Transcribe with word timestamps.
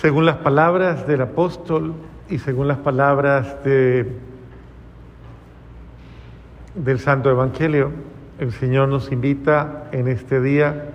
Según 0.00 0.26
las 0.26 0.36
palabras 0.36 1.08
del 1.08 1.22
apóstol 1.22 1.92
y 2.28 2.38
según 2.38 2.68
las 2.68 2.78
palabras 2.78 3.64
de, 3.64 4.06
del 6.76 7.00
Santo 7.00 7.32
Evangelio, 7.32 7.90
el 8.38 8.52
Señor 8.52 8.88
nos 8.90 9.10
invita 9.10 9.88
en 9.90 10.06
este 10.06 10.40
día 10.40 10.90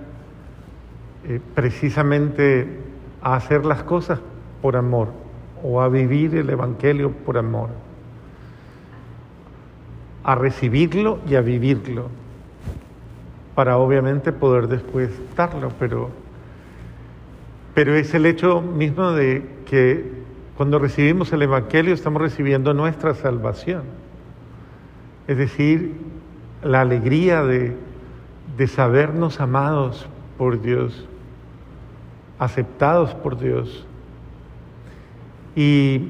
eh, 1.28 1.38
precisamente 1.54 2.66
a 3.20 3.34
hacer 3.34 3.66
las 3.66 3.82
cosas 3.82 4.20
por 4.62 4.74
amor 4.74 5.08
o 5.62 5.82
a 5.82 5.90
vivir 5.90 6.34
el 6.36 6.48
Evangelio 6.48 7.10
por 7.10 7.36
amor, 7.36 7.68
a 10.22 10.34
recibirlo 10.34 11.18
y 11.28 11.34
a 11.34 11.42
vivirlo, 11.42 12.08
para 13.54 13.76
obviamente 13.76 14.32
poder 14.32 14.66
después 14.66 15.10
darlo, 15.36 15.70
pero, 15.78 16.08
pero 17.74 17.94
es 17.94 18.14
el 18.14 18.26
hecho 18.26 18.60
mismo 18.62 19.12
de 19.12 19.44
que 19.66 20.04
cuando 20.56 20.78
recibimos 20.78 21.32
el 21.32 21.42
Evangelio 21.42 21.92
estamos 21.92 22.22
recibiendo 22.22 22.74
nuestra 22.74 23.14
salvación, 23.14 23.82
es 25.26 25.36
decir, 25.36 25.94
la 26.62 26.80
alegría 26.80 27.42
de, 27.42 27.76
de 28.56 28.66
sabernos 28.68 29.40
amados 29.40 30.06
por 30.38 30.62
Dios 30.62 31.06
aceptados 32.38 33.14
por 33.14 33.38
Dios. 33.38 33.86
Y 35.56 36.02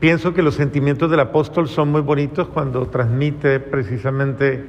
pienso 0.00 0.34
que 0.34 0.42
los 0.42 0.54
sentimientos 0.54 1.10
del 1.10 1.20
apóstol 1.20 1.68
son 1.68 1.90
muy 1.90 2.02
bonitos 2.02 2.48
cuando 2.48 2.86
transmite 2.86 3.60
precisamente 3.60 4.64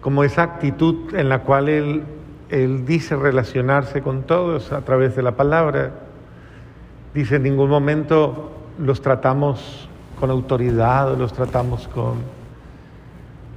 como 0.00 0.24
esa 0.24 0.42
actitud 0.42 1.14
en 1.14 1.28
la 1.28 1.40
cual 1.40 1.68
él, 1.68 2.02
él 2.52 2.84
dice 2.84 3.16
relacionarse 3.16 4.02
con 4.02 4.22
todos 4.22 4.72
a 4.72 4.82
través 4.82 5.16
de 5.16 5.22
la 5.22 5.32
palabra. 5.32 5.90
Dice, 7.14 7.36
en 7.36 7.42
ningún 7.42 7.68
momento 7.68 8.52
los 8.78 9.02
tratamos 9.02 9.88
con 10.20 10.30
autoridad, 10.30 11.16
los 11.16 11.32
tratamos 11.32 11.88
con 11.88 12.14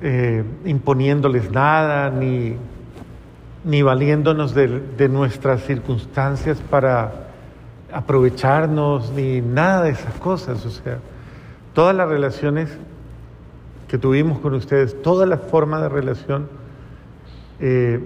eh, 0.01 0.43
imponiéndoles 0.65 1.51
nada, 1.51 2.09
ni 2.09 2.57
ni 3.65 3.81
valiéndonos 3.81 4.53
de, 4.53 5.09
nuestras 5.09 5.63
circunstancias 5.63 6.61
para 6.69 7.29
aprovecharnos, 7.91 9.11
ni 9.11 9.41
nada 9.41 9.83
de 9.83 9.89
esas 9.89 10.13
cosas. 10.15 10.63
O 10.65 10.69
sea, 10.69 10.99
todas 11.73 11.95
las 11.95 12.07
relaciones 12.07 12.69
que 13.87 13.97
tuvimos 13.97 14.37
con 14.37 14.53
ustedes, 14.53 15.01
toda 15.01 15.25
la 15.25 15.37
forma 15.37 15.81
de 15.81 15.89
relación, 15.89 16.47
eh, 17.59 17.99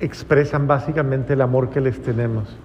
expresan 0.00 0.66
básicamente 0.66 1.34
el 1.34 1.42
amor 1.42 1.70
que 1.70 1.80
les 1.80 2.00
tenemos. 2.02 2.56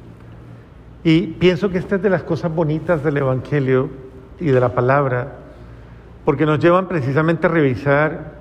Y 1.04 1.28
pienso 1.28 1.70
que 1.70 1.78
esta 1.78 1.96
es 1.96 2.02
de 2.02 2.10
las 2.10 2.24
cosas 2.24 2.54
bonitas 2.54 3.04
del 3.04 3.18
Evangelio 3.18 3.90
y 4.40 4.48
de 4.48 4.60
la 4.60 4.74
palabra, 4.74 5.34
porque 6.24 6.46
nos 6.46 6.60
llevan 6.60 6.88
precisamente 6.88 7.46
a 7.46 7.50
revisar 7.50 8.36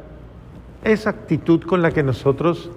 esa 0.82 1.10
actitud 1.10 1.62
con 1.62 1.82
la 1.82 1.90
que 1.90 2.02
nosotros 2.02 2.70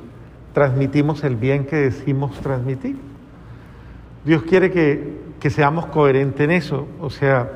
transmitimos 0.54 1.24
el 1.24 1.36
bien 1.36 1.66
que 1.66 1.78
decimos 1.78 2.38
transmitir. 2.42 2.98
Dios 4.26 4.44
quiere 4.44 4.72
que, 4.72 5.18
que 5.40 5.50
seamos 5.50 5.86
coherentes 5.86 6.42
en 6.42 6.52
eso. 6.52 6.88
O 7.00 7.10
sea, 7.10 7.50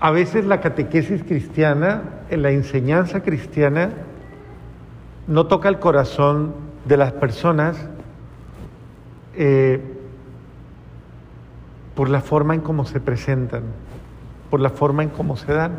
a 0.00 0.10
veces 0.10 0.44
la 0.44 0.60
catequesis 0.60 1.22
cristiana, 1.22 2.02
en 2.30 2.42
la 2.42 2.50
enseñanza 2.50 3.22
cristiana, 3.22 3.90
no 5.26 5.46
toca 5.46 5.68
el 5.68 5.78
corazón 5.78 6.63
de 6.84 6.96
las 6.96 7.12
personas 7.12 7.76
eh, 9.34 9.80
por 11.94 12.08
la 12.08 12.20
forma 12.20 12.54
en 12.54 12.60
cómo 12.60 12.84
se 12.84 13.00
presentan, 13.00 13.62
por 14.50 14.60
la 14.60 14.70
forma 14.70 15.02
en 15.02 15.10
cómo 15.10 15.36
se 15.36 15.52
dan. 15.52 15.72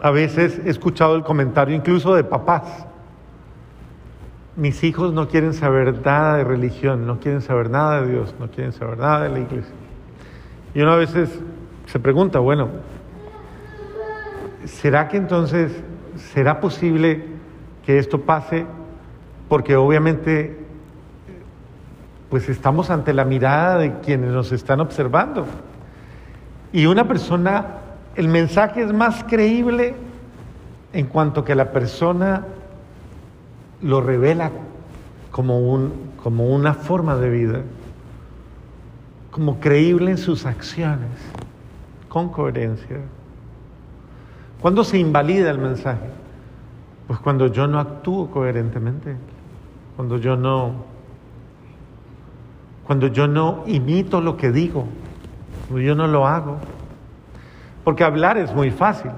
A 0.00 0.10
veces 0.10 0.60
he 0.64 0.70
escuchado 0.70 1.16
el 1.16 1.24
comentario 1.24 1.74
incluso 1.74 2.14
de 2.14 2.24
papás 2.24 2.86
mis 4.56 4.84
hijos 4.84 5.12
no 5.12 5.28
quieren 5.28 5.52
saber 5.52 6.04
nada 6.04 6.36
de 6.36 6.44
religión, 6.44 7.06
no 7.06 7.18
quieren 7.18 7.42
saber 7.42 7.70
nada 7.70 8.02
de 8.02 8.12
Dios, 8.12 8.34
no 8.38 8.48
quieren 8.50 8.72
saber 8.72 8.98
nada 8.98 9.24
de 9.24 9.30
la 9.30 9.38
iglesia. 9.40 9.74
Y 10.74 10.80
uno 10.80 10.92
a 10.92 10.96
veces 10.96 11.40
se 11.86 11.98
pregunta, 11.98 12.38
bueno, 12.38 12.68
¿será 14.64 15.08
que 15.08 15.16
entonces 15.16 15.72
será 16.16 16.60
posible 16.60 17.24
que 17.84 17.98
esto 17.98 18.20
pase? 18.20 18.66
Porque 19.48 19.76
obviamente 19.76 20.64
pues 22.34 22.48
estamos 22.48 22.90
ante 22.90 23.12
la 23.12 23.24
mirada 23.24 23.78
de 23.78 24.00
quienes 24.00 24.30
nos 24.30 24.50
están 24.50 24.80
observando. 24.80 25.46
Y 26.72 26.86
una 26.86 27.06
persona, 27.06 27.78
el 28.16 28.26
mensaje 28.26 28.82
es 28.82 28.92
más 28.92 29.22
creíble 29.22 29.94
en 30.92 31.06
cuanto 31.06 31.44
que 31.44 31.54
la 31.54 31.70
persona 31.70 32.44
lo 33.82 34.00
revela 34.00 34.50
como, 35.30 35.60
un, 35.60 35.92
como 36.22 36.48
una 36.48 36.74
forma 36.74 37.14
de 37.16 37.30
vida, 37.30 37.60
como 39.30 39.60
creíble 39.60 40.10
en 40.10 40.18
sus 40.18 40.46
acciones, 40.46 41.20
con 42.08 42.30
coherencia. 42.30 42.98
¿Cuándo 44.60 44.82
se 44.82 44.98
invalida 44.98 45.50
el 45.50 45.58
mensaje? 45.58 46.23
Pues 47.06 47.18
cuando 47.18 47.48
yo 47.48 47.66
no 47.66 47.78
actúo 47.78 48.30
coherentemente, 48.30 49.16
cuando 49.96 50.16
yo 50.16 50.36
no, 50.36 50.72
cuando 52.86 53.08
yo 53.08 53.26
no 53.26 53.64
imito 53.66 54.20
lo 54.20 54.36
que 54.36 54.50
digo, 54.50 54.86
cuando 55.68 55.80
yo 55.80 55.94
no 55.94 56.06
lo 56.06 56.26
hago. 56.26 56.58
Porque 57.84 58.04
hablar 58.04 58.38
es 58.38 58.54
muy 58.54 58.70
fácil. 58.70 59.10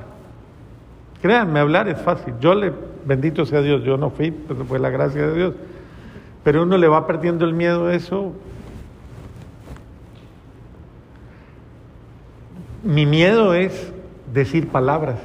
Créanme, 1.23 1.61
hablar 1.61 1.89
es 1.89 2.01
fácil. 2.01 2.35
Yo 2.41 2.55
le 2.55 2.73
bendito 3.07 3.47
sea 3.47 3.63
Dios, 3.63 3.85
yo 3.85 3.97
no 3.97 4.11
fui, 4.11 4.33
pero 4.33 4.65
fue 4.65 4.81
la 4.81 4.91
gracia 4.91 5.29
de 5.29 5.35
Dios. 5.35 5.55
Pero 6.43 6.65
uno 6.65 6.77
le 6.77 6.89
va 6.89 7.07
perdiendo 7.07 7.45
el 7.45 7.55
miedo 7.55 7.87
a 7.87 7.95
eso. 7.95 8.33
Mi 12.83 13.07
miedo 13.07 13.55
es 13.55 13.93
decir 14.33 14.69
palabras. 14.69 15.19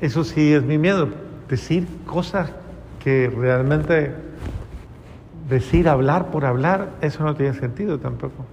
Eso 0.00 0.24
sí 0.24 0.52
es 0.52 0.62
mi 0.62 0.78
miedo, 0.78 1.08
decir 1.48 1.86
cosas 2.06 2.50
que 3.02 3.30
realmente 3.34 4.14
decir, 5.48 5.88
hablar 5.88 6.30
por 6.30 6.46
hablar, 6.46 6.90
eso 7.02 7.24
no 7.24 7.34
tiene 7.34 7.54
sentido 7.54 7.98
tampoco. 7.98 8.46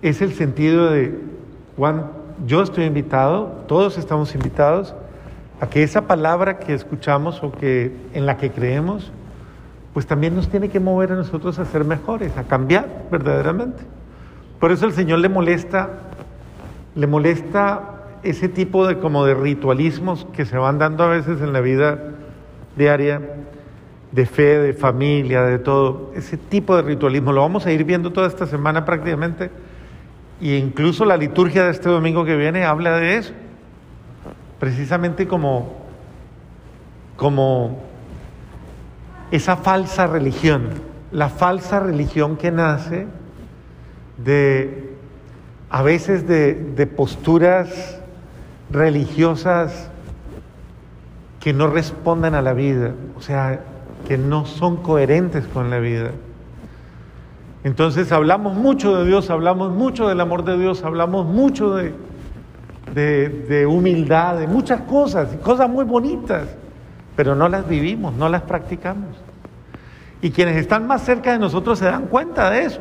Es 0.00 0.22
el 0.22 0.32
sentido 0.32 0.90
de 0.90 1.18
cuando 1.76 2.10
yo 2.46 2.62
estoy 2.62 2.84
invitado, 2.84 3.64
todos 3.66 3.98
estamos 3.98 4.34
invitados 4.34 4.94
a 5.60 5.68
que 5.68 5.82
esa 5.82 6.02
palabra 6.02 6.58
que 6.58 6.74
escuchamos 6.74 7.42
o 7.42 7.52
que 7.52 7.94
en 8.12 8.26
la 8.26 8.36
que 8.36 8.50
creemos, 8.50 9.12
pues 9.92 10.06
también 10.06 10.34
nos 10.34 10.48
tiene 10.48 10.68
que 10.68 10.80
mover 10.80 11.12
a 11.12 11.16
nosotros 11.16 11.58
a 11.58 11.64
ser 11.64 11.84
mejores, 11.84 12.36
a 12.36 12.44
cambiar 12.44 13.06
verdaderamente. 13.10 13.82
Por 14.60 14.72
eso 14.72 14.86
el 14.86 14.92
Señor 14.92 15.20
le 15.20 15.28
molesta, 15.28 15.90
le 16.94 17.06
molesta 17.06 17.93
ese 18.24 18.48
tipo 18.48 18.86
de 18.86 18.98
como 18.98 19.24
de 19.24 19.34
ritualismos 19.34 20.26
que 20.32 20.44
se 20.44 20.56
van 20.56 20.78
dando 20.78 21.04
a 21.04 21.08
veces 21.08 21.40
en 21.40 21.52
la 21.52 21.60
vida 21.60 21.98
diaria, 22.76 23.20
de 24.12 24.26
fe, 24.26 24.58
de 24.58 24.72
familia, 24.74 25.42
de 25.42 25.58
todo, 25.58 26.12
ese 26.14 26.36
tipo 26.36 26.76
de 26.76 26.82
ritualismo. 26.82 27.32
Lo 27.32 27.40
vamos 27.40 27.66
a 27.66 27.72
ir 27.72 27.84
viendo 27.84 28.12
toda 28.12 28.26
esta 28.26 28.46
semana 28.46 28.84
prácticamente. 28.84 29.50
Y 30.40 30.56
incluso 30.56 31.04
la 31.04 31.16
liturgia 31.16 31.64
de 31.64 31.70
este 31.70 31.88
domingo 31.88 32.24
que 32.24 32.36
viene 32.36 32.64
habla 32.64 32.96
de 32.96 33.16
eso 33.16 33.34
precisamente 34.64 35.28
como, 35.28 35.74
como 37.16 37.82
esa 39.30 39.56
falsa 39.58 40.06
religión, 40.06 40.70
la 41.12 41.28
falsa 41.28 41.80
religión 41.80 42.38
que 42.38 42.50
nace 42.50 43.06
de 44.16 44.96
a 45.68 45.82
veces 45.82 46.26
de, 46.26 46.54
de 46.54 46.86
posturas 46.86 48.00
religiosas 48.70 49.90
que 51.40 51.52
no 51.52 51.66
responden 51.66 52.34
a 52.34 52.42
la 52.42 52.54
vida, 52.54 52.92
o 53.16 53.20
sea, 53.20 53.60
que 54.06 54.16
no 54.18 54.46
son 54.46 54.78
coherentes 54.78 55.46
con 55.46 55.70
la 55.70 55.78
vida. 55.78 56.10
Entonces 57.64 58.12
hablamos 58.12 58.54
mucho 58.54 58.96
de 58.96 59.06
Dios, 59.06 59.30
hablamos 59.30 59.72
mucho 59.72 60.08
del 60.08 60.20
amor 60.20 60.44
de 60.44 60.58
Dios, 60.58 60.84
hablamos 60.84 61.26
mucho 61.26 61.74
de, 61.74 61.94
de, 62.94 63.66
humildad, 63.66 64.38
de 64.38 64.46
muchas 64.46 64.82
cosas, 64.82 65.28
cosas 65.42 65.68
muy 65.68 65.84
bonitas, 65.84 66.48
pero 67.16 67.34
no 67.34 67.48
las 67.48 67.66
vivimos, 67.66 68.14
no 68.14 68.28
las 68.28 68.42
practicamos. 68.42 69.16
Y 70.20 70.30
quienes 70.30 70.56
están 70.56 70.86
más 70.86 71.02
cerca 71.02 71.32
de 71.32 71.38
nosotros 71.38 71.78
se 71.78 71.86
dan 71.86 72.06
cuenta 72.06 72.50
de 72.50 72.64
eso. 72.64 72.80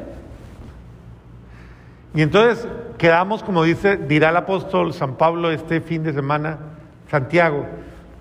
Y 2.14 2.22
entonces 2.22 2.68
quedamos, 2.98 3.44
como 3.44 3.64
dice, 3.64 3.98
dirá 3.98 4.30
el 4.30 4.38
apóstol 4.38 4.94
San 4.94 5.16
Pablo 5.16 5.52
este 5.52 5.82
fin 5.82 6.04
de 6.04 6.14
semana, 6.14 6.58
Santiago, 7.10 7.66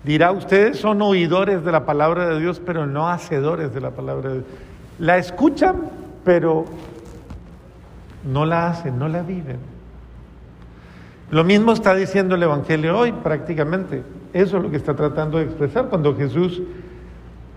Dirá, 0.03 0.33
ustedes 0.33 0.79
son 0.79 1.01
oidores 1.01 1.63
de 1.63 1.71
la 1.71 1.85
palabra 1.85 2.27
de 2.27 2.39
Dios, 2.39 2.61
pero 2.63 2.85
no 2.85 3.07
hacedores 3.07 3.73
de 3.73 3.79
la 3.79 3.91
palabra 3.91 4.29
de 4.29 4.35
Dios. 4.35 4.45
La 4.99 5.17
escuchan, 5.17 5.89
pero 6.25 6.65
no 8.29 8.45
la 8.45 8.67
hacen, 8.67 8.99
no 8.99 9.07
la 9.07 9.21
viven. 9.21 9.59
Lo 11.31 11.45
mismo 11.45 11.71
está 11.71 11.95
diciendo 11.95 12.35
el 12.35 12.43
Evangelio 12.43 12.97
hoy 12.97 13.13
prácticamente. 13.13 14.03
Eso 14.33 14.57
es 14.57 14.63
lo 14.63 14.69
que 14.69 14.77
está 14.77 14.93
tratando 14.93 15.37
de 15.37 15.45
expresar 15.45 15.87
cuando 15.87 16.15
Jesús 16.17 16.61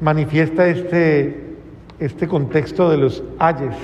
manifiesta 0.01 0.69
este, 0.69 1.57
este 1.99 2.29
contexto 2.29 2.89
de 2.89 2.97
los 2.97 3.25
ayes. 3.41 3.75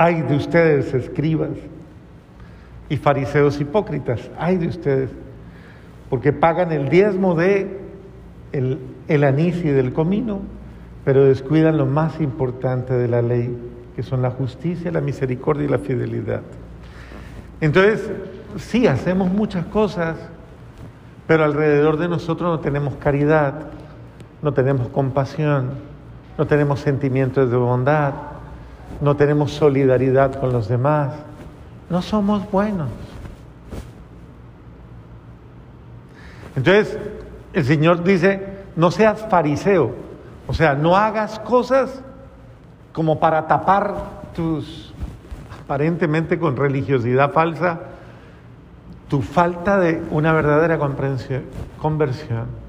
Ay 0.00 0.22
de 0.22 0.36
ustedes, 0.36 0.94
escribas 0.94 1.50
y 2.88 2.96
fariseos 2.96 3.60
hipócritas, 3.60 4.30
ay 4.38 4.56
de 4.56 4.68
ustedes, 4.68 5.10
porque 6.08 6.32
pagan 6.32 6.70
el 6.70 6.88
diezmo 6.88 7.34
de 7.34 7.80
el, 8.52 9.24
anís 9.24 9.56
y 9.64 9.68
del 9.70 9.92
comino, 9.92 10.38
pero 11.04 11.24
descuidan 11.24 11.76
lo 11.78 11.84
más 11.84 12.20
importante 12.20 12.94
de 12.94 13.08
la 13.08 13.22
ley, 13.22 13.58
que 13.96 14.04
son 14.04 14.22
la 14.22 14.30
justicia, 14.30 14.92
la 14.92 15.00
misericordia 15.00 15.64
y 15.64 15.68
la 15.68 15.80
fidelidad. 15.80 16.42
Entonces, 17.60 18.08
sí, 18.56 18.86
hacemos 18.86 19.32
muchas 19.32 19.66
cosas, 19.66 20.16
pero 21.26 21.42
alrededor 21.42 21.98
de 21.98 22.08
nosotros 22.08 22.48
no 22.50 22.60
tenemos 22.60 22.94
caridad, 22.94 23.66
no 24.42 24.54
tenemos 24.54 24.86
compasión, 24.90 25.70
no 26.38 26.46
tenemos 26.46 26.78
sentimientos 26.78 27.50
de 27.50 27.56
bondad, 27.56 28.12
no 29.00 29.16
tenemos 29.16 29.52
solidaridad 29.52 30.34
con 30.34 30.52
los 30.52 30.68
demás, 30.68 31.12
no 31.88 32.02
somos 32.02 32.50
buenos. 32.50 32.88
Entonces, 36.56 36.98
el 37.52 37.64
Señor 37.64 38.02
dice, 38.02 38.58
no 38.76 38.90
seas 38.90 39.24
fariseo, 39.28 39.94
o 40.46 40.54
sea, 40.54 40.74
no 40.74 40.96
hagas 40.96 41.38
cosas 41.38 42.02
como 42.92 43.20
para 43.20 43.46
tapar 43.46 43.94
tus, 44.34 44.92
aparentemente 45.62 46.38
con 46.38 46.56
religiosidad 46.56 47.32
falsa, 47.32 47.80
tu 49.08 49.22
falta 49.22 49.78
de 49.78 50.02
una 50.10 50.32
verdadera 50.32 50.78
conversión. 50.78 52.67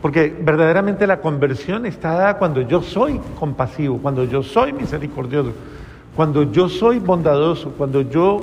Porque 0.00 0.34
verdaderamente 0.40 1.06
la 1.06 1.20
conversión 1.20 1.86
está 1.86 2.12
dada 2.12 2.38
cuando 2.38 2.60
yo 2.60 2.82
soy 2.82 3.20
compasivo, 3.38 3.98
cuando 3.98 4.24
yo 4.24 4.42
soy 4.42 4.72
misericordioso, 4.72 5.52
cuando 6.14 6.44
yo 6.44 6.68
soy 6.68 6.98
bondadoso, 6.98 7.70
cuando 7.76 8.02
yo 8.02 8.40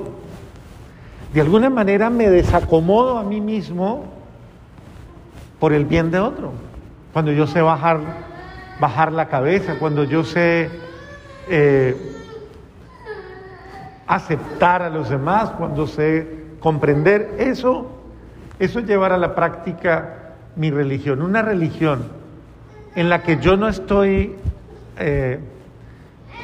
de 1.33 1.41
alguna 1.41 1.69
manera 1.69 2.09
me 2.09 2.29
desacomodo 2.29 3.17
a 3.17 3.23
mí 3.23 3.41
mismo 3.41 4.05
por 5.59 5.73
el 5.73 5.85
bien 5.85 6.11
de 6.11 6.19
otro, 6.19 6.51
cuando 7.13 7.31
yo 7.31 7.47
sé 7.47 7.61
bajar, 7.61 7.99
bajar 8.79 9.11
la 9.13 9.27
cabeza, 9.27 9.75
cuando 9.79 10.03
yo 10.03 10.23
sé 10.23 10.69
eh, 11.49 11.95
aceptar 14.07 14.81
a 14.81 14.89
los 14.89 15.09
demás, 15.09 15.51
cuando 15.51 15.87
sé 15.87 16.27
comprender 16.59 17.35
eso, 17.37 17.87
eso 18.59 18.79
es 18.79 18.85
llevar 18.85 19.13
a 19.13 19.17
la 19.17 19.35
práctica 19.35 20.24
mi 20.55 20.71
religión, 20.71 21.21
una 21.21 21.41
religión 21.41 22.03
en 22.95 23.09
la 23.09 23.23
que 23.23 23.37
yo 23.37 23.57
no 23.57 23.67
estoy 23.67 24.35
eh, 24.97 25.39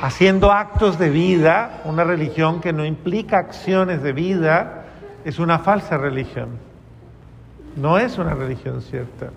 haciendo 0.02 0.52
actos 0.52 1.00
de 1.00 1.10
vida, 1.10 1.82
una 1.86 2.04
religión 2.04 2.60
que 2.60 2.74
no 2.74 2.86
implica 2.86 3.38
acciones 3.38 4.04
de 4.04 4.14
vida, 4.14 4.86
es 5.24 5.40
una 5.40 5.60
falsa 5.60 5.98
religión. 5.98 6.50
No 7.76 7.98
es 7.98 8.18
una 8.18 8.34
religión 8.34 8.82
cierta. 8.82 9.30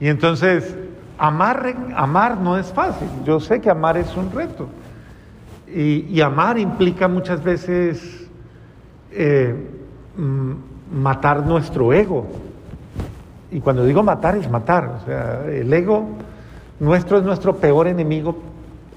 Y 0.00 0.08
entonces, 0.08 0.76
amar, 1.18 1.74
amar 1.94 2.38
no 2.38 2.56
es 2.56 2.72
fácil. 2.72 3.08
Yo 3.24 3.40
sé 3.40 3.60
que 3.60 3.68
amar 3.68 3.98
es 3.98 4.16
un 4.16 4.30
reto. 4.30 4.68
Y, 5.66 6.18
amar 6.22 6.58
implica 6.58 7.08
muchas 7.08 7.44
veces 7.44 8.26
eh, 9.10 9.54
matar 10.90 11.44
nuestro 11.44 11.92
ego, 11.92 12.26
y 13.50 13.60
cuando 13.60 13.84
digo 13.84 14.02
matar 14.02 14.36
es 14.36 14.50
matar, 14.50 15.00
o 15.02 15.06
sea, 15.06 15.44
el 15.46 15.72
ego 15.72 16.06
nuestro 16.80 17.18
es 17.18 17.24
nuestro 17.24 17.56
peor 17.56 17.88
enemigo 17.88 18.38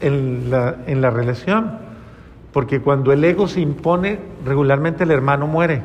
en 0.02 0.52
la, 0.52 0.76
en 0.88 1.02
la 1.02 1.10
relación, 1.10 1.80
porque 2.52 2.82
cuando 2.82 3.14
el 3.14 3.24
ego 3.24 3.48
se 3.48 3.62
impone, 3.62 4.20
regularmente 4.46 5.04
el 5.04 5.12
hermano 5.12 5.48
muere, 5.48 5.82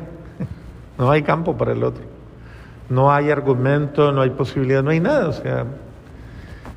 no 0.97 1.09
hay 1.09 1.21
campo 1.23 1.55
para 1.57 1.71
el 1.71 1.83
otro, 1.83 2.03
no 2.89 3.11
hay 3.11 3.31
argumento, 3.31 4.11
no 4.11 4.21
hay 4.21 4.31
posibilidad, 4.31 4.83
no 4.83 4.89
hay 4.89 4.99
nada, 4.99 5.29
o 5.29 5.33
sea, 5.33 5.65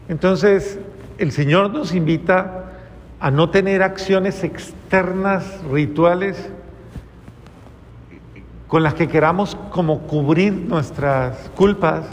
entonces 0.08 0.78
el 1.18 1.32
Señor 1.32 1.70
nos 1.70 1.94
invita 1.94 2.64
a 3.20 3.30
no 3.30 3.50
tener 3.50 3.82
acciones 3.82 4.42
externas, 4.44 5.60
rituales, 5.70 6.50
con 8.70 8.84
las 8.84 8.94
que 8.94 9.08
queramos 9.08 9.56
como 9.70 10.02
cubrir 10.02 10.52
nuestras 10.52 11.50
culpas, 11.56 12.06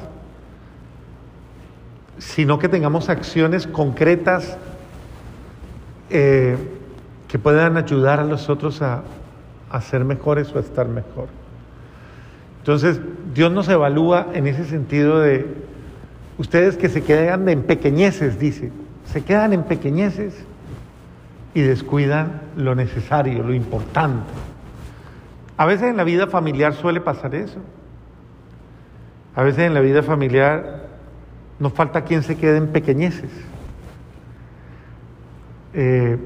sino 2.17 2.57
que 2.57 2.67
tengamos 2.67 3.09
acciones 3.09 3.67
concretas 3.67 4.57
eh, 6.09 6.57
que 7.27 7.37
puedan 7.37 7.77
ayudar 7.77 8.19
a 8.19 8.23
los 8.23 8.49
otros 8.49 8.81
a, 8.81 9.03
a 9.69 9.81
ser 9.81 10.03
mejores 10.03 10.51
o 10.51 10.57
a 10.57 10.61
estar 10.61 10.87
mejor. 10.87 11.27
Entonces, 12.61 13.01
Dios 13.35 13.51
nos 13.51 13.69
evalúa 13.69 14.29
en 14.33 14.47
ese 14.47 14.65
sentido 14.65 15.19
de 15.19 15.45
ustedes 16.39 16.75
que 16.75 16.89
se 16.89 17.03
quedan 17.03 17.47
en 17.49 17.61
pequeñeces, 17.61 18.39
dice, 18.39 18.71
se 19.05 19.23
quedan 19.23 19.53
en 19.53 19.61
pequeñeces 19.61 20.33
y 21.53 21.61
descuidan 21.61 22.41
lo 22.55 22.73
necesario, 22.73 23.43
lo 23.43 23.53
importante. 23.53 24.46
A 25.57 25.65
veces 25.65 25.89
en 25.89 25.97
la 25.97 26.03
vida 26.03 26.27
familiar 26.27 26.73
suele 26.73 27.01
pasar 27.01 27.33
eso. 27.33 27.59
A 29.35 29.43
veces 29.43 29.65
en 29.65 29.73
la 29.73 29.81
vida 29.81 30.03
familiar 30.03 30.87
nos 31.59 31.73
falta 31.73 32.03
quien 32.03 32.23
se 32.23 32.37
quede 32.37 32.57
en 32.57 32.67
pequeñeces. 32.67 33.31
Eh, 35.73 36.17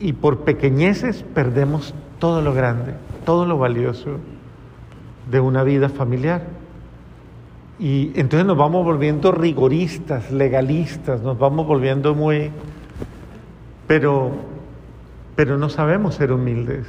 y 0.00 0.12
por 0.12 0.40
pequeñeces 0.40 1.24
perdemos 1.34 1.94
todo 2.18 2.42
lo 2.42 2.52
grande, 2.52 2.92
todo 3.24 3.46
lo 3.46 3.58
valioso 3.58 4.18
de 5.30 5.40
una 5.40 5.62
vida 5.62 5.88
familiar. 5.88 6.42
Y 7.78 8.12
entonces 8.14 8.46
nos 8.46 8.56
vamos 8.56 8.84
volviendo 8.84 9.32
rigoristas, 9.32 10.30
legalistas, 10.30 11.22
nos 11.22 11.38
vamos 11.38 11.66
volviendo 11.66 12.14
muy... 12.14 12.50
Pero, 13.86 14.32
pero 15.36 15.58
no 15.58 15.68
sabemos 15.68 16.14
ser 16.14 16.32
humildes. 16.32 16.86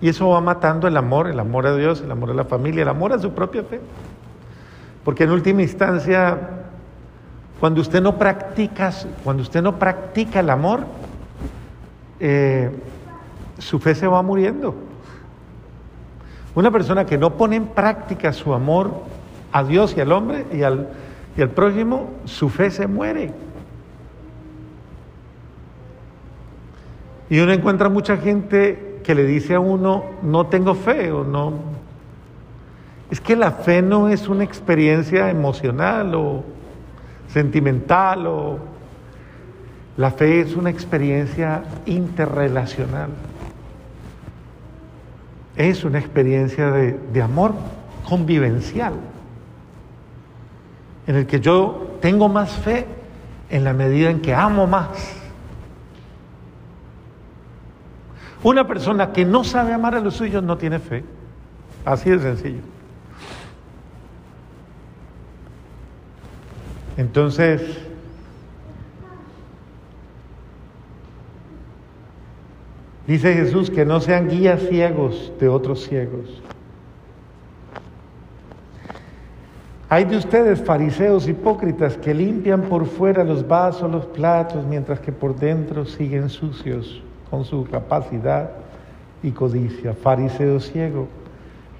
Y 0.00 0.08
eso 0.08 0.28
va 0.28 0.40
matando 0.40 0.86
el 0.86 0.96
amor, 0.96 1.28
el 1.28 1.40
amor 1.40 1.66
a 1.66 1.74
Dios, 1.74 2.02
el 2.02 2.10
amor 2.10 2.30
a 2.30 2.34
la 2.34 2.44
familia, 2.44 2.82
el 2.82 2.88
amor 2.88 3.12
a 3.12 3.18
su 3.18 3.32
propia 3.32 3.62
fe. 3.64 3.80
Porque 5.04 5.24
en 5.24 5.30
última 5.30 5.62
instancia, 5.62 6.38
cuando 7.60 7.80
usted 7.80 8.02
no 8.02 8.18
practica, 8.18 8.92
cuando 9.24 9.42
usted 9.42 9.62
no 9.62 9.78
practica 9.78 10.40
el 10.40 10.50
amor, 10.50 10.80
eh, 12.20 12.70
su 13.58 13.78
fe 13.78 13.94
se 13.94 14.06
va 14.06 14.20
muriendo. 14.22 14.74
Una 16.54 16.70
persona 16.70 17.06
que 17.06 17.18
no 17.18 17.34
pone 17.36 17.56
en 17.56 17.66
práctica 17.66 18.32
su 18.32 18.52
amor 18.52 18.90
a 19.52 19.62
Dios 19.64 19.94
y 19.96 20.00
al 20.00 20.12
hombre 20.12 20.46
y 20.52 20.62
al, 20.62 20.88
y 21.36 21.42
al 21.42 21.50
prójimo, 21.50 22.10
su 22.24 22.48
fe 22.48 22.70
se 22.70 22.86
muere. 22.86 23.32
Y 27.28 27.40
uno 27.40 27.52
encuentra 27.52 27.88
mucha 27.88 28.16
gente 28.16 28.95
que 29.06 29.14
le 29.14 29.24
dice 29.24 29.54
a 29.54 29.60
uno, 29.60 30.02
no 30.22 30.48
tengo 30.48 30.74
fe 30.74 31.12
o 31.12 31.22
no. 31.22 31.52
Es 33.08 33.20
que 33.20 33.36
la 33.36 33.52
fe 33.52 33.80
no 33.80 34.08
es 34.08 34.26
una 34.26 34.42
experiencia 34.42 35.30
emocional 35.30 36.12
o 36.16 36.42
sentimental 37.28 38.26
o... 38.26 38.58
La 39.96 40.10
fe 40.10 40.40
es 40.40 40.56
una 40.56 40.70
experiencia 40.70 41.62
interrelacional. 41.86 43.10
Es 45.56 45.84
una 45.84 46.00
experiencia 46.00 46.72
de, 46.72 46.98
de 47.12 47.22
amor 47.22 47.54
convivencial, 48.08 48.94
en 51.06 51.14
el 51.14 51.26
que 51.26 51.38
yo 51.38 51.96
tengo 52.00 52.28
más 52.28 52.50
fe 52.50 52.86
en 53.50 53.62
la 53.62 53.72
medida 53.72 54.10
en 54.10 54.20
que 54.20 54.34
amo 54.34 54.66
más. 54.66 55.25
Una 58.46 58.64
persona 58.64 59.12
que 59.12 59.24
no 59.24 59.42
sabe 59.42 59.72
amar 59.72 59.96
a 59.96 60.00
los 60.00 60.14
suyos 60.14 60.40
no 60.40 60.56
tiene 60.56 60.78
fe. 60.78 61.02
Así 61.84 62.10
de 62.10 62.20
sencillo. 62.20 62.60
Entonces, 66.96 67.60
dice 73.08 73.34
Jesús 73.34 73.68
que 73.68 73.84
no 73.84 73.98
sean 73.98 74.28
guías 74.28 74.60
ciegos 74.68 75.32
de 75.40 75.48
otros 75.48 75.82
ciegos. 75.82 76.40
Hay 79.88 80.04
de 80.04 80.18
ustedes, 80.18 80.62
fariseos 80.62 81.26
hipócritas, 81.26 81.96
que 81.96 82.14
limpian 82.14 82.62
por 82.62 82.86
fuera 82.86 83.24
los 83.24 83.48
vasos, 83.48 83.90
los 83.90 84.06
platos, 84.06 84.64
mientras 84.64 85.00
que 85.00 85.10
por 85.10 85.34
dentro 85.34 85.84
siguen 85.84 86.28
sucios 86.28 87.02
con 87.30 87.44
su 87.44 87.64
capacidad 87.64 88.50
y 89.22 89.32
codicia. 89.32 89.94
Fariseo 89.94 90.60
ciego, 90.60 91.08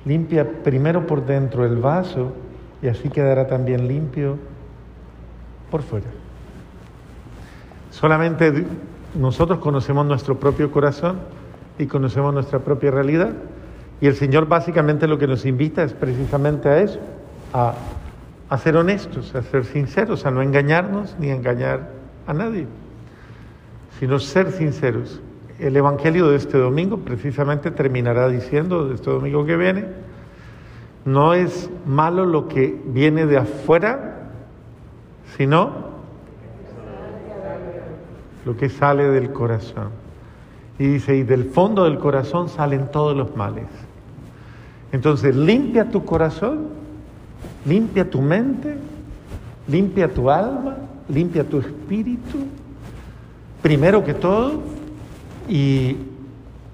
limpia 0.05 0.63
primero 0.63 1.07
por 1.07 1.25
dentro 1.27 1.65
el 1.65 1.77
vaso 1.77 2.33
y 2.83 2.89
así 2.89 3.09
quedará 3.09 3.47
también 3.47 3.89
limpio 3.89 4.39
por 5.71 5.83
fuera. 5.83 6.07
Solamente 7.91 8.67
nosotros 9.15 9.59
conocemos 9.61 10.07
nuestro 10.07 10.39
propio 10.39 10.71
corazón 10.71 11.19
y 11.79 11.87
conocemos 11.87 12.35
nuestra 12.35 12.59
propia 12.59 12.91
realidad. 12.91 13.33
Y 14.01 14.07
el 14.07 14.15
Señor 14.15 14.47
básicamente 14.47 15.07
lo 15.07 15.19
que 15.19 15.27
nos 15.27 15.47
invita 15.47 15.83
es 15.83 15.95
precisamente 15.95 16.69
a 16.69 16.81
eso, 16.81 17.01
a, 17.53 18.59
ser 18.59 18.77
honestos, 18.77 19.35
a 19.35 19.43
ser 19.43 19.65
sinceros, 19.65 20.27
a 20.27 20.31
no 20.31 20.43
engañarnos 20.43 21.17
ni 21.19 21.31
engañar 21.31 21.91
a 22.27 22.35
nadie, 22.35 22.67
sino 23.99 24.19
ser 24.19 24.53
sinceros. 24.53 25.23
El 25.59 25.77
Evangelio 25.77 26.29
de 26.29 26.37
este 26.37 26.59
domingo 26.59 26.99
precisamente 26.99 27.71
terminará 27.71 28.29
diciendo, 28.29 28.89
de 28.89 28.95
este 28.97 29.11
domingo 29.11 29.47
que 29.47 29.57
viene, 29.57 29.87
no 31.05 31.35
es 31.35 31.71
malo 31.87 32.27
lo 32.27 32.49
que 32.49 32.79
viene 32.87 33.27
de 33.27 33.39
afuera, 33.39 34.29
sino 35.37 35.97
lo 38.45 38.57
que 38.57 38.69
sale 38.69 39.09
del 39.09 39.33
corazón. 39.33 39.89
Y 40.79 40.87
dice, 40.87 41.17
y 41.17 41.23
del 41.23 41.45
fondo 41.45 41.85
del 41.85 41.99
corazón 41.99 42.49
salen 42.49 42.91
todos 42.91 43.17
los 43.17 43.35
males. 43.35 43.67
Entonces, 44.93 45.35
limpia 45.35 45.91
tu 45.91 46.05
corazón, 46.05 46.69
limpia 47.65 48.09
tu 48.11 48.21
mente, 48.21 48.77
limpia 49.69 50.13
tu 50.13 50.31
alma, 50.31 50.77
limpia 51.09 51.45
tu 51.45 51.59
espíritu, 51.59 52.39
primero 53.63 54.05
que 54.05 54.15
todo, 54.15 54.61
y, 55.49 55.97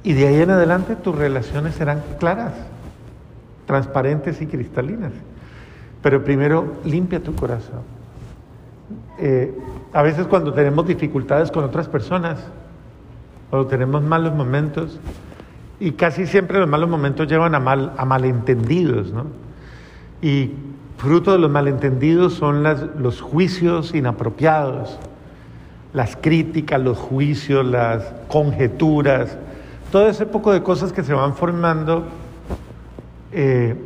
y 0.02 0.12
de 0.12 0.26
ahí 0.26 0.40
en 0.40 0.50
adelante 0.50 0.96
tus 0.96 1.14
relaciones 1.14 1.74
serán 1.74 2.02
claras, 2.18 2.54
transparentes 3.66 4.40
y 4.42 4.46
cristalinas. 4.46 5.12
Pero 6.02 6.24
primero, 6.24 6.74
limpia 6.84 7.22
tu 7.22 7.34
corazón. 7.34 7.80
Eh, 9.18 9.56
a 9.92 10.02
veces 10.02 10.26
cuando 10.26 10.52
tenemos 10.52 10.86
dificultades 10.86 11.50
con 11.50 11.64
otras 11.64 11.88
personas, 11.88 12.40
cuando 13.50 13.68
tenemos 13.68 14.02
malos 14.02 14.34
momentos, 14.34 14.98
y 15.78 15.92
casi 15.92 16.26
siempre 16.26 16.58
los 16.58 16.68
malos 16.68 16.88
momentos 16.88 17.28
llevan 17.28 17.54
a, 17.54 17.60
mal, 17.60 17.92
a 17.96 18.04
malentendidos, 18.04 19.12
¿no? 19.12 19.26
Y 20.20 20.52
fruto 20.96 21.32
de 21.32 21.38
los 21.38 21.50
malentendidos 21.50 22.34
son 22.34 22.62
los 22.62 23.20
juicios 23.20 23.94
inapropiados, 23.94 24.98
las 25.92 26.16
críticas, 26.16 26.80
los 26.80 26.98
juicios, 26.98 27.64
las 27.64 28.04
conjeturas, 28.28 29.36
todo 29.90 30.08
ese 30.08 30.24
poco 30.24 30.52
de 30.52 30.62
cosas 30.62 30.92
que 30.92 31.02
se 31.02 31.12
van 31.12 31.34
formando 31.34 32.06
eh, 33.30 33.76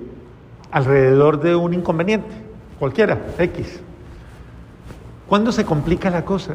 alrededor 0.71 1.41
de 1.41 1.57
un 1.57 1.75
inconveniente, 1.75 2.31
cualquiera, 2.79 3.19
X. 3.39 3.81
¿Cuándo 5.27 5.51
se 5.51 5.65
complica 5.65 6.11
la 6.11 6.25
cosa? 6.25 6.55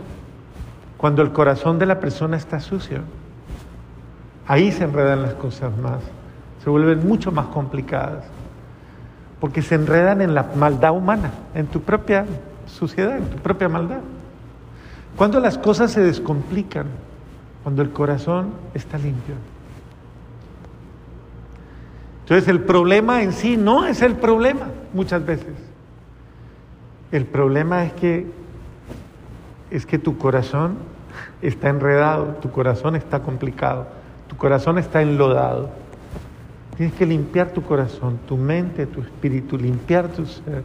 Cuando 0.98 1.22
el 1.22 1.34
corazón 1.34 1.80
de 1.80 1.86
la 1.86 2.00
persona 2.00 2.38
está 2.38 2.60
sucio. 2.62 3.00
Ahí 4.48 4.72
se 4.72 4.86
enredan 4.86 5.22
las 5.22 5.34
cosas 5.34 5.76
más, 5.78 6.00
se 6.64 6.70
vuelven 6.70 7.08
mucho 7.08 7.32
más 7.32 7.48
complicadas, 7.48 8.24
porque 9.40 9.62
se 9.62 9.76
enredan 9.76 10.22
en 10.22 10.34
la 10.34 10.44
maldad 10.56 10.92
humana, 10.92 11.32
en 11.54 11.68
tu 11.68 11.82
propia 11.82 12.26
suciedad, 12.68 13.18
en 13.18 13.26
tu 13.26 13.38
propia 13.38 13.68
maldad. 13.68 14.00
Cuando 15.16 15.40
las 15.40 15.58
cosas 15.58 15.92
se 15.92 16.02
descomplican, 16.02 16.88
cuando 17.64 17.82
el 17.82 17.92
corazón 17.92 18.52
está 18.74 18.98
limpio. 18.98 19.36
Entonces 22.24 22.48
el 22.48 22.62
problema 22.62 23.24
en 23.24 23.34
sí 23.34 23.58
no 23.58 23.86
es 23.86 24.02
el 24.02 24.16
problema 24.16 24.68
muchas 24.94 25.26
veces. 25.26 25.54
El 27.12 27.26
problema 27.26 27.84
es 27.84 27.94
que 27.94 28.26
es 29.70 29.86
que 29.86 29.98
tu 29.98 30.18
corazón 30.18 30.76
está 31.42 31.70
enredado, 31.70 32.36
tu 32.42 32.52
corazón 32.52 32.96
está 32.96 33.22
complicado, 33.22 33.88
tu 34.28 34.36
corazón 34.36 34.78
está 34.78 35.02
enlodado. 35.02 35.70
Tienes 36.78 36.96
que 36.96 37.06
limpiar 37.06 37.50
tu 37.52 37.62
corazón, 37.62 38.20
tu 38.28 38.38
mente, 38.38 38.86
tu 38.86 39.02
espíritu, 39.02 39.58
limpiar 39.58 40.08
tu 40.10 40.26
ser, 40.26 40.64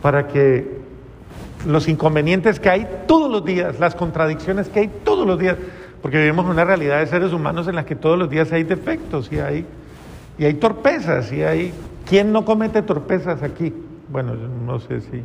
para 0.00 0.28
que 0.28 0.81
los 1.66 1.88
inconvenientes 1.88 2.60
que 2.60 2.70
hay 2.70 2.88
todos 3.06 3.30
los 3.30 3.44
días, 3.44 3.78
las 3.78 3.94
contradicciones 3.94 4.68
que 4.68 4.80
hay 4.80 4.88
todos 5.04 5.26
los 5.26 5.38
días, 5.38 5.56
porque 6.00 6.18
vivimos 6.18 6.46
una 6.46 6.64
realidad 6.64 6.98
de 6.98 7.06
seres 7.06 7.32
humanos 7.32 7.68
en 7.68 7.76
la 7.76 7.84
que 7.84 7.94
todos 7.94 8.18
los 8.18 8.28
días 8.28 8.52
hay 8.52 8.64
defectos 8.64 9.30
y 9.32 9.38
hay, 9.38 9.66
y 10.38 10.44
hay 10.44 10.54
torpezas 10.54 11.32
y 11.32 11.42
hay... 11.42 11.72
¿Quién 12.08 12.32
no 12.32 12.44
comete 12.44 12.82
torpezas 12.82 13.42
aquí? 13.42 13.72
Bueno, 14.08 14.34
no 14.34 14.80
sé 14.80 15.00
si... 15.00 15.22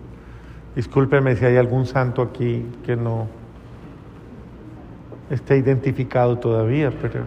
Discúlpeme 0.76 1.36
si 1.36 1.44
hay 1.44 1.58
algún 1.58 1.88
santo 1.88 2.22
aquí 2.22 2.64
que 2.86 2.96
no 2.96 3.28
esté 5.32 5.58
identificado 5.58 6.38
todavía, 6.38 6.92
pero 7.02 7.24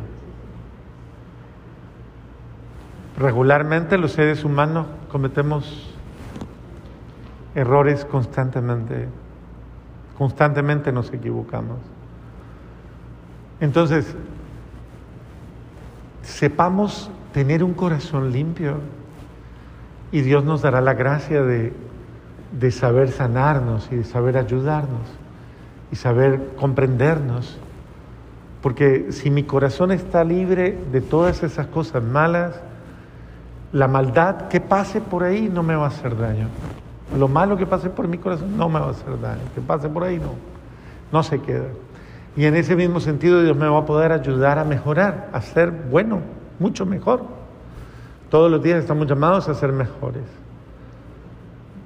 regularmente 3.19 3.99
los 3.99 4.13
seres 4.13 4.45
humanos 4.45 4.87
cometemos 5.11 5.95
errores 7.55 8.05
constantemente, 8.05 9.09
constantemente 10.17 10.93
nos 10.93 11.13
equivocamos. 11.13 11.79
Entonces, 13.61 14.15
sepamos 16.23 17.11
tener 17.33 17.63
un 17.63 17.75
corazón 17.75 18.33
limpio 18.33 18.79
y 20.13 20.23
Dios 20.23 20.45
nos 20.45 20.63
dará 20.63 20.81
la 20.81 20.95
gracia 20.95 21.43
de 21.43 21.73
de 22.53 22.71
saber 22.71 23.11
sanarnos 23.11 23.89
y 23.93 23.97
de 23.97 24.05
saber 24.05 24.37
ayudarnos 24.37 25.09
y 25.93 25.97
saber 25.97 26.55
comprendernos. 26.59 27.59
Porque 28.63 29.13
si 29.13 29.31
mi 29.31 29.45
corazón 29.45 29.93
está 29.93 30.25
libre 30.25 30.77
de 30.93 31.01
todas 31.01 31.43
esas 31.43 31.67
cosas 31.69 32.03
malas, 32.03 32.61
la 33.73 33.89
maldad 33.89 34.49
que 34.49 34.61
pase 34.61 35.01
por 35.01 35.23
ahí 35.23 35.49
no 35.53 35.63
me 35.63 35.77
va 35.77 35.85
a 35.85 35.89
hacer 35.89 36.17
daño. 36.17 36.49
Lo 37.19 37.29
malo 37.29 37.57
que 37.57 37.67
pase 37.67 37.91
por 37.91 38.07
mi 38.07 38.19
corazón 38.19 38.57
no 38.57 38.69
me 38.69 38.79
va 38.81 38.87
a 38.87 38.91
hacer 38.91 39.21
daño. 39.21 39.43
Que 39.55 39.61
pase 39.61 39.89
por 39.89 40.05
ahí 40.05 40.19
no. 40.19 40.35
No 41.13 41.23
se 41.23 41.41
queda. 41.41 41.67
Y 42.37 42.45
en 42.45 42.55
ese 42.57 42.77
mismo 42.77 43.01
sentido 43.01 43.43
Dios 43.43 43.57
me 43.57 43.69
va 43.69 43.79
a 43.79 43.85
poder 43.85 44.13
ayudar 44.13 44.59
a 44.59 44.65
mejorar, 44.65 45.29
a 45.33 45.41
ser 45.41 45.71
bueno, 45.71 46.21
mucho 46.59 46.87
mejor. 46.87 47.23
Todos 48.31 48.51
los 48.51 48.63
días 48.63 48.79
estamos 48.79 49.09
llamados 49.09 49.49
a 49.49 49.55
ser 49.55 49.73
mejores. 49.73 50.23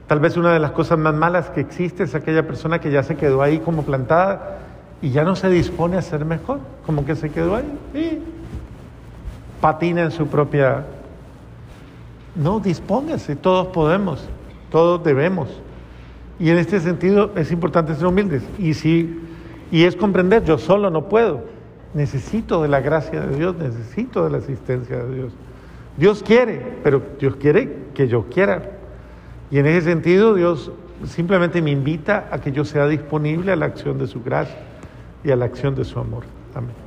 Tal 0.07 0.21
vez 0.21 0.37
una 0.37 0.52
de 0.52 0.59
las 0.59 0.73
cosas 0.73 0.99
más 0.99 1.14
malas 1.14 1.49
que 1.49 1.61
existe 1.61 2.02
es 2.02 2.14
aquella 2.14 2.47
persona 2.47 2.78
que 2.78 2.90
ya 2.90 3.02
se 3.02 3.16
quedó 3.16 3.40
ahí 3.40 3.59
como 3.61 3.85
plantada 3.85 4.59
y 5.00 5.11
ya 5.11 5.25
no 5.25 5.35
se 5.35 5.49
dispone 5.49 5.97
a 5.97 6.02
ser 6.02 6.26
mejor, 6.26 6.61
como 6.85 7.07
que 7.07 7.16
se 7.16 7.31
quedó 7.31 7.57
ahí 7.57 7.78
y 7.95 8.23
patina 9.61 10.02
en 10.02 10.11
su 10.11 10.26
propia... 10.26 10.85
No, 12.37 12.61
dispóngase, 12.61 13.37
todos 13.37 13.69
podemos, 13.69 14.28
todos 14.75 15.04
debemos. 15.04 15.49
Y 16.40 16.50
en 16.50 16.59
este 16.59 16.81
sentido 16.81 17.31
es 17.37 17.52
importante 17.52 17.95
ser 17.95 18.09
humildes. 18.09 18.43
Y, 18.59 18.75
si, 18.75 19.21
y 19.71 19.85
es 19.85 19.95
comprender, 19.95 20.43
yo 20.43 20.59
solo 20.59 20.90
no 20.90 21.09
puedo. 21.09 21.45
Necesito 21.95 22.61
de 22.61 22.66
la 22.66 22.81
gracia 22.81 23.21
de 23.21 23.37
Dios, 23.37 23.54
necesito 23.54 24.25
de 24.25 24.31
la 24.31 24.38
asistencia 24.38 24.97
de 24.97 25.14
Dios. 25.14 25.33
Dios 25.97 26.25
quiere, 26.25 26.78
pero 26.83 27.00
Dios 27.21 27.37
quiere 27.37 27.85
que 27.95 28.09
yo 28.09 28.25
quiera. 28.25 28.73
Y 29.49 29.61
en 29.61 29.66
ese 29.66 29.83
sentido 29.83 30.35
Dios 30.35 30.73
simplemente 31.07 31.62
me 31.62 31.71
invita 31.71 32.26
a 32.33 32.40
que 32.40 32.50
yo 32.50 32.64
sea 32.64 32.88
disponible 32.88 33.52
a 33.52 33.57
la 33.57 33.66
acción 33.66 33.97
de 33.97 34.09
su 34.09 34.25
gracia 34.25 34.59
y 35.23 35.31
a 35.31 35.37
la 35.37 35.45
acción 35.45 35.76
de 35.76 35.85
su 35.85 36.00
amor. 36.00 36.25
Amén. 36.52 36.84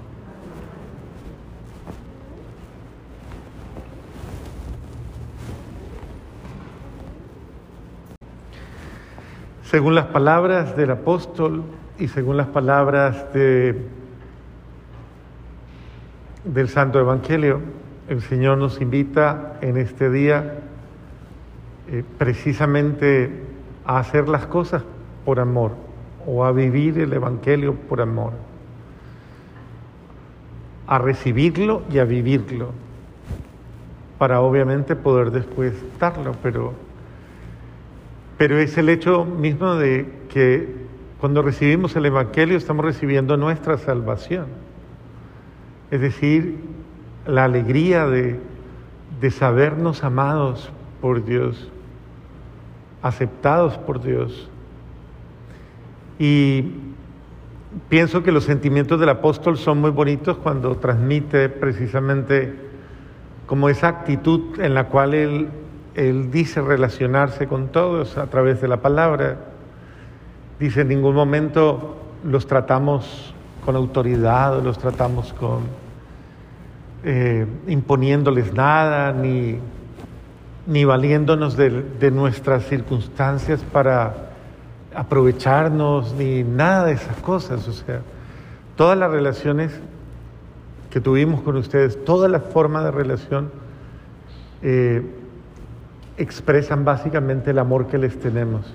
Según 9.70 9.96
las 9.96 10.06
palabras 10.06 10.78
del 10.78 10.92
apóstol 10.92 11.62
y 12.00 12.08
según 12.08 12.38
las 12.38 12.48
palabras 12.48 13.34
de, 13.34 13.76
del 16.46 16.70
Santo 16.70 17.02
Evangelio, 17.02 17.60
el 18.08 18.22
Señor 18.22 18.60
nos 18.60 18.80
invita 18.80 19.58
en 19.60 19.76
este 19.76 20.10
día 20.10 20.60
eh, 21.90 22.02
precisamente 22.18 23.30
a 23.84 24.00
hacer 24.00 24.30
las 24.30 24.46
cosas 24.46 24.84
por 25.26 25.38
amor 25.38 25.72
o 26.26 26.46
a 26.46 26.54
vivir 26.54 26.98
el 27.00 27.12
Evangelio 27.12 27.76
por 27.76 28.00
amor, 28.00 28.32
a 30.88 30.98
recibirlo 30.98 31.82
y 31.92 32.00
a 32.00 32.06
vivirlo, 32.06 32.72
para 34.18 34.40
obviamente 34.40 34.96
poder 34.96 35.32
después 35.32 35.74
darlo, 36.00 36.32
pero 36.42 36.87
pero 38.38 38.58
es 38.60 38.78
el 38.78 38.90
hecho 38.90 39.26
mismo 39.26 39.76
de 39.76 40.06
que 40.30 40.68
cuando 41.20 41.42
recibimos 41.42 41.96
el 41.96 42.06
Evangelio 42.06 42.58
estamos 42.58 42.86
recibiendo 42.86 43.38
nuestra 43.38 43.78
salvación. 43.78 44.46
Es 45.90 46.02
decir, 46.02 46.58
la 47.26 47.46
alegría 47.46 48.06
de, 48.06 48.40
de 49.20 49.32
sabernos 49.32 50.04
amados 50.04 50.72
por 51.02 51.26
Dios, 51.26 51.70
aceptados 53.02 53.78
por 53.78 54.02
Dios. 54.02 54.50
Y 56.20 56.66
pienso 57.90 58.24
que 58.24 58.32
los 58.32 58.44
sentimientos 58.44 59.00
del 59.00 59.10
apóstol 59.10 59.58
son 59.58 59.82
muy 59.82 59.92
bonitos 59.92 60.38
cuando 60.38 60.76
transmite 60.78 61.50
precisamente 61.50 62.54
como 63.46 63.70
esa 63.70 63.88
actitud 63.88 64.60
en 64.60 64.74
la 64.74 64.86
cual 64.86 65.14
él, 65.14 65.48
él 65.98 66.32
dice 66.32 66.62
relacionarse 66.62 67.48
con 67.48 67.70
todos 67.70 68.18
a 68.18 68.28
través 68.28 68.62
de 68.62 68.68
la 68.68 68.78
palabra. 68.78 69.38
Dice, 70.60 70.82
en 70.82 70.90
ningún 70.90 71.16
momento 71.16 71.98
los 72.24 72.48
tratamos 72.48 73.34
con 73.66 73.76
autoridad 73.76 74.64
los 74.64 74.78
tratamos 74.78 75.34
con 75.34 75.60
eh, 77.04 77.46
imponiéndoles 77.68 78.54
nada, 78.54 79.12
ni, 79.12 79.60
ni 80.66 80.86
valiéndonos 80.86 81.58
de, 81.58 81.84
de 82.00 82.12
nuestras 82.12 82.66
circunstancias 82.66 83.62
para 83.74 84.30
aprovecharnos 84.96 86.14
ni 86.14 86.44
nada 86.44 86.86
de 86.86 86.94
esas 86.94 87.18
cosas. 87.18 87.68
O 87.68 87.74
sea, 87.74 88.02
todas 88.78 88.98
las 88.98 89.12
relaciones 89.12 89.78
que 90.90 91.02
tuvimos 91.02 91.42
con 91.42 91.58
ustedes, 91.58 92.04
toda 92.06 92.28
la 92.30 92.40
forma 92.40 92.84
de 92.84 92.92
relación, 92.92 93.52
eh, 94.62 95.04
expresan 96.18 96.84
básicamente 96.84 97.52
el 97.52 97.60
amor 97.60 97.88
que 97.88 97.98
les 97.98 98.20
tenemos. 98.20 98.74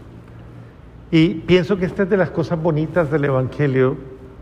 Y 1.10 1.34
pienso 1.34 1.76
que 1.76 1.84
esta 1.84 2.04
es 2.04 2.10
de 2.10 2.16
las 2.16 2.30
cosas 2.30 2.60
bonitas 2.60 3.10
del 3.10 3.24
Evangelio 3.24 3.96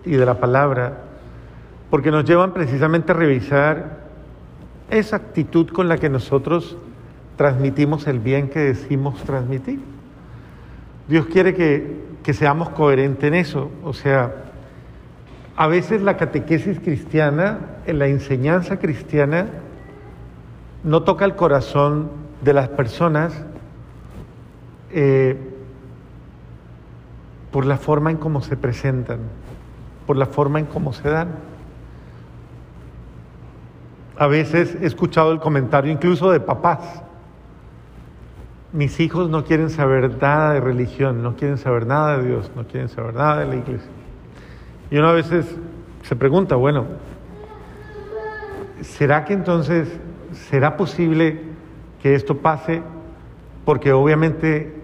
y 0.05 0.13
de 0.13 0.25
la 0.25 0.39
palabra, 0.39 0.99
porque 1.91 2.11
nos 2.11 2.25
llevan 2.25 2.53
precisamente 2.53 3.13
a 3.13 3.15
revisar 3.17 4.01
esa 4.91 5.17
actitud 5.17 5.69
con 5.69 5.89
la 5.89 5.99
que 5.99 6.09
nosotros 6.09 6.77
transmitimos 7.37 8.07
el 8.07 8.19
bien 8.19 8.49
que 8.49 8.61
decimos 8.61 9.23
transmitir. 9.25 9.81
Dios 11.09 11.27
quiere 11.27 11.55
que, 11.55 12.11
seamos 12.33 12.69
coherentes 12.69 13.25
en 13.25 13.35
eso. 13.35 13.71
O 13.83 13.93
sea, 13.93 14.33
a 15.57 15.67
veces 15.67 16.03
la 16.03 16.17
catequesis 16.17 16.79
cristiana, 16.79 17.59
en 17.87 17.99
la 17.99 18.07
enseñanza 18.07 18.79
cristiana, 18.79 19.47
no 20.85 21.03
toca 21.03 21.25
el 21.25 21.35
corazón 21.35 22.11
de 22.43 22.53
las 22.53 22.69
personas 22.69 23.33
eh, 24.93 25.37
por 27.51 27.67
la 27.67 27.77
forma 27.77 28.11
en 28.11 28.17
cómo 28.17 28.43
se 28.43 28.57
presentan, 28.57 29.21
por 30.07 30.17
la 30.17 30.27
forma 30.27 30.59
en 30.59 30.67
cómo 30.67 30.93
se 30.93 31.09
dan. 31.09 31.29
A 34.17 34.27
veces 34.27 34.77
he 34.81 34.87
escuchado 34.87 35.33
el 35.33 35.41
comentario 35.41 35.91
incluso 35.91 36.31
de 36.31 36.41
papás 36.41 37.03
mis 38.73 39.01
hijos 39.01 39.29
no 39.29 39.45
quieren 39.45 39.71
saber 39.71 40.21
nada 40.21 40.53
de 40.53 40.61
religión, 40.61 41.23
no 41.23 41.35
quieren 41.35 41.59
saber 41.59 41.87
nada 41.87 42.19
de 42.19 42.29
Dios, 42.29 42.51
no 42.55 42.67
quieren 42.67 42.89
saber 42.89 43.15
nada 43.15 43.41
de 43.41 43.47
la 43.47 43.57
iglesia. 43.57 43.91
Y 44.91 44.99
uno 44.99 45.09
a 45.09 45.13
veces 45.13 45.57
se 46.03 46.17
pregunta, 46.17 46.55
bueno, 46.55 46.87
¿será 48.81 49.25
que 49.25 49.33
entonces 49.33 49.89
será 50.33 50.77
posible 50.77 51.50
que 52.03 52.15
esto 52.15 52.39
pase? 52.39 52.83
Porque 53.65 53.93
obviamente 53.93 54.81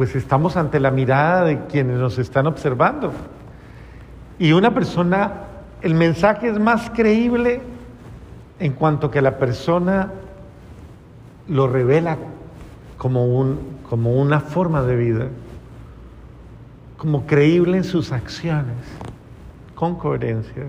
pues 0.00 0.16
estamos 0.16 0.56
ante 0.56 0.80
la 0.80 0.90
mirada 0.90 1.44
de 1.44 1.66
quienes 1.66 1.98
nos 1.98 2.18
están 2.18 2.46
observando. 2.46 3.12
Y 4.38 4.52
una 4.52 4.72
persona, 4.72 5.42
el 5.82 5.94
mensaje 5.94 6.48
es 6.48 6.58
más 6.58 6.88
creíble 6.88 7.60
en 8.58 8.72
cuanto 8.72 9.10
que 9.10 9.20
la 9.20 9.36
persona 9.36 10.10
lo 11.48 11.68
revela 11.68 12.16
como, 12.96 13.26
un, 13.26 13.58
como 13.90 14.14
una 14.14 14.40
forma 14.40 14.80
de 14.82 14.96
vida, 14.96 15.26
como 16.96 17.26
creíble 17.26 17.76
en 17.76 17.84
sus 17.84 18.10
acciones, 18.10 18.76
con 19.74 19.96
coherencia. 19.96 20.64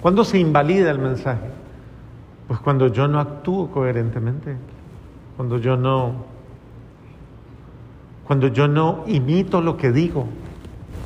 ¿Cuándo 0.00 0.24
se 0.24 0.38
invalida 0.38 0.92
el 0.92 1.00
mensaje? 1.00 1.63
Pues 2.48 2.60
cuando 2.60 2.88
yo 2.88 3.08
no 3.08 3.20
actúo 3.20 3.70
coherentemente, 3.70 4.56
cuando 5.36 5.58
yo 5.58 5.76
no, 5.76 6.24
cuando 8.26 8.48
yo 8.48 8.68
no 8.68 9.04
imito 9.06 9.60
lo 9.60 9.76
que 9.76 9.92
digo, 9.92 10.26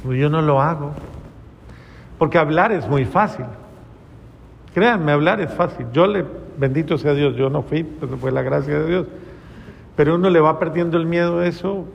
cuando 0.02 0.20
yo 0.20 0.28
no 0.28 0.42
lo 0.42 0.60
hago. 0.60 0.92
Porque 2.18 2.38
hablar 2.38 2.72
es 2.72 2.88
muy 2.88 3.04
fácil. 3.04 3.46
Créanme, 4.74 5.12
hablar 5.12 5.40
es 5.40 5.52
fácil. 5.52 5.86
Yo 5.92 6.06
le 6.06 6.24
bendito 6.58 6.98
sea 6.98 7.14
Dios, 7.14 7.36
yo 7.36 7.48
no 7.48 7.62
fui, 7.62 7.84
pero 7.84 8.16
fue 8.18 8.32
la 8.32 8.42
gracia 8.42 8.80
de 8.80 8.86
Dios. 8.88 9.06
Pero 9.96 10.16
uno 10.16 10.28
le 10.28 10.40
va 10.40 10.58
perdiendo 10.58 10.96
el 10.96 11.06
miedo 11.06 11.38
a 11.38 11.46
eso. 11.46 11.86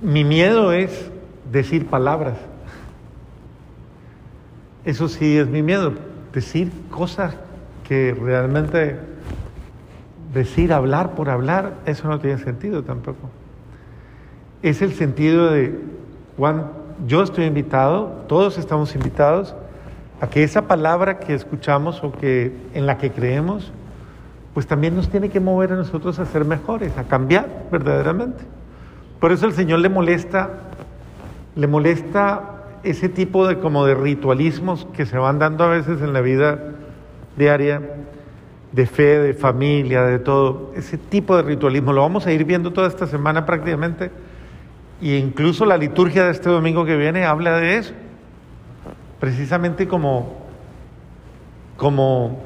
Mi 0.00 0.24
miedo 0.24 0.72
es 0.72 1.10
decir 1.50 1.86
palabras. 1.86 2.38
Eso 4.84 5.08
sí 5.08 5.38
es 5.38 5.48
mi 5.48 5.62
miedo, 5.62 5.92
decir 6.32 6.70
cosas 6.90 7.36
que 7.86 8.14
realmente 8.18 8.98
decir, 10.34 10.72
hablar 10.72 11.14
por 11.14 11.30
hablar, 11.30 11.74
eso 11.86 12.08
no 12.08 12.18
tiene 12.18 12.38
sentido 12.38 12.82
tampoco. 12.82 13.30
Es 14.62 14.82
el 14.82 14.92
sentido 14.92 15.50
de 15.50 15.78
cuando 16.36 16.72
yo 17.06 17.22
estoy 17.22 17.44
invitado, 17.44 18.24
todos 18.28 18.58
estamos 18.58 18.94
invitados 18.94 19.54
a 20.20 20.28
que 20.28 20.42
esa 20.42 20.62
palabra 20.62 21.18
que 21.18 21.34
escuchamos 21.34 22.02
o 22.02 22.12
que 22.12 22.52
en 22.74 22.86
la 22.86 22.98
que 22.98 23.10
creemos, 23.10 23.72
pues 24.52 24.66
también 24.66 24.94
nos 24.94 25.08
tiene 25.08 25.28
que 25.28 25.40
mover 25.40 25.72
a 25.72 25.76
nosotros 25.76 26.18
a 26.18 26.26
ser 26.26 26.44
mejores, 26.44 26.96
a 26.98 27.04
cambiar 27.04 27.48
verdaderamente. 27.70 28.44
Por 29.20 29.32
eso 29.32 29.46
el 29.46 29.52
Señor 29.52 29.80
le 29.80 29.88
molesta, 29.88 30.50
le 31.56 31.66
molesta 31.66 32.53
ese 32.84 33.08
tipo 33.08 33.46
de 33.46 33.58
como 33.58 33.86
de 33.86 33.94
ritualismos 33.94 34.86
que 34.92 35.06
se 35.06 35.18
van 35.18 35.38
dando 35.38 35.64
a 35.64 35.68
veces 35.68 36.00
en 36.02 36.12
la 36.12 36.20
vida 36.20 36.72
diaria, 37.36 37.80
de 38.72 38.86
fe, 38.86 39.18
de 39.18 39.34
familia, 39.34 40.02
de 40.02 40.18
todo, 40.18 40.72
ese 40.76 40.98
tipo 40.98 41.36
de 41.36 41.42
ritualismo. 41.42 41.92
Lo 41.92 42.02
vamos 42.02 42.26
a 42.26 42.32
ir 42.32 42.44
viendo 42.44 42.72
toda 42.72 42.88
esta 42.88 43.06
semana 43.06 43.46
prácticamente. 43.46 44.10
Y 45.00 45.16
incluso 45.16 45.64
la 45.64 45.76
liturgia 45.76 46.24
de 46.24 46.32
este 46.32 46.50
domingo 46.50 46.84
que 46.84 46.96
viene 46.96 47.24
habla 47.24 47.56
de 47.58 47.78
eso 47.78 47.94
precisamente 49.24 49.88
como, 49.88 50.34
como 51.78 52.42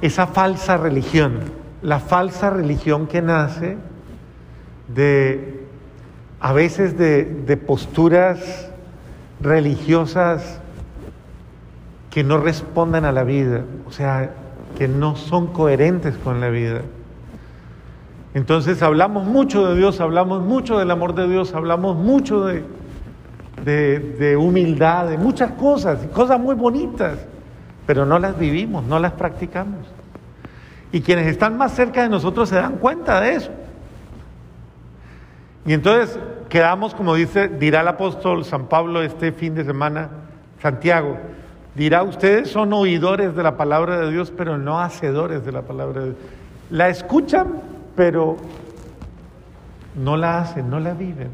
esa 0.00 0.28
falsa 0.28 0.76
religión, 0.76 1.40
la 1.82 1.98
falsa 1.98 2.50
religión 2.50 3.08
que 3.08 3.20
nace 3.20 3.76
de 4.86 5.66
a 6.38 6.52
veces 6.52 6.96
de, 6.96 7.24
de 7.24 7.56
posturas 7.56 8.70
religiosas 9.40 10.60
que 12.10 12.22
no 12.22 12.38
responden 12.38 13.04
a 13.04 13.12
la 13.12 13.24
vida, 13.24 13.62
o 13.86 13.90
sea, 13.90 14.30
que 14.78 14.88
no 14.88 15.16
son 15.16 15.48
coherentes 15.48 16.16
con 16.16 16.40
la 16.40 16.48
vida. 16.48 16.82
Entonces 18.34 18.82
hablamos 18.82 19.26
mucho 19.26 19.66
de 19.66 19.76
Dios, 19.76 20.00
hablamos 20.00 20.42
mucho 20.42 20.78
del 20.78 20.90
amor 20.90 21.14
de 21.14 21.28
Dios, 21.28 21.54
hablamos 21.54 21.96
mucho 21.96 22.44
de, 22.44 22.64
de, 23.64 24.36
humildad, 24.36 25.08
de 25.08 25.18
muchas 25.18 25.52
cosas, 25.52 26.00
cosas 26.12 26.40
muy 26.40 26.54
bonitas, 26.54 27.18
pero 27.86 28.04
no 28.04 28.18
las 28.18 28.38
vivimos, 28.38 28.84
no 28.84 28.98
las 28.98 29.12
practicamos. 29.12 29.86
Y 30.90 31.00
quienes 31.00 31.26
están 31.26 31.56
más 31.56 31.72
cerca 31.72 32.02
de 32.02 32.08
nosotros 32.08 32.48
se 32.48 32.56
dan 32.56 32.76
cuenta 32.76 33.20
de 33.20 33.34
eso. 33.36 33.50
Y 35.66 35.72
entonces 35.72 36.18
quedamos, 36.48 36.94
como 36.94 37.14
dice, 37.14 37.48
dirá 37.48 37.80
el 37.80 37.88
apóstol 37.88 38.44
San 38.44 38.66
Pablo 38.66 39.02
este 39.02 39.32
fin 39.32 39.54
de 39.54 39.64
semana, 39.64 40.08
Santiago, 40.60 41.18
dirá, 41.74 42.02
ustedes 42.02 42.50
son 42.50 42.72
oidores 42.72 43.34
de 43.34 43.42
la 43.42 43.56
palabra 43.56 44.00
de 44.00 44.10
Dios, 44.10 44.32
pero 44.36 44.58
no 44.58 44.80
hacedores 44.80 45.44
de 45.44 45.52
la 45.52 45.62
palabra 45.62 46.00
de 46.00 46.06
Dios. 46.06 46.18
La 46.70 46.88
escuchan, 46.88 47.60
pero 47.94 48.36
no 49.96 50.16
la 50.16 50.38
hacen, 50.38 50.70
no 50.70 50.80
la 50.80 50.94
viven. 50.94 51.28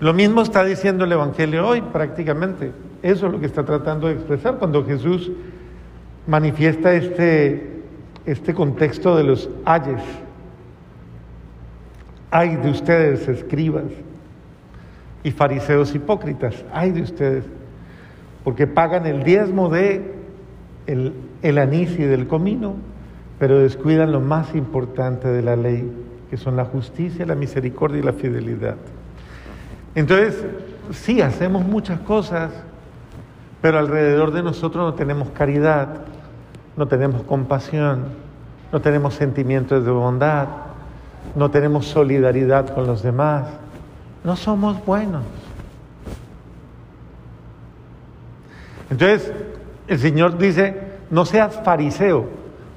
Lo 0.00 0.12
mismo 0.12 0.42
está 0.42 0.64
diciendo 0.64 1.04
el 1.04 1.12
Evangelio 1.12 1.66
hoy 1.66 1.80
prácticamente. 1.80 2.72
Eso 3.02 3.26
es 3.26 3.32
lo 3.32 3.40
que 3.40 3.46
está 3.46 3.64
tratando 3.64 4.08
de 4.08 4.14
expresar 4.14 4.56
cuando 4.56 4.84
Jesús 4.84 5.30
manifiesta 6.26 6.92
este, 6.92 7.82
este 8.26 8.52
contexto 8.52 9.16
de 9.16 9.24
los 9.24 9.48
ayes. 9.64 10.02
Ay 12.32 12.56
de 12.56 12.70
ustedes, 12.70 13.28
escribas 13.28 13.84
y 15.22 15.30
fariseos 15.30 15.94
hipócritas, 15.94 16.64
ay 16.72 16.90
de 16.90 17.02
ustedes, 17.02 17.44
porque 18.42 18.66
pagan 18.66 19.06
el 19.06 19.22
diezmo 19.22 19.68
de 19.68 20.14
el 20.86 21.58
anís 21.58 21.98
y 21.98 22.04
del 22.04 22.26
comino, 22.26 22.74
pero 23.38 23.58
descuidan 23.58 24.12
lo 24.12 24.20
más 24.20 24.54
importante 24.54 25.28
de 25.28 25.42
la 25.42 25.56
ley, 25.56 25.92
que 26.30 26.38
son 26.38 26.56
la 26.56 26.64
justicia, 26.64 27.26
la 27.26 27.34
misericordia 27.34 27.98
y 27.98 28.02
la 28.02 28.14
fidelidad. 28.14 28.76
Entonces, 29.94 30.44
sí, 30.90 31.20
hacemos 31.20 31.66
muchas 31.66 32.00
cosas, 32.00 32.50
pero 33.60 33.78
alrededor 33.78 34.32
de 34.32 34.42
nosotros 34.42 34.84
no 34.84 34.94
tenemos 34.94 35.28
caridad, 35.30 35.88
no 36.78 36.88
tenemos 36.88 37.22
compasión, 37.24 38.06
no 38.72 38.80
tenemos 38.80 39.14
sentimientos 39.14 39.84
de 39.84 39.90
bondad, 39.90 40.48
no 41.34 41.50
tenemos 41.50 41.86
solidaridad 41.86 42.74
con 42.74 42.86
los 42.86 43.02
demás, 43.02 43.46
no 44.24 44.36
somos 44.36 44.84
buenos. 44.84 45.22
Entonces, 48.90 49.32
el 49.88 49.98
Señor 49.98 50.36
dice, 50.38 50.80
no 51.10 51.24
seas 51.24 51.60
fariseo, 51.64 52.28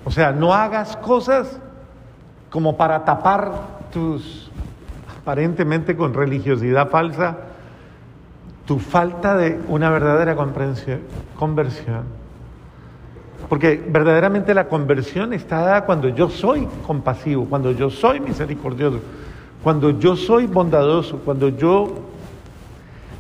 o 0.06 0.12
sea, 0.12 0.32
no 0.32 0.54
hagas 0.54 0.96
cosas 0.98 1.60
como 2.50 2.78
para 2.78 3.04
tapar 3.04 3.52
tus, 3.92 4.50
aparentemente 5.22 5.96
con 5.98 6.14
religiosidad 6.14 6.90
falsa, 6.90 7.38
tu 8.66 8.80
falta 8.80 9.36
de 9.36 9.60
una 9.68 9.90
verdadera 9.90 10.36
conversión. 10.36 12.25
Porque 13.50 13.84
verdaderamente 13.88 14.54
la 14.54 14.68
conversión 14.68 15.34
está 15.34 15.60
dada 15.60 15.86
cuando 15.86 16.10
yo 16.10 16.30
soy 16.30 16.68
compasivo, 16.86 17.46
cuando 17.46 17.72
yo 17.72 17.90
soy 17.90 18.20
misericordioso, 18.20 19.00
cuando 19.64 19.92
yo 19.92 20.16
soy 20.16 20.48
bondadoso, 20.48 21.20
cuando 21.20 21.50
yo 21.50 21.94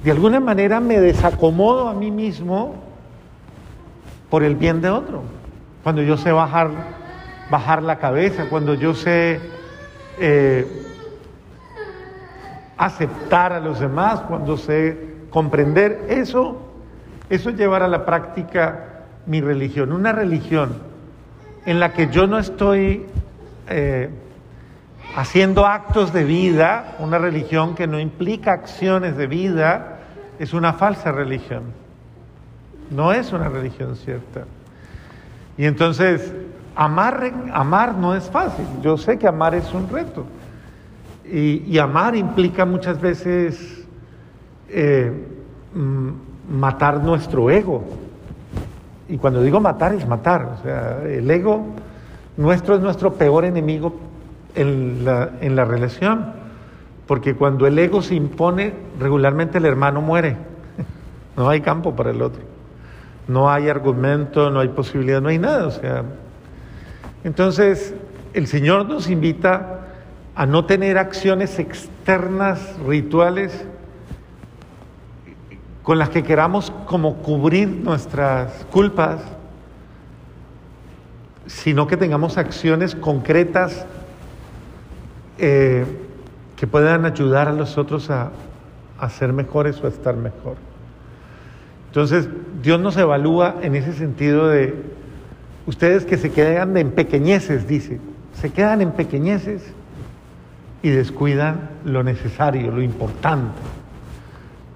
de 0.04 0.12
alguna 0.12 0.40
manera 0.40 0.80
me 0.80 1.00
desacomodo 1.00 1.88
a 1.90 1.94
mí 1.94 2.12
mismo 2.12 2.76
por 4.30 4.44
el 4.44 4.56
bien 4.56 4.82
de 4.82 4.90
otro. 4.90 5.24
Cuando 5.84 6.02
yo 6.02 6.18
sé 6.18 6.32
bajar, 6.32 6.70
bajar 7.50 7.84
la 7.84 7.98
cabeza, 7.98 8.48
cuando 8.50 8.74
yo 8.74 8.94
sé 8.94 9.40
eh, 10.20 10.68
aceptar 12.78 13.54
a 13.54 13.60
los 13.60 13.80
demás, 13.80 14.22
cuando 14.22 14.58
sé 14.58 15.16
comprender 15.30 16.06
eso, 16.10 16.58
eso 17.30 17.50
es 17.50 17.58
llevar 17.58 17.84
a 17.84 17.88
la 17.88 18.06
práctica 18.06 18.95
mi 19.26 19.42
religión, 19.42 19.92
una 19.92 20.12
religión 20.12 20.74
en 21.66 21.80
la 21.80 21.94
que 21.94 22.08
yo 22.08 22.28
no 22.28 22.38
estoy 22.38 23.06
eh, 23.70 24.10
haciendo 25.16 25.66
actos 25.66 26.14
de 26.14 26.24
vida, 26.24 26.96
una 27.00 27.18
religión 27.18 27.76
que 27.76 27.88
no 27.88 28.00
implica 28.00 28.52
acciones 28.52 29.18
de 29.18 29.28
vida, 29.28 30.00
es 30.40 30.54
una 30.54 30.74
falsa 30.74 31.12
religión. 31.12 31.64
No 32.92 33.14
es 33.14 33.32
una 33.34 33.50
religión 33.50 33.96
cierta. 33.96 34.46
Y 35.58 35.66
entonces, 35.66 36.34
amar, 36.76 37.32
amar 37.54 37.96
no 37.96 38.14
es 38.14 38.30
fácil. 38.30 38.66
Yo 38.82 38.98
sé 38.98 39.18
que 39.18 39.28
amar 39.28 39.56
es 39.56 39.74
un 39.74 39.90
reto. 39.90 40.26
Y, 41.24 41.80
amar 41.80 42.16
implica 42.16 42.66
muchas 42.66 43.02
veces 43.02 43.88
eh, 44.70 45.12
matar 46.48 47.02
nuestro 47.02 47.50
ego. 47.50 47.84
Y 49.08 49.18
cuando 49.18 49.42
digo 49.42 49.60
matar 49.60 49.94
es 49.94 50.08
matar. 50.08 50.58
O 50.60 50.64
sea, 50.64 51.02
el 51.04 51.30
ego 51.30 51.66
nuestro 52.38 52.76
es 52.76 52.82
nuestro 52.82 53.14
peor 53.14 53.46
enemigo 53.46 53.96
en 54.56 55.06
la, 55.06 55.32
en 55.42 55.56
la 55.56 55.66
relación. 55.66 56.34
Porque 57.08 57.36
cuando 57.36 57.68
el 57.68 57.78
ego 57.78 58.02
se 58.02 58.16
impone, 58.16 58.74
regularmente 59.00 59.58
el 59.58 59.66
hermano 59.66 60.02
muere. 60.02 60.38
No 61.38 61.50
hay 61.50 61.60
campo 61.60 61.94
para 61.94 62.12
el 62.12 62.22
otro 62.22 62.56
no 63.28 63.50
hay 63.50 63.70
argumento, 63.70 64.50
no 64.50 64.60
hay 64.60 64.70
posibilidad, 64.70 65.22
no 65.22 65.30
hay 65.30 65.40
nada. 65.40 65.68
O 65.68 65.72
sea, 65.72 66.04
entonces 67.24 67.94
el 68.34 68.48
Señor 68.48 68.88
nos 68.88 69.10
invita 69.10 69.82
a 70.36 70.46
no 70.46 70.66
tener 70.66 70.98
acciones 70.98 71.60
externas, 71.60 72.76
rituales, 72.86 73.66
con 75.86 76.00
las 76.00 76.10
que 76.10 76.24
queramos 76.24 76.74
como 76.88 77.18
cubrir 77.18 77.70
nuestras 77.70 78.66
culpas, 78.72 79.22
sino 81.46 81.86
que 81.86 81.96
tengamos 81.96 82.40
acciones 82.40 82.96
concretas 82.96 83.86
eh, 85.38 85.86
que 86.56 86.66
puedan 86.66 87.06
ayudar 87.06 87.48
a 87.48 87.54
los 87.54 87.78
otros 87.78 88.10
a, 88.10 88.32
a 88.98 89.10
ser 89.10 89.32
mejores 89.32 89.80
o 89.84 89.86
a 89.86 89.90
estar 89.90 90.18
mejor. 90.18 90.56
Entonces, 91.90 92.30
Dios 92.64 92.80
nos 92.80 92.98
evalúa 92.98 93.58
en 93.62 93.76
ese 93.76 93.94
sentido 93.94 94.48
de 94.48 94.74
ustedes 95.68 96.06
que 96.06 96.18
se 96.18 96.32
quedan 96.32 96.76
en 96.78 96.94
pequeñeces, 96.94 97.68
dice, 97.68 98.00
se 98.34 98.50
quedan 98.50 98.82
en 98.82 98.92
pequeñeces 98.92 99.62
y 100.82 100.90
descuidan 100.90 101.70
lo 101.86 102.02
necesario, 102.02 102.72
lo 102.72 102.82
importante. 102.82 103.54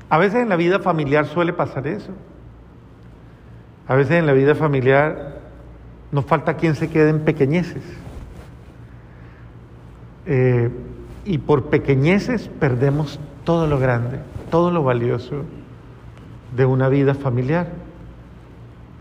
A 0.09 0.17
veces 0.17 0.41
en 0.41 0.49
la 0.49 0.55
vida 0.55 0.79
familiar 0.79 1.27
suele 1.27 1.53
pasar 1.53 1.87
eso. 1.87 2.11
A 3.87 3.95
veces 3.95 4.17
en 4.17 4.25
la 4.25 4.33
vida 4.33 4.55
familiar 4.55 5.39
nos 6.11 6.25
falta 6.25 6.55
quien 6.55 6.75
se 6.75 6.89
quede 6.89 7.09
en 7.09 7.19
pequeñeces. 7.19 7.83
Eh, 10.25 10.69
y 11.25 11.37
por 11.37 11.65
pequeñeces 11.65 12.49
perdemos 12.59 13.19
todo 13.43 13.67
lo 13.67 13.79
grande, 13.79 14.19
todo 14.49 14.71
lo 14.71 14.83
valioso 14.83 15.43
de 16.55 16.65
una 16.65 16.89
vida 16.89 17.13
familiar. 17.13 17.67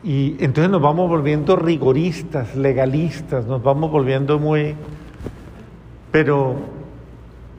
Y 0.04 0.36
entonces 0.40 0.70
nos 0.70 0.80
vamos 0.80 1.08
volviendo 1.08 1.56
rigoristas, 1.56 2.54
legalistas, 2.54 3.46
nos 3.46 3.62
vamos 3.62 3.90
volviendo 3.90 4.38
muy... 4.38 4.74
Pero, 6.12 6.56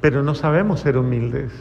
pero 0.01 0.23
no 0.23 0.33
sabemos 0.35 0.79
ser 0.79 0.97
humildes. 0.97 1.51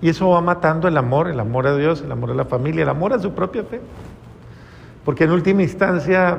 Y 0.00 0.08
eso 0.10 0.28
va 0.28 0.40
matando 0.40 0.88
el 0.88 0.96
amor, 0.96 1.28
el 1.28 1.40
amor 1.40 1.66
a 1.66 1.76
Dios, 1.76 2.02
el 2.02 2.12
amor 2.12 2.30
a 2.30 2.34
la 2.34 2.44
familia, 2.44 2.82
el 2.82 2.88
amor 2.88 3.12
a 3.12 3.18
su 3.18 3.32
propia 3.32 3.64
fe. 3.64 3.80
Porque 5.04 5.24
en 5.24 5.30
última 5.30 5.62
instancia, 5.62 6.38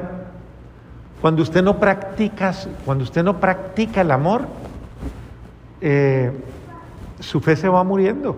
cuando 1.22 1.42
usted 1.42 1.64
no 1.64 1.80
practica, 1.80 2.54
cuando 2.86 3.04
usted 3.04 3.24
no 3.24 3.40
practica 3.40 4.02
el 4.02 4.12
amor, 4.12 4.48
eh, 5.82 6.32
su 7.20 7.40
fe 7.40 7.56
se 7.56 7.68
va 7.68 7.84
muriendo. 7.84 8.36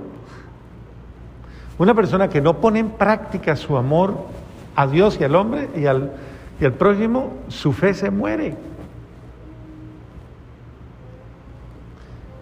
Una 1.78 1.94
persona 1.94 2.30
que 2.30 2.42
no 2.42 2.58
pone 2.58 2.80
en 2.80 2.90
práctica 2.90 3.56
su 3.56 3.78
amor 3.78 4.16
a 4.76 4.88
Dios 4.88 5.18
y 5.20 5.24
al 5.24 5.36
hombre 5.36 5.70
y 5.76 5.86
al, 5.86 6.14
y 6.60 6.66
al 6.66 6.74
prójimo, 6.74 7.34
su 7.48 7.74
fe 7.74 7.94
se 7.94 8.10
muere. 8.10 8.56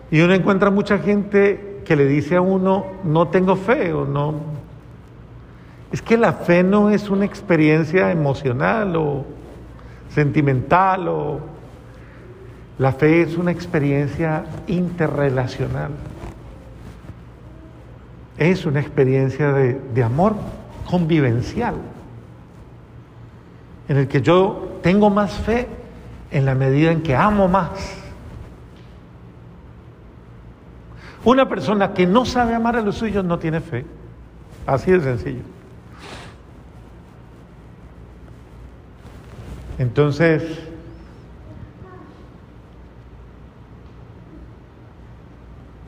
Y 0.09 0.21
uno 0.21 0.33
encuentra 0.33 0.71
mucha 0.71 0.97
gente 0.99 1.76
que 1.87 1.95
le 1.95 2.05
dice 2.05 2.35
a 2.35 2.41
uno, 2.41 2.85
no 3.03 3.29
tengo 3.29 3.55
fe 3.55 3.93
o 3.93 4.05
no. 4.05 4.35
Es 5.91 6.01
que 6.01 6.17
la 6.17 6.33
fe 6.33 6.63
no 6.63 6.89
es 6.89 7.09
una 7.09 7.25
experiencia 7.25 8.11
emocional 8.11 8.95
o 8.95 9.25
sentimental 10.09 11.07
o... 11.07 11.39
La 12.77 12.91
fe 12.91 13.23
es 13.23 13.37
una 13.37 13.51
experiencia 13.51 14.45
interrelacional 14.67 15.91
es 18.37 18.65
una 18.65 18.79
experiencia 18.79 19.51
de, 19.51 20.03
amor 20.03 20.35
convivencial, 20.89 21.75
en 23.87 23.97
el 23.97 24.07
que 24.07 24.21
yo 24.21 24.79
tengo 24.83 25.09
más 25.09 25.33
fe 25.33 25.67
en 26.31 26.45
la 26.45 26.55
medida 26.55 26.91
en 26.91 27.01
que 27.01 27.15
amo 27.15 27.47
más. 27.47 27.69
Una 31.27 31.49
persona 31.49 31.93
que 31.93 32.07
no 32.07 32.23
sabe 32.23 32.55
amar 32.55 32.77
a 32.77 32.81
los 32.81 32.95
suyos 32.95 33.25
no 33.25 33.37
tiene 33.37 33.59
fe. 33.59 33.83
Así 34.65 34.91
de 34.91 35.01
sencillo. 35.01 35.41
Entonces, 39.77 40.43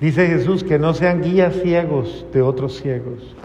Dice 0.01 0.27
Jesús 0.27 0.63
que 0.63 0.77
no 0.77 0.93
sean 0.93 1.21
guías 1.21 1.55
ciegos 1.61 2.25
de 2.33 2.41
otros 2.41 2.77
ciegos. 2.77 3.35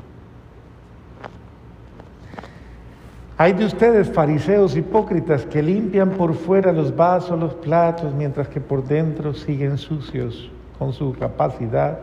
Hay 3.37 3.53
de 3.53 3.67
ustedes, 3.67 4.11
fariseos 4.11 4.77
hipócritas, 4.77 5.47
que 5.47 5.63
limpian 5.63 6.11
por 6.11 6.35
fuera 6.35 6.73
los 6.73 6.95
vasos, 6.95 7.39
los 7.39 7.55
platos, 7.55 8.15
mientras 8.15 8.49
que 8.49 8.61
por 8.61 8.85
dentro 8.85 9.35
siguen 9.35 9.79
sucios 9.79 10.51
con 10.85 10.93
su 10.93 11.15
capacidad 11.15 11.99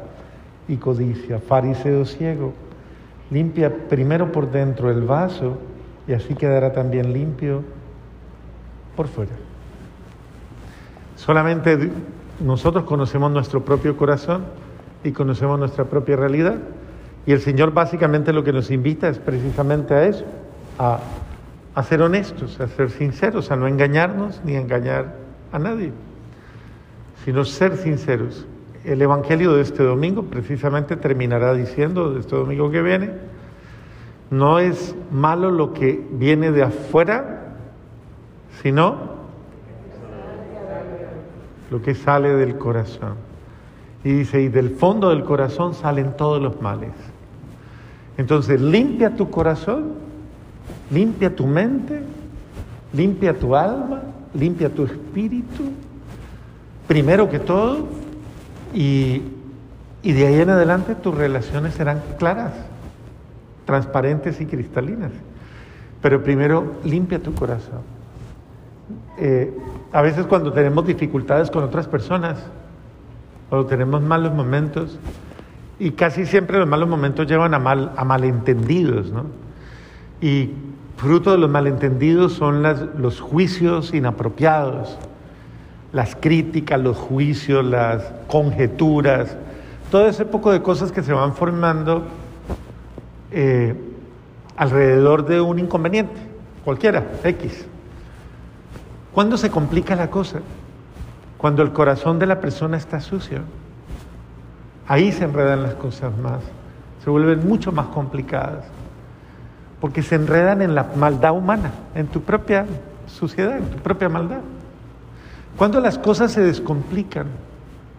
y 0.68 0.78
codicia. 0.78 1.38
Fariseo 1.38 2.04
ciego, 2.04 2.52
limpia 3.30 3.72
primero 3.88 4.32
por 4.32 4.50
dentro 4.50 4.90
el 4.90 5.02
vaso 5.02 5.60
y 6.08 6.14
así 6.14 6.34
quedará 6.34 6.74
también 6.74 7.14
limpio 7.14 7.62
por 8.96 9.08
fuera. 9.08 9.34
Solamente 11.16 11.92
nosotros 12.44 12.86
conocemos 12.86 13.32
nuestro 13.32 13.64
propio 13.64 13.96
corazón 13.96 14.46
y 15.04 15.12
conocemos 15.12 15.60
nuestra 15.60 15.86
propia 15.86 16.16
realidad. 16.16 16.56
Y 17.28 17.34
el 17.34 17.42
Señor 17.42 17.74
básicamente 17.74 18.34
lo 18.34 18.44
que 18.44 18.52
nos 18.52 18.72
invita 18.72 19.10
es 19.10 19.20
precisamente 19.20 19.94
a 19.94 20.06
eso, 20.08 20.26
a 20.80 21.84
ser 21.84 22.02
honestos, 22.02 22.60
a 22.60 22.68
ser 22.68 22.90
sinceros, 22.90 23.52
a 23.52 23.56
no 23.56 23.68
engañarnos 23.68 24.42
ni 24.44 24.56
engañar 24.56 25.18
a 25.52 25.60
nadie, 25.60 25.92
sino 27.24 27.46
ser 27.46 27.78
sinceros. 27.78 28.48
El 28.84 29.02
Evangelio 29.02 29.54
de 29.54 29.62
este 29.62 29.84
domingo 29.84 30.24
precisamente 30.24 30.96
terminará 30.96 31.54
diciendo, 31.54 32.14
de 32.14 32.22
este 32.22 32.36
domingo 32.36 32.72
que 32.72 32.82
viene, 32.82 33.12
no 34.32 34.60
es 34.60 34.96
malo 35.12 35.52
lo 35.52 35.74
que 35.74 36.04
viene 36.14 36.52
de 36.52 36.64
afuera, 36.64 37.54
sino 38.62 39.22
lo 41.70 41.82
que 41.82 41.94
sale 41.94 42.36
del 42.36 42.58
corazón. 42.58 43.16
Y 44.04 44.12
dice, 44.14 44.42
y 44.42 44.48
del 44.48 44.72
fondo 44.72 45.10
del 45.10 45.24
corazón 45.24 45.76
salen 45.76 46.18
todos 46.18 46.42
los 46.42 46.62
males. 46.62 46.92
Entonces, 48.18 48.60
limpia 48.60 49.16
tu 49.16 49.30
corazón, 49.30 49.94
limpia 50.90 51.36
tu 51.36 51.46
mente, 51.46 52.02
limpia 52.94 53.38
tu 53.38 53.56
alma, 53.56 54.02
limpia 54.34 54.70
tu 54.70 54.86
espíritu, 54.86 55.64
primero 56.88 57.30
que 57.30 57.40
todo, 57.40 57.88
y, 58.74 59.22
y 60.04 60.14
de 60.14 60.28
ahí 60.28 60.42
en 60.42 60.50
adelante 60.50 60.96
tus 60.96 61.16
relaciones 61.16 61.74
serán 61.74 62.02
claras, 62.18 62.54
transparentes 63.66 64.42
y 64.42 64.46
cristalinas. 64.46 65.12
Pero 66.02 66.24
primero, 66.24 66.74
limpia 66.84 67.22
tu 67.22 67.34
corazón. 67.34 67.82
Eh, 69.18 69.56
a 69.92 70.02
veces 70.02 70.26
cuando 70.26 70.52
tenemos 70.52 70.86
dificultades 70.86 71.52
con 71.52 71.64
otras 71.64 71.88
personas, 71.88 72.40
cuando 73.50 73.68
tenemos 73.68 74.02
malos 74.02 74.34
momentos, 74.34 74.98
y 75.78 75.92
casi 75.92 76.26
siempre 76.26 76.58
los 76.60 76.68
malos 76.68 76.88
momentos 76.88 77.28
llevan 77.28 77.54
a, 77.54 77.60
mal, 77.60 77.92
a 77.98 78.06
malentendidos, 78.06 79.12
¿no? 79.12 79.26
Y 80.22 80.52
fruto 80.98 81.32
de 81.32 81.40
los 81.40 81.50
malentendidos 81.50 82.34
son 82.34 82.64
los 82.64 83.20
juicios 83.20 83.94
inapropiados, 83.94 84.98
las 85.94 86.16
críticas, 86.16 86.80
los 86.80 86.98
juicios, 86.98 87.66
las 87.66 88.04
conjeturas, 88.28 89.36
todo 89.90 90.08
ese 90.08 90.26
poco 90.26 90.52
de 90.52 90.62
cosas 90.62 90.92
que 90.92 91.04
se 91.04 91.12
van 91.12 91.34
formando 91.34 92.04
eh, 93.32 93.76
alrededor 94.56 95.26
de 95.26 95.42
un 95.42 95.60
inconveniente, 95.60 96.16
cualquiera, 96.64 97.04
X. 97.24 97.66
¿Cuándo 99.12 99.36
se 99.36 99.50
complica 99.50 99.96
la 99.96 100.10
cosa? 100.10 100.40
Cuando 101.38 101.62
el 101.62 101.74
corazón 101.74 102.20
de 102.20 102.28
la 102.28 102.40
persona 102.40 102.78
está 102.78 103.02
sucio. 103.02 103.40
Ahí 104.88 105.12
se 105.12 105.26
enredan 105.26 105.64
las 105.64 105.74
cosas 105.76 106.18
más, 106.18 106.42
se 107.04 107.10
vuelven 107.10 107.48
mucho 107.48 107.72
más 107.72 107.88
complicadas, 107.88 108.66
porque 109.80 110.02
se 110.02 110.16
enredan 110.16 110.62
en 110.62 110.76
la 110.76 110.86
maldad 110.96 111.34
humana, 111.34 111.72
en 111.96 112.08
tu 112.08 112.22
propia 112.22 112.66
suciedad, 113.08 113.58
en 113.58 113.66
tu 113.66 113.78
propia 113.78 114.10
maldad. 114.10 114.42
Cuando 115.62 115.80
las 115.80 116.00
cosas 116.00 116.32
se 116.32 116.42
descomplican, 116.42 117.28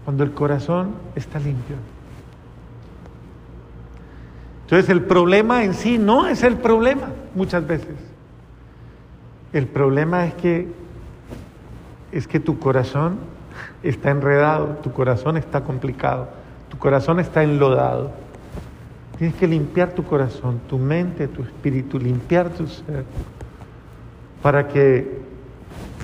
cuando 0.05 0.25
el 0.25 0.33
corazón 0.33 0.96
está 1.14 1.38
limpio. 1.38 1.77
Entonces 4.62 4.90
el 4.90 5.03
problema 5.03 5.62
en 5.62 5.72
sí 5.72 5.96
no 5.96 6.27
es 6.27 6.42
el 6.42 6.57
problema 6.57 7.11
muchas 7.37 7.64
veces. 7.64 7.94
El 9.53 9.68
problema 9.68 10.27
es 10.27 10.35
que 10.35 10.72
es 12.11 12.27
que 12.27 12.40
tu 12.40 12.59
corazón 12.59 13.18
está 13.85 14.11
enredado, 14.11 14.79
tu 14.83 14.92
corazón 14.92 15.37
está 15.37 15.62
complicado, 15.62 16.31
tu 16.68 16.79
corazón 16.79 17.20
está 17.20 17.44
enlodado. 17.44 18.11
Tienes 19.18 19.37
que 19.37 19.46
limpiar 19.46 19.92
tu 19.92 20.03
corazón, 20.03 20.59
tu 20.68 20.79
mente, 20.79 21.29
tu 21.29 21.44
espíritu, 21.44 21.96
limpiar 21.96 22.48
tu 22.48 22.66
ser, 22.66 23.05
para 24.42 24.66
que 24.66 25.21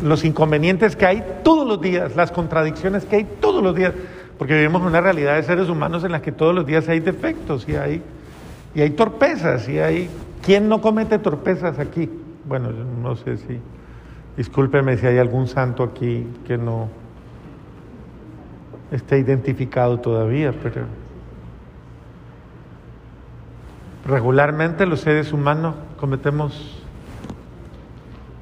los 0.02 0.24
inconvenientes 0.24 0.96
que 0.96 1.06
hay 1.06 1.24
todos 1.42 1.66
los 1.66 1.80
días, 1.80 2.14
las 2.16 2.30
contradicciones 2.30 3.04
que 3.04 3.16
hay 3.16 3.24
todos 3.40 3.62
los 3.62 3.74
días, 3.74 3.92
porque 4.38 4.54
vivimos 4.54 4.82
una 4.82 5.00
realidad 5.00 5.36
de 5.36 5.42
seres 5.42 5.68
humanos 5.68 6.04
en 6.04 6.12
la 6.12 6.22
que 6.22 6.32
todos 6.32 6.54
los 6.54 6.66
días 6.66 6.88
hay 6.88 7.00
defectos 7.00 7.68
y 7.68 7.76
hay, 7.76 8.02
y 8.74 8.80
hay 8.80 8.90
torpezas 8.90 9.68
y 9.68 9.78
hay... 9.78 10.08
¿Quién 10.42 10.68
no 10.68 10.80
comete 10.80 11.18
torpezas 11.18 11.78
aquí? 11.78 12.08
Bueno, 12.46 12.70
no 12.70 13.16
sé 13.16 13.36
si... 13.38 13.60
Discúlpeme 14.36 14.96
si 14.96 15.06
hay 15.06 15.18
algún 15.18 15.48
santo 15.48 15.82
aquí 15.82 16.24
que 16.46 16.56
no 16.56 16.88
esté 18.92 19.18
identificado 19.18 19.98
todavía, 19.98 20.54
pero 20.62 20.82
regularmente 24.06 24.86
los 24.86 25.00
seres 25.00 25.32
humanos 25.32 25.74
cometemos 25.98 26.77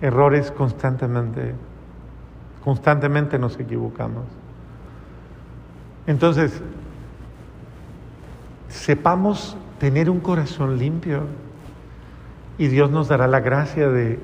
errores 0.00 0.50
constantemente, 0.50 1.54
constantemente 2.64 3.38
nos 3.38 3.58
equivocamos. 3.58 4.24
Entonces, 6.06 6.62
sepamos 8.68 9.56
tener 9.78 10.10
un 10.10 10.20
corazón 10.20 10.78
limpio 10.78 11.24
y 12.58 12.68
Dios 12.68 12.90
nos 12.90 13.08
dará 13.08 13.26
la 13.26 13.40
gracia 13.40 13.88
de 13.88 14.18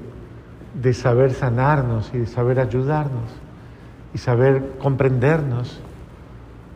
de 0.74 0.94
saber 0.94 1.34
sanarnos 1.34 2.10
y 2.14 2.18
de 2.18 2.26
saber 2.26 2.58
ayudarnos 2.58 3.30
y 4.14 4.18
saber 4.18 4.76
comprendernos. 4.80 5.80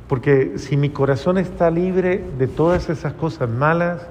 Porque 0.09 0.59
si 0.59 0.77
mi 0.77 0.91
corazón 0.91 1.39
está 1.39 1.71
libre 1.71 2.25
de 2.39 2.47
todas 2.47 2.89
esas 2.89 3.13
cosas 3.15 3.49
malas, 3.49 4.07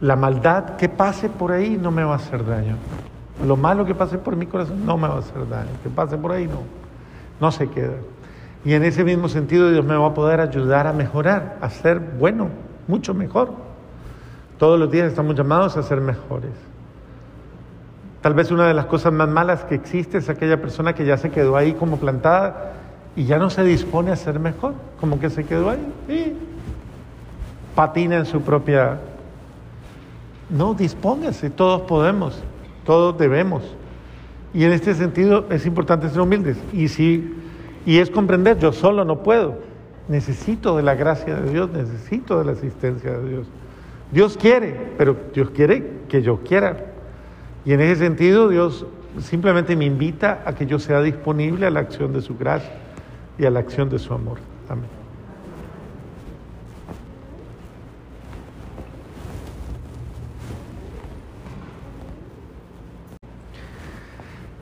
la 0.00 0.16
maldad 0.16 0.76
que 0.76 0.88
pase 0.88 1.28
por 1.28 1.52
ahí 1.52 1.78
no 1.80 1.90
me 1.90 2.04
va 2.04 2.14
a 2.14 2.16
hacer 2.16 2.46
daño. 2.46 2.76
Lo 3.46 3.56
malo 3.56 3.84
que 3.84 3.94
pase 3.94 4.18
por 4.18 4.36
mi 4.36 4.46
corazón 4.46 4.84
no 4.84 4.96
me 4.96 5.08
va 5.08 5.16
a 5.16 5.18
hacer 5.18 5.48
daño. 5.48 5.70
Que 5.82 5.88
pase 5.88 6.16
por 6.16 6.32
ahí 6.32 6.46
no. 6.46 6.62
No 7.40 7.52
se 7.52 7.68
queda. 7.68 7.94
Y 8.64 8.74
en 8.74 8.84
ese 8.84 9.04
mismo 9.04 9.28
sentido 9.28 9.70
Dios 9.70 9.84
me 9.84 9.96
va 9.96 10.08
a 10.08 10.14
poder 10.14 10.40
ayudar 10.40 10.86
a 10.86 10.92
mejorar, 10.92 11.58
a 11.60 11.70
ser 11.70 12.00
bueno, 12.00 12.48
mucho 12.88 13.14
mejor. 13.14 13.52
Todos 14.58 14.78
los 14.78 14.90
días 14.90 15.08
estamos 15.08 15.36
llamados 15.36 15.76
a 15.76 15.82
ser 15.82 16.00
mejores. 16.00 16.50
Tal 18.20 18.34
vez 18.34 18.50
una 18.50 18.66
de 18.66 18.74
las 18.74 18.86
cosas 18.86 19.12
más 19.12 19.28
malas 19.28 19.64
que 19.64 19.76
existe 19.76 20.18
es 20.18 20.28
aquella 20.28 20.60
persona 20.60 20.92
que 20.92 21.04
ya 21.04 21.16
se 21.16 21.30
quedó 21.30 21.56
ahí 21.56 21.74
como 21.74 21.98
plantada 21.98 22.72
y 23.14 23.24
ya 23.24 23.38
no 23.38 23.48
se 23.48 23.62
dispone 23.62 24.10
a 24.10 24.16
ser 24.16 24.40
mejor, 24.40 24.74
como 25.00 25.20
que 25.20 25.30
se 25.30 25.44
quedó 25.44 25.70
ahí 25.70 25.92
y 26.08 26.36
patina 27.74 28.16
en 28.16 28.26
su 28.26 28.42
propia... 28.42 28.98
No, 30.50 30.74
dispóngase, 30.74 31.50
todos 31.50 31.82
podemos, 31.82 32.42
todos 32.88 33.18
debemos. 33.18 33.62
Y 34.54 34.64
en 34.64 34.72
este 34.72 34.94
sentido 34.94 35.44
es 35.50 35.66
importante 35.66 36.08
ser 36.08 36.22
humildes. 36.22 36.56
Y, 36.72 36.88
si, 36.88 37.34
y 37.84 37.98
es 37.98 38.08
comprender, 38.08 38.58
yo 38.58 38.72
solo 38.72 39.04
no 39.04 39.22
puedo. 39.22 39.58
Necesito 40.08 40.74
de 40.74 40.82
la 40.82 40.94
gracia 40.94 41.36
de 41.36 41.50
Dios, 41.50 41.68
necesito 41.70 42.38
de 42.38 42.46
la 42.46 42.52
asistencia 42.52 43.10
de 43.10 43.28
Dios. 43.28 43.46
Dios 44.10 44.38
quiere, 44.38 44.92
pero 44.96 45.14
Dios 45.34 45.50
quiere 45.50 45.98
que 46.08 46.22
yo 46.22 46.38
quiera. 46.38 46.86
Y 47.66 47.74
en 47.74 47.82
ese 47.82 47.96
sentido 47.96 48.48
Dios 48.48 48.86
simplemente 49.20 49.76
me 49.76 49.84
invita 49.84 50.42
a 50.46 50.54
que 50.54 50.64
yo 50.64 50.78
sea 50.78 51.02
disponible 51.02 51.66
a 51.66 51.70
la 51.70 51.80
acción 51.80 52.14
de 52.14 52.22
su 52.22 52.38
gracia 52.38 52.72
y 53.38 53.44
a 53.44 53.50
la 53.50 53.60
acción 53.60 53.90
de 53.90 53.98
su 53.98 54.14
amor. 54.14 54.38
Amén. 54.66 54.97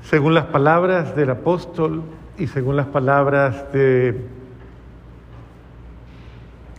Según 0.09 0.35
las 0.35 0.45
palabras 0.45 1.17
del 1.17 1.31
apóstol 1.31 2.01
y 2.39 2.47
según 2.47 2.77
las 2.77 2.87
palabras 2.87 3.73
de, 3.73 4.15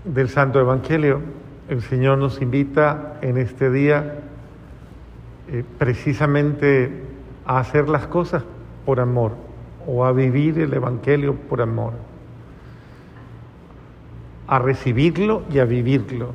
del 0.05 0.29
Santo 0.29 0.61
Evangelio, 0.61 1.19
el 1.67 1.81
Señor 1.81 2.19
nos 2.19 2.41
invita 2.41 3.17
en 3.21 3.37
este 3.37 3.69
día 3.69 4.21
eh, 5.49 5.65
precisamente 5.77 7.03
a 7.45 7.59
hacer 7.59 7.89
las 7.89 8.07
cosas 8.07 8.43
por 8.85 9.01
amor 9.01 9.33
o 9.85 10.05
a 10.05 10.13
vivir 10.13 10.57
el 10.59 10.73
Evangelio 10.73 11.35
por 11.35 11.61
amor, 11.61 11.95
a 14.47 14.57
recibirlo 14.57 15.43
y 15.51 15.59
a 15.59 15.65
vivirlo, 15.65 16.31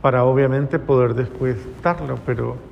para 0.00 0.22
obviamente 0.22 0.78
poder 0.78 1.14
después 1.14 1.56
darlo, 1.82 2.20
pero, 2.24 2.69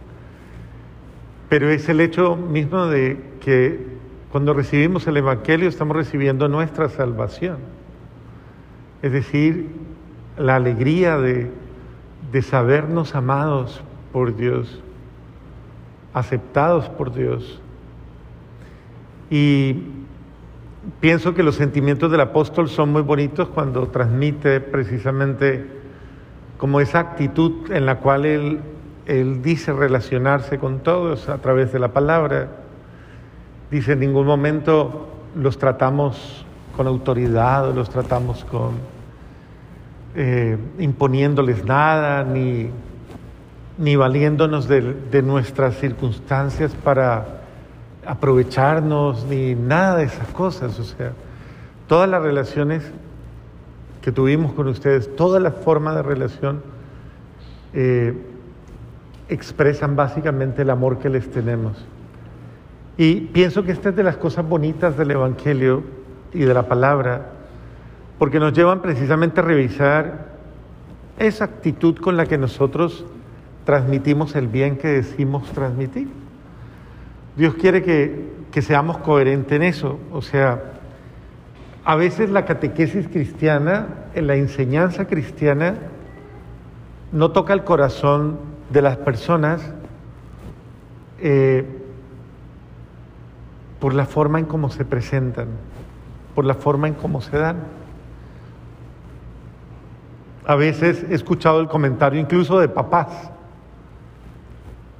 pero 1.48 1.70
es 1.70 1.88
el 1.88 2.00
hecho 2.00 2.36
mismo 2.36 2.86
de 2.86 3.18
que 3.40 3.86
cuando 4.30 4.52
recibimos 4.52 5.06
el 5.06 5.16
Evangelio 5.16 5.68
estamos 5.68 5.96
recibiendo 5.96 6.48
nuestra 6.48 6.88
salvación, 6.88 7.58
es 9.02 9.12
decir, 9.12 9.68
la 10.36 10.56
alegría 10.56 11.18
de, 11.18 11.50
de 12.30 12.42
sabernos 12.42 13.14
amados 13.14 13.82
por 14.12 14.36
Dios 14.36 14.82
aceptados 16.18 16.88
por 16.88 17.14
Dios. 17.14 17.60
Y 19.30 19.76
pienso 21.00 21.34
que 21.34 21.42
los 21.42 21.54
sentimientos 21.54 22.10
del 22.10 22.20
apóstol 22.20 22.68
son 22.68 22.92
muy 22.92 23.02
bonitos 23.02 23.48
cuando 23.48 23.88
transmite 23.88 24.60
precisamente 24.60 25.66
como 26.56 26.80
esa 26.80 26.98
actitud 26.98 27.70
en 27.70 27.86
la 27.86 27.98
cual 27.98 28.24
él 28.24 28.60
Él 29.08 29.42
dice 29.42 29.72
relacionarse 29.72 30.58
con 30.58 30.80
todos 30.80 31.28
a 31.28 31.38
través 31.38 31.72
de 31.72 31.80
la 31.80 31.88
palabra. 31.88 32.46
Dice, 33.70 33.94
en 33.94 34.00
ningún 34.00 34.26
momento 34.26 35.08
los 35.34 35.58
tratamos 35.58 36.44
con 36.76 36.86
autoridad 36.86 37.74
los 37.74 37.90
tratamos 37.90 38.44
con 38.44 38.70
eh, 40.14 40.56
imponiéndoles 40.78 41.64
nada, 41.64 42.22
ni, 42.22 42.70
ni 43.78 43.96
valiéndonos 43.96 44.68
de, 44.68 44.94
de 45.10 45.22
nuestras 45.22 45.76
circunstancias 45.76 46.74
para 46.84 47.40
aprovecharnos, 48.06 49.24
ni 49.24 49.56
nada 49.56 49.96
de 49.96 50.04
esas 50.04 50.28
cosas. 50.28 50.78
O 50.78 50.84
sea, 50.84 51.12
todas 51.88 52.08
las 52.08 52.22
relaciones 52.22 52.84
que 54.00 54.12
tuvimos 54.12 54.52
con 54.52 54.68
ustedes, 54.68 55.14
toda 55.16 55.40
la 55.40 55.50
forma 55.50 55.94
de 55.94 56.02
relación, 56.02 56.62
eh, 57.72 58.14
expresan 59.28 59.96
básicamente 59.96 60.62
el 60.62 60.70
amor 60.70 60.98
que 60.98 61.08
les 61.08 61.30
tenemos. 61.30 61.84
Y 62.96 63.20
pienso 63.20 63.62
que 63.62 63.72
esta 63.72 63.90
es 63.90 63.96
de 63.96 64.02
las 64.02 64.16
cosas 64.16 64.48
bonitas 64.48 64.96
del 64.96 65.12
Evangelio 65.12 65.84
y 66.32 66.40
de 66.40 66.54
la 66.54 66.64
palabra, 66.64 67.30
porque 68.18 68.40
nos 68.40 68.52
llevan 68.52 68.82
precisamente 68.82 69.40
a 69.40 69.44
revisar 69.44 70.28
esa 71.18 71.44
actitud 71.44 71.96
con 71.96 72.16
la 72.16 72.26
que 72.26 72.38
nosotros 72.38 73.04
transmitimos 73.64 74.34
el 74.34 74.48
bien 74.48 74.76
que 74.76 74.88
decimos 74.88 75.50
transmitir. 75.52 76.08
Dios 77.36 77.54
quiere 77.54 77.82
que, 77.82 78.30
que 78.50 78.62
seamos 78.62 78.98
coherentes 78.98 79.52
en 79.52 79.62
eso, 79.62 79.98
o 80.12 80.22
sea, 80.22 80.60
a 81.84 81.96
veces 81.96 82.30
la 82.30 82.44
catequesis 82.44 83.08
cristiana, 83.08 83.86
en 84.14 84.26
la 84.26 84.34
enseñanza 84.34 85.06
cristiana, 85.06 85.76
no 87.12 87.30
toca 87.30 87.54
el 87.54 87.64
corazón 87.64 88.38
de 88.70 88.82
las 88.82 88.96
personas 88.98 89.62
eh, 91.20 91.64
por 93.80 93.94
la 93.94 94.06
forma 94.06 94.38
en 94.38 94.46
cómo 94.46 94.70
se 94.70 94.84
presentan, 94.84 95.48
por 96.34 96.44
la 96.44 96.54
forma 96.54 96.88
en 96.88 96.94
cómo 96.94 97.20
se 97.20 97.36
dan. 97.36 97.58
A 100.46 100.56
veces 100.56 101.04
he 101.08 101.14
escuchado 101.14 101.60
el 101.60 101.68
comentario 101.68 102.20
incluso 102.20 102.58
de 102.58 102.68
papás. 102.68 103.30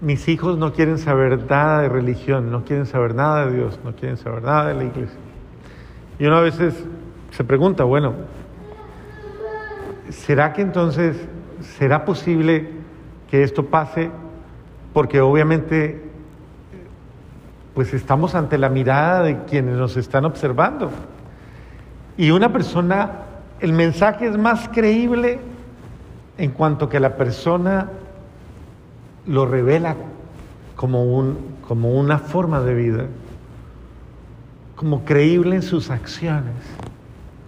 Mis 0.01 0.29
hijos 0.29 0.59
no 0.59 0.73
quieren 0.73 0.99
saber 0.99 1.51
nada 1.51 1.83
de 1.83 1.89
religión, 1.89 2.53
no 2.53 2.65
quieren 2.65 2.87
saber 2.87 3.15
nada 3.15 3.47
de 3.47 3.57
Dios, 3.57 3.81
no 3.85 3.97
quieren 3.97 4.17
saber 4.17 4.43
nada 4.43 4.67
de 4.67 4.75
la 4.75 4.85
iglesia. 4.85 5.19
Y 6.19 6.27
uno 6.27 6.37
a 6.37 6.41
veces 6.41 6.85
se 7.31 7.45
pregunta, 7.45 7.85
bueno, 7.85 8.15
¿será 10.11 10.53
que 10.53 10.63
entonces 10.63 11.17
será 11.61 12.05
posible 12.05 12.78
que 13.31 13.43
esto 13.43 13.67
pase? 13.67 14.11
Porque 14.93 15.21
obviamente 15.21 16.09
pues 17.79 17.95
estamos 17.95 18.35
ante 18.35 18.59
la 18.59 18.69
mirada 18.69 19.23
de 19.23 19.45
quienes 19.45 19.77
nos 19.77 19.97
están 19.97 20.25
observando. 20.25 20.91
Y 22.17 22.33
una 22.33 22.53
persona, 22.53 23.21
el 23.61 23.73
mensaje 23.73 24.27
es 24.27 24.37
más 24.37 24.69
creíble 24.69 25.39
en 26.39 26.51
cuanto 26.51 26.89
que 26.89 26.99
la 26.99 27.17
persona 27.17 27.89
lo 29.27 29.47
revela 29.47 29.95
como, 30.75 31.05
un, 31.05 31.39
como 31.69 31.93
una 31.93 32.19
forma 32.19 32.61
de 32.63 32.75
vida, 32.75 33.07
como 34.75 35.05
creíble 35.05 35.55
en 35.55 35.63
sus 35.63 35.89
acciones, 35.91 36.57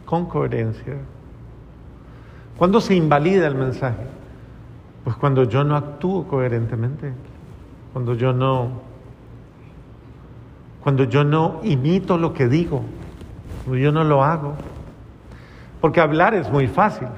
con 0.05 0.27
coherencia. 0.27 0.95
¿Cuándo 2.57 2.81
se 2.81 2.95
invalida 2.95 3.49
el 3.49 3.57
mensaje? 3.57 4.20
Pues 5.11 5.19
cuando 5.19 5.43
yo 5.43 5.65
no 5.65 5.75
actúo 5.75 6.29
coherentemente, 6.29 7.13
cuando 7.93 8.15
yo 8.15 8.33
no 8.33 8.81
cuando 10.85 11.03
yo 11.03 11.25
no 11.25 11.59
imito 11.65 12.17
lo 12.17 12.33
que 12.33 12.47
digo, 12.47 12.85
cuando 13.65 13.83
yo 13.83 13.91
no 13.91 14.05
lo 14.05 14.23
hago. 14.23 14.55
Porque 15.81 16.01
hablar 16.01 16.35
es 16.35 16.49
muy 16.49 16.69
fácil. 16.69 17.09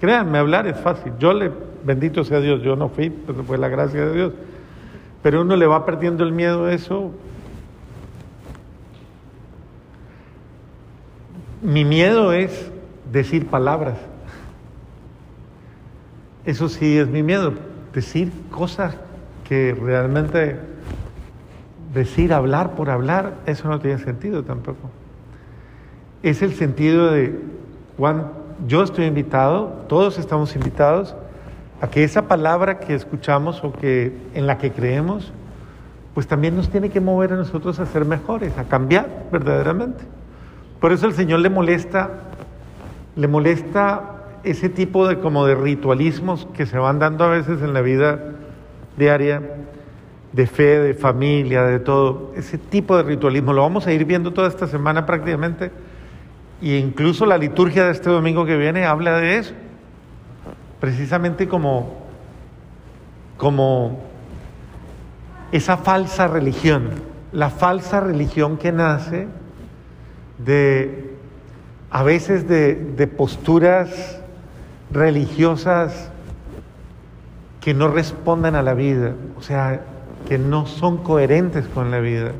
Créanme, 0.00 0.38
hablar 0.38 0.66
es 0.66 0.76
fácil. 0.80 1.12
Yo 1.20 1.32
le, 1.32 1.52
bendito 1.84 2.24
sea 2.24 2.40
Dios, 2.40 2.60
yo 2.60 2.74
no 2.74 2.88
fui, 2.88 3.08
pero 3.08 3.44
fue 3.44 3.56
la 3.56 3.68
gracia 3.68 4.06
de 4.06 4.12
Dios. 4.12 4.32
Pero 5.22 5.42
uno 5.42 5.54
le 5.54 5.68
va 5.68 5.86
perdiendo 5.86 6.24
el 6.24 6.32
miedo 6.32 6.64
a 6.64 6.72
eso. 6.72 7.12
Mi 11.62 11.84
miedo 11.84 12.32
es 12.32 12.72
decir 13.12 13.46
palabras. 13.46 13.96
Eso 16.46 16.68
sí 16.68 16.98
es 16.98 17.08
mi 17.08 17.22
miedo, 17.22 17.54
decir 17.92 18.30
cosas 18.50 18.96
que 19.48 19.74
realmente 19.80 20.58
decir 21.94 22.32
hablar 22.32 22.74
por 22.74 22.90
hablar, 22.90 23.34
eso 23.46 23.68
no 23.68 23.78
tiene 23.78 23.98
sentido 23.98 24.42
tampoco. 24.42 24.90
Es 26.22 26.42
el 26.42 26.54
sentido 26.54 27.10
de 27.10 27.38
cuando 27.96 28.32
yo 28.66 28.82
estoy 28.82 29.06
invitado, 29.06 29.84
todos 29.88 30.18
estamos 30.18 30.54
invitados 30.56 31.14
a 31.80 31.88
que 31.88 32.04
esa 32.04 32.22
palabra 32.22 32.78
que 32.78 32.94
escuchamos 32.94 33.62
o 33.62 33.72
que 33.72 34.12
en 34.34 34.46
la 34.46 34.58
que 34.58 34.72
creemos, 34.72 35.32
pues 36.14 36.26
también 36.26 36.56
nos 36.56 36.68
tiene 36.70 36.90
que 36.90 37.00
mover 37.00 37.32
a 37.32 37.36
nosotros 37.36 37.78
a 37.80 37.86
ser 37.86 38.04
mejores, 38.04 38.56
a 38.58 38.64
cambiar 38.64 39.26
verdaderamente. 39.32 40.04
Por 40.80 40.92
eso 40.92 41.06
el 41.06 41.14
Señor 41.14 41.40
le 41.40 41.50
molesta, 41.50 42.10
le 43.16 43.28
molesta 43.28 44.13
ese 44.44 44.68
tipo 44.68 45.08
de 45.08 45.18
como 45.18 45.46
de 45.46 45.54
ritualismos 45.54 46.46
que 46.54 46.66
se 46.66 46.78
van 46.78 46.98
dando 46.98 47.24
a 47.24 47.28
veces 47.28 47.62
en 47.62 47.72
la 47.72 47.80
vida 47.80 48.20
diaria 48.96 49.42
de 50.32 50.46
fe, 50.46 50.80
de 50.80 50.94
familia, 50.94 51.62
de 51.62 51.78
todo, 51.78 52.32
ese 52.36 52.58
tipo 52.58 52.96
de 52.96 53.04
ritualismo. 53.04 53.52
Lo 53.52 53.62
vamos 53.62 53.86
a 53.86 53.92
ir 53.92 54.04
viendo 54.04 54.32
toda 54.32 54.48
esta 54.48 54.66
semana 54.66 55.06
prácticamente. 55.06 55.70
Y 56.60 56.76
incluso 56.76 57.24
la 57.24 57.38
liturgia 57.38 57.84
de 57.84 57.92
este 57.92 58.10
domingo 58.10 58.44
que 58.44 58.56
viene 58.56 58.84
habla 58.84 59.18
de 59.18 59.38
eso. 59.38 59.54
Precisamente 60.80 61.48
como, 61.48 61.94
como 63.36 64.02
esa 65.52 65.76
falsa 65.76 66.26
religión. 66.26 66.90
La 67.32 67.50
falsa 67.50 68.00
religión 68.00 68.56
que 68.56 68.72
nace 68.72 69.28
de, 70.38 71.16
a 71.90 72.02
veces 72.02 72.48
de 72.48 73.06
posturas 73.06 74.20
religiosas 74.90 76.10
que 77.60 77.74
no 77.74 77.88
responden 77.88 78.54
a 78.54 78.62
la 78.62 78.74
vida. 78.74 79.14
O 79.38 79.42
sea, 79.42 79.80
que 80.28 80.38
no 80.38 80.66
son 80.66 80.98
coherentes 80.98 81.66
con 81.66 81.90
la 81.90 82.00
vida. 82.00 82.32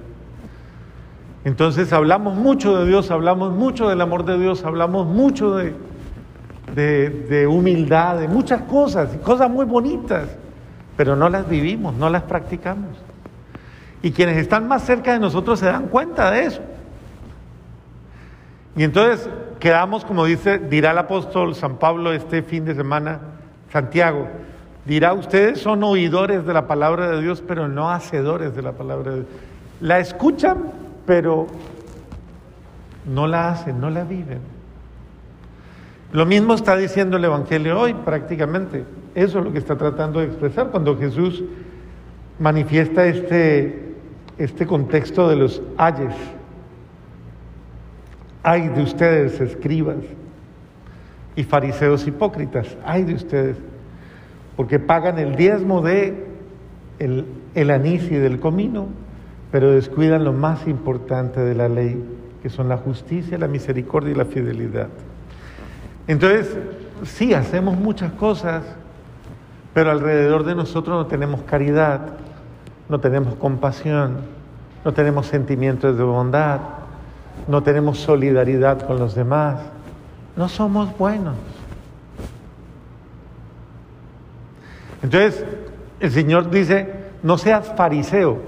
Entonces 1.45 1.93
hablamos 1.93 2.37
mucho 2.37 2.79
de 2.79 2.87
Dios, 2.87 3.11
hablamos 3.11 3.53
mucho 3.53 3.89
del 3.89 4.01
amor 4.01 4.25
de 4.25 4.39
Dios, 4.39 4.65
hablamos 4.65 5.07
mucho 5.07 5.57
de, 5.57 5.75
de, 6.75 7.47
humildad, 7.47 8.19
de 8.19 8.29
muchas 8.29 8.63
cosas, 8.63 9.11
cosas 9.23 9.51
muy 9.51 9.67
bonitas, 9.67 10.29
pero 10.97 11.17
no 11.17 11.29
las 11.29 11.47
vivimos, 11.47 11.95
no 11.95 12.09
las 12.09 12.23
practicamos. 12.23 12.97
Y 14.03 14.13
quienes 14.13 14.39
están 14.39 14.67
más 14.67 14.85
cerca 14.85 15.13
de 15.13 15.21
nosotros 15.21 15.61
se 15.61 15.67
dan 15.67 15.89
cuenta 15.89 16.31
de 16.31 16.47
eso. 16.47 16.61
Y 18.77 18.85
entonces 18.85 19.29
quedamos, 19.61 20.05
como 20.05 20.25
dice, 20.25 20.59
dirá 20.59 20.91
el 20.91 20.99
apóstol 20.99 21.55
San 21.55 21.77
Pablo 21.77 22.13
este 22.13 22.43
fin 22.43 22.65
de 22.65 22.75
semana, 22.75 23.21
Santiago, 23.73 24.29
Dirá, 24.85 25.15
ustedes 25.15 25.61
son 25.61 25.83
oidores 25.83 26.45
de 26.45 26.53
la 26.53 26.67
palabra 26.67 27.11
de 27.11 27.23
Dios, 27.23 27.43
pero 27.47 27.69
no 27.69 27.91
hacedores 27.91 28.55
de 28.55 28.63
la 28.63 28.73
palabra 28.73 29.13
de 29.13 29.17
Dios. 29.19 29.29
La 29.81 29.99
escuchan, 29.99 30.59
pero 31.07 31.47
no 33.07 33.27
la 33.27 33.49
hacen, 33.49 33.81
no 33.81 33.89
la 33.89 34.05
viven. 34.05 34.41
Lo 36.13 36.27
mismo 36.27 36.55
está 36.55 36.77
diciendo 36.77 37.17
el 37.17 37.25
Evangelio 37.25 37.81
hoy 37.81 37.95
prácticamente. 37.95 38.85
Eso 39.15 39.39
es 39.39 39.45
lo 39.45 39.53
que 39.53 39.59
está 39.59 39.77
tratando 39.77 40.21
de 40.21 40.27
expresar 40.27 40.69
cuando 40.69 40.99
Jesús 40.99 41.43
manifiesta 42.39 43.07
este, 43.07 43.95
este 44.37 44.67
contexto 44.67 45.29
de 45.29 45.37
los 45.37 45.63
ayes. 45.79 46.15
Ay 48.45 48.69
de 48.69 48.83
ustedes, 48.83 49.41
escribas 49.41 49.97
y 51.35 51.43
fariseos 51.43 52.07
hipócritas, 52.07 52.77
ay 52.85 53.03
de 53.03 53.15
ustedes 53.15 53.57
porque 54.57 54.79
pagan 54.79 55.19
el 55.19 55.37
diezmo 55.37 55.83
de 55.83 56.27
el, 56.99 57.71
anís 57.71 58.05
y 58.11 58.15
del 58.15 58.39
comino, 58.39 58.87
pero 59.51 59.73
descuidan 59.73 60.25
lo 60.25 60.33
más 60.33 60.67
importante 60.67 61.41
de 61.41 61.55
la 61.55 61.69
ley, 61.69 62.03
que 62.43 62.51
son 62.51 62.69
la 62.69 62.77
justicia, 62.77 63.37
la 63.39 63.49
misericordia 63.49 64.13
y 64.13 64.15
la 64.15 64.25
fidelidad. 64.25 64.89
Entonces, 66.07 66.57
sí, 67.05 67.35
hacemos 67.35 67.77
muchas 67.77 68.13
cosas, 68.13 68.63
pero 69.73 69.91
alrededor 69.91 70.45
de 70.45 70.55
nosotros 70.55 70.97
no 70.97 71.07
tenemos 71.07 71.43
caridad, 71.43 72.01
no 72.89 73.01
tenemos 73.01 73.35
compasión, 73.35 74.19
no 74.85 74.93
tenemos 74.93 75.27
sentimientos 75.27 75.97
de 75.97 76.05
bondad, 76.05 76.61
no 77.49 77.63
tenemos 77.63 77.99
solidaridad 77.99 78.87
con 78.87 78.99
los 78.99 79.15
demás, 79.15 79.61
no 80.37 80.49
somos 80.49 80.97
buenos. 80.97 81.37
Entonces, 85.03 85.45
el 86.01 86.11
Señor 86.11 86.51
dice, 86.51 87.05
no 87.23 87.37
seas 87.39 87.73
fariseo, 87.77 88.39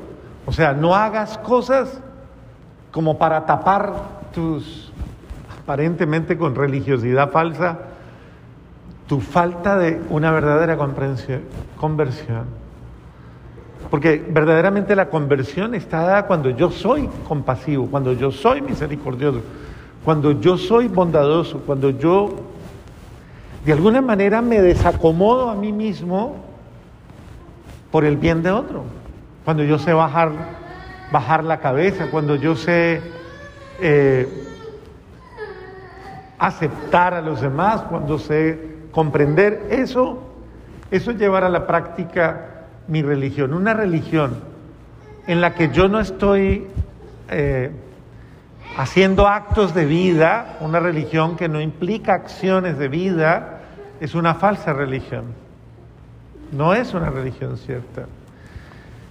o 0.46 0.52
sea, 0.52 0.72
no 0.72 0.94
hagas 0.94 1.38
cosas 1.38 2.00
como 2.90 3.18
para 3.18 3.44
tapar 3.44 3.92
tus, 4.32 4.90
aparentemente 5.62 6.38
con 6.38 6.54
religiosidad 6.54 7.30
falsa, 7.30 7.78
tu 9.06 9.20
falta 9.20 9.76
de 9.76 10.00
una 10.08 10.30
verdadera 10.30 10.76
conversión. 10.76 12.65
Porque 13.90 14.24
verdaderamente 14.28 14.96
la 14.96 15.08
conversión 15.08 15.74
está 15.74 16.00
dada 16.00 16.26
cuando 16.26 16.50
yo 16.50 16.70
soy 16.70 17.08
compasivo, 17.28 17.86
cuando 17.86 18.12
yo 18.12 18.32
soy 18.32 18.60
misericordioso, 18.60 19.42
cuando 20.04 20.32
yo 20.40 20.56
soy 20.56 20.88
bondadoso, 20.88 21.60
cuando 21.60 21.90
yo 21.90 22.34
de 23.64 23.72
alguna 23.72 24.00
manera 24.00 24.42
me 24.42 24.60
desacomodo 24.60 25.50
a 25.50 25.54
mí 25.54 25.72
mismo 25.72 26.36
por 27.90 28.04
el 28.04 28.16
bien 28.16 28.42
de 28.42 28.50
otro. 28.50 28.84
Cuando 29.44 29.64
yo 29.64 29.78
sé 29.78 29.92
bajar, 29.92 30.30
bajar 31.10 31.44
la 31.44 31.58
cabeza, 31.58 32.08
cuando 32.10 32.36
yo 32.36 32.56
sé 32.56 33.00
eh, 33.80 34.28
aceptar 36.38 37.14
a 37.14 37.22
los 37.22 37.40
demás, 37.40 37.82
cuando 37.82 38.18
sé 38.18 38.76
comprender 38.92 39.66
eso, 39.70 40.18
eso 40.90 41.10
es 41.10 41.18
llevar 41.18 41.44
a 41.44 41.48
la 41.48 41.66
práctica 41.66 42.55
mi 42.88 43.02
religión, 43.02 43.52
una 43.52 43.74
religión 43.74 44.34
en 45.26 45.40
la 45.40 45.54
que 45.54 45.70
yo 45.70 45.88
no 45.88 46.00
estoy 46.00 46.66
eh, 47.30 47.70
haciendo 48.76 49.26
actos 49.26 49.74
de 49.74 49.84
vida, 49.84 50.56
una 50.60 50.80
religión 50.80 51.36
que 51.36 51.48
no 51.48 51.60
implica 51.60 52.14
acciones 52.14 52.78
de 52.78 52.88
vida, 52.88 53.60
es 54.00 54.14
una 54.14 54.34
falsa 54.34 54.72
religión. 54.72 55.24
No 56.52 56.74
es 56.74 56.94
una 56.94 57.10
religión 57.10 57.56
cierta. 57.56 58.06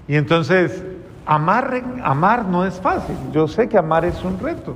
Y 0.07 0.15
entonces, 0.15 0.84
amar, 1.26 1.84
amar 2.03 2.45
no 2.45 2.65
es 2.65 2.80
fácil. 2.80 3.15
Yo 3.34 3.47
sé 3.47 3.67
que 3.67 3.78
amar 3.78 4.05
es 4.05 4.23
un 4.23 4.39
reto. 4.39 4.76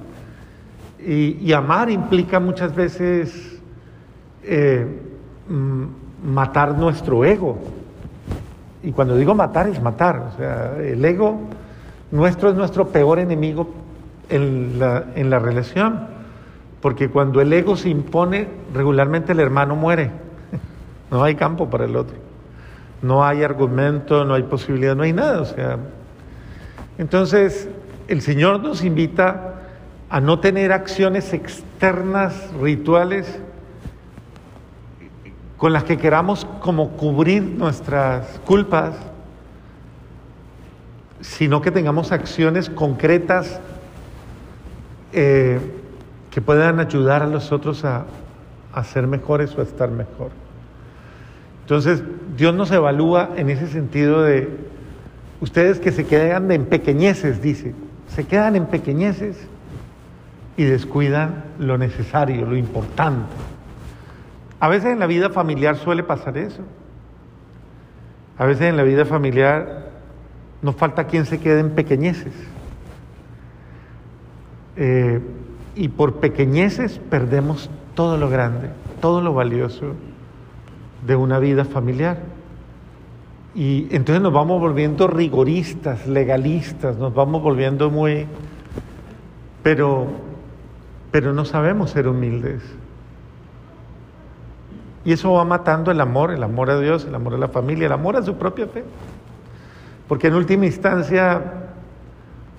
Y, 0.99 1.53
amar 1.53 1.89
implica 1.89 2.41
muchas 2.41 2.75
veces 2.75 3.61
eh, 4.43 4.85
matar 6.21 6.77
nuestro 6.77 7.23
ego, 7.23 7.57
y 8.81 8.91
cuando 8.91 9.15
digo 9.15 9.35
matar 9.35 9.67
es 9.67 9.81
matar, 9.81 10.31
o 10.33 10.37
sea, 10.37 10.77
el 10.77 11.03
ego 11.03 11.39
nuestro 12.11 12.49
es 12.49 12.55
nuestro 12.55 12.87
peor 12.87 13.19
enemigo 13.19 13.69
en 14.29 14.79
la, 14.79 15.05
en 15.15 15.29
la 15.29 15.39
relación, 15.39 16.07
porque 16.81 17.09
cuando 17.09 17.41
el 17.41 17.51
ego 17.51 17.75
se 17.75 17.89
impone, 17.89 18.47
regularmente 18.73 19.33
el 19.33 19.39
hermano 19.39 19.75
muere, 19.75 20.11
no 21.11 21.23
hay 21.23 21.35
campo 21.35 21.69
para 21.69 21.85
el 21.85 21.95
otro, 21.95 22.15
no 23.01 23.25
hay 23.25 23.43
argumento, 23.43 24.23
no 24.23 24.33
hay 24.33 24.43
posibilidad, 24.43 24.95
no 24.95 25.03
hay 25.03 25.13
nada, 25.13 25.41
o 25.41 25.45
sea, 25.45 25.77
entonces 26.97 27.69
el 28.07 28.21
Señor 28.21 28.61
nos 28.61 28.83
invita 28.83 29.55
a 30.09 30.19
no 30.19 30.39
tener 30.39 30.71
acciones 30.71 31.33
externas, 31.33 32.49
rituales, 32.59 33.39
con 35.59 35.73
las 35.73 35.83
que 35.83 35.97
queramos 35.97 36.47
como 36.61 36.91
cubrir 36.91 37.43
nuestras 37.43 38.39
culpas, 38.45 38.95
sino 41.19 41.61
que 41.61 41.69
tengamos 41.69 42.13
acciones 42.13 42.69
concretas 42.69 43.59
eh, 45.11 45.59
que 46.31 46.41
puedan 46.41 46.79
ayudar 46.79 47.23
a 47.23 47.27
los 47.27 47.51
otros 47.51 47.83
a, 47.83 48.05
a 48.73 48.83
ser 48.85 49.05
mejores 49.05 49.53
o 49.57 49.59
a 49.59 49.63
estar 49.63 49.91
mejor. 49.91 50.31
Entonces, 51.63 52.03
Dios 52.37 52.55
nos 52.55 52.71
evalúa 52.71 53.31
en 53.35 53.49
ese 53.49 53.67
sentido 53.67 54.23
de 54.23 54.49
ustedes 55.41 55.81
que 55.81 55.91
se 55.91 56.05
quedan 56.05 56.49
en 56.53 56.67
pequeñeces, 56.67 57.41
dice, 57.41 57.75
se 58.07 58.25
quedan 58.25 58.55
en 58.55 58.65
pequeñeces 58.67 59.35
y 60.55 60.63
descuidan 60.63 61.43
lo 61.59 61.77
necesario, 61.77 62.45
lo 62.45 62.55
importante. 62.55 63.27
A 64.59 64.67
veces 64.67 64.91
en 64.91 64.99
la 64.99 65.07
vida 65.07 65.29
familiar 65.29 65.77
suele 65.77 66.03
pasar 66.03 66.37
eso. 66.37 66.63
A 68.37 68.45
veces 68.45 68.67
en 68.67 68.77
la 68.77 68.83
vida 68.83 69.05
familiar 69.05 69.89
nos 70.61 70.75
falta 70.75 71.07
quien 71.07 71.25
se 71.25 71.39
quede 71.39 71.61
en 71.61 71.71
pequeñeces. 71.71 72.33
Eh, 74.75 75.21
y 75.75 75.87
por 75.89 76.15
pequeñeces 76.15 76.99
perdemos 77.09 77.69
todo 77.95 78.17
lo 78.17 78.29
grande, 78.29 78.69
todo 79.01 79.21
lo 79.21 79.33
valioso 79.33 79.93
de 81.05 81.15
una 81.15 81.39
vida 81.39 81.65
familiar. 81.65 82.19
Y 83.55 83.87
entonces 83.91 84.21
nos 84.21 84.33
vamos 84.33 84.59
volviendo 84.59 85.07
rigoristas, 85.07 86.07
legalistas, 86.07 86.97
nos 86.97 87.13
vamos 87.13 87.41
volviendo 87.41 87.89
muy... 87.89 88.25
Pero, 89.63 90.07
pero 91.11 91.33
no 91.33 91.45
sabemos 91.45 91.91
ser 91.91 92.07
humildes. 92.07 92.61
Y 95.09 95.13
eso 95.13 95.33
va 95.33 95.43
matando 95.43 95.89
el 95.89 95.99
amor, 96.01 96.29
el 96.29 96.43
amor 96.43 96.69
a 96.69 96.79
Dios, 96.79 97.03
el 97.03 97.15
amor 97.15 97.33
a 97.33 97.37
la 97.39 97.47
familia, 97.47 97.87
el 97.87 97.93
amor 97.93 98.15
a 98.15 98.21
su 98.21 98.35
propia 98.35 98.67
fe. 98.67 98.83
Porque 100.07 100.27
en 100.27 100.35
última 100.35 100.67
instancia, 100.67 101.41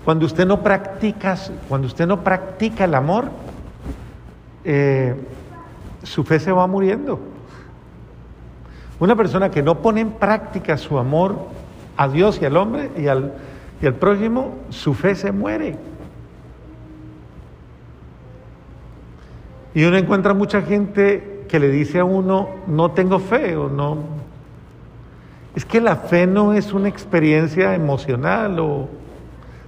cuando 0.05 0.27
usted 0.27 0.45
no 0.49 0.61
practica, 0.61 1.37
cuando 1.69 1.87
usted 1.87 2.09
no 2.09 2.25
practica 2.25 2.87
el 2.87 2.97
amor, 2.97 3.27
eh, 4.65 5.15
su 6.03 6.25
fe 6.25 6.41
se 6.41 6.51
va 6.51 6.67
muriendo. 6.67 7.21
Una 8.99 9.15
persona 9.15 9.49
que 9.53 9.63
no 9.63 9.81
pone 9.81 10.01
en 10.01 10.11
práctica 10.11 10.77
su 10.77 10.99
amor 10.99 11.37
a 11.97 12.09
Dios 12.09 12.43
y 12.43 12.47
al 12.47 12.57
hombre 12.57 12.91
y 12.97 13.07
al, 13.07 13.33
y 13.81 13.87
al 13.87 13.95
prójimo, 13.95 14.57
su 14.71 14.95
fe 14.95 15.15
se 15.15 15.31
muere. 15.31 15.77
Y 19.73 19.85
uno 19.85 19.97
encuentra 19.97 20.35
mucha 20.35 20.63
gente 20.63 21.30
que 21.51 21.59
le 21.59 21.69
dice 21.69 21.99
a 21.99 22.05
uno, 22.05 22.49
no 22.69 22.93
tengo 22.93 23.19
fe 23.19 23.57
o 23.57 23.69
no. 23.69 23.99
Es 25.57 25.65
que 25.65 25.81
la 25.81 25.97
fe 25.97 26.25
no 26.25 26.55
es 26.55 26.73
una 26.73 26.89
experiencia 26.89 27.75
emocional 27.75 28.61
o 28.61 28.89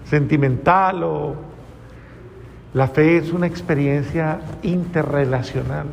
sentimental 0.04 1.02
o... 1.02 1.34
La 2.72 2.86
fe 2.86 3.18
es 3.18 3.32
una 3.32 3.46
experiencia 3.48 4.40
interrelacional. 4.62 5.86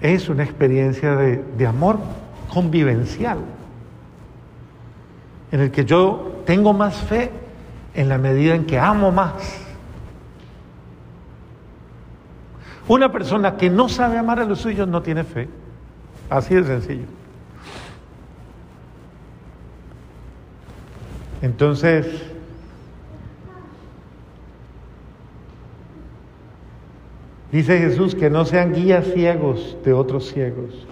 Es 0.00 0.28
una 0.28 0.44
experiencia 0.44 1.16
de, 1.16 1.44
de 1.58 1.66
amor 1.66 1.98
convivencial, 2.48 3.38
en 5.50 5.60
el 5.60 5.70
que 5.72 5.84
yo 5.84 6.40
tengo 6.46 6.72
más 6.72 6.96
fe 6.96 7.30
en 7.94 8.08
la 8.08 8.16
medida 8.16 8.54
en 8.54 8.64
que 8.64 8.78
amo 8.78 9.10
más. 9.10 9.69
Una 12.90 13.12
persona 13.12 13.56
que 13.56 13.70
no 13.70 13.88
sabe 13.88 14.18
amar 14.18 14.40
a 14.40 14.44
los 14.44 14.62
suyos 14.62 14.88
no 14.88 15.00
tiene 15.00 15.22
fe. 15.22 15.48
Así 16.28 16.56
de 16.56 16.64
sencillo. 16.64 17.04
Entonces, 21.40 22.08
dice 27.52 27.78
Jesús 27.78 28.16
que 28.16 28.28
no 28.28 28.44
sean 28.44 28.72
guías 28.72 29.06
ciegos 29.14 29.76
de 29.84 29.92
otros 29.92 30.26
ciegos. 30.32 30.84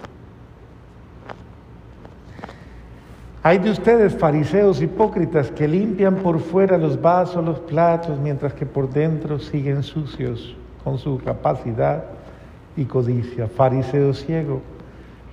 Hay 3.43 3.57
de 3.57 3.71
ustedes, 3.71 4.15
fariseos 4.15 4.81
hipócritas, 4.81 5.51
que 5.51 5.67
limpian 5.67 6.15
por 6.15 6.39
fuera 6.39 6.77
los 6.77 7.01
vasos, 7.01 7.43
los 7.43 7.59
platos, 7.59 8.17
mientras 8.17 8.53
que 8.53 8.65
por 8.65 8.89
dentro 8.89 9.37
siguen 9.37 9.83
sucios 9.83 10.55
con 10.89 10.97
su 10.97 11.19
capacidad 11.23 12.03
y 12.75 12.85
codicia. 12.85 13.47
Fariseo 13.47 14.11
ciego, 14.11 14.59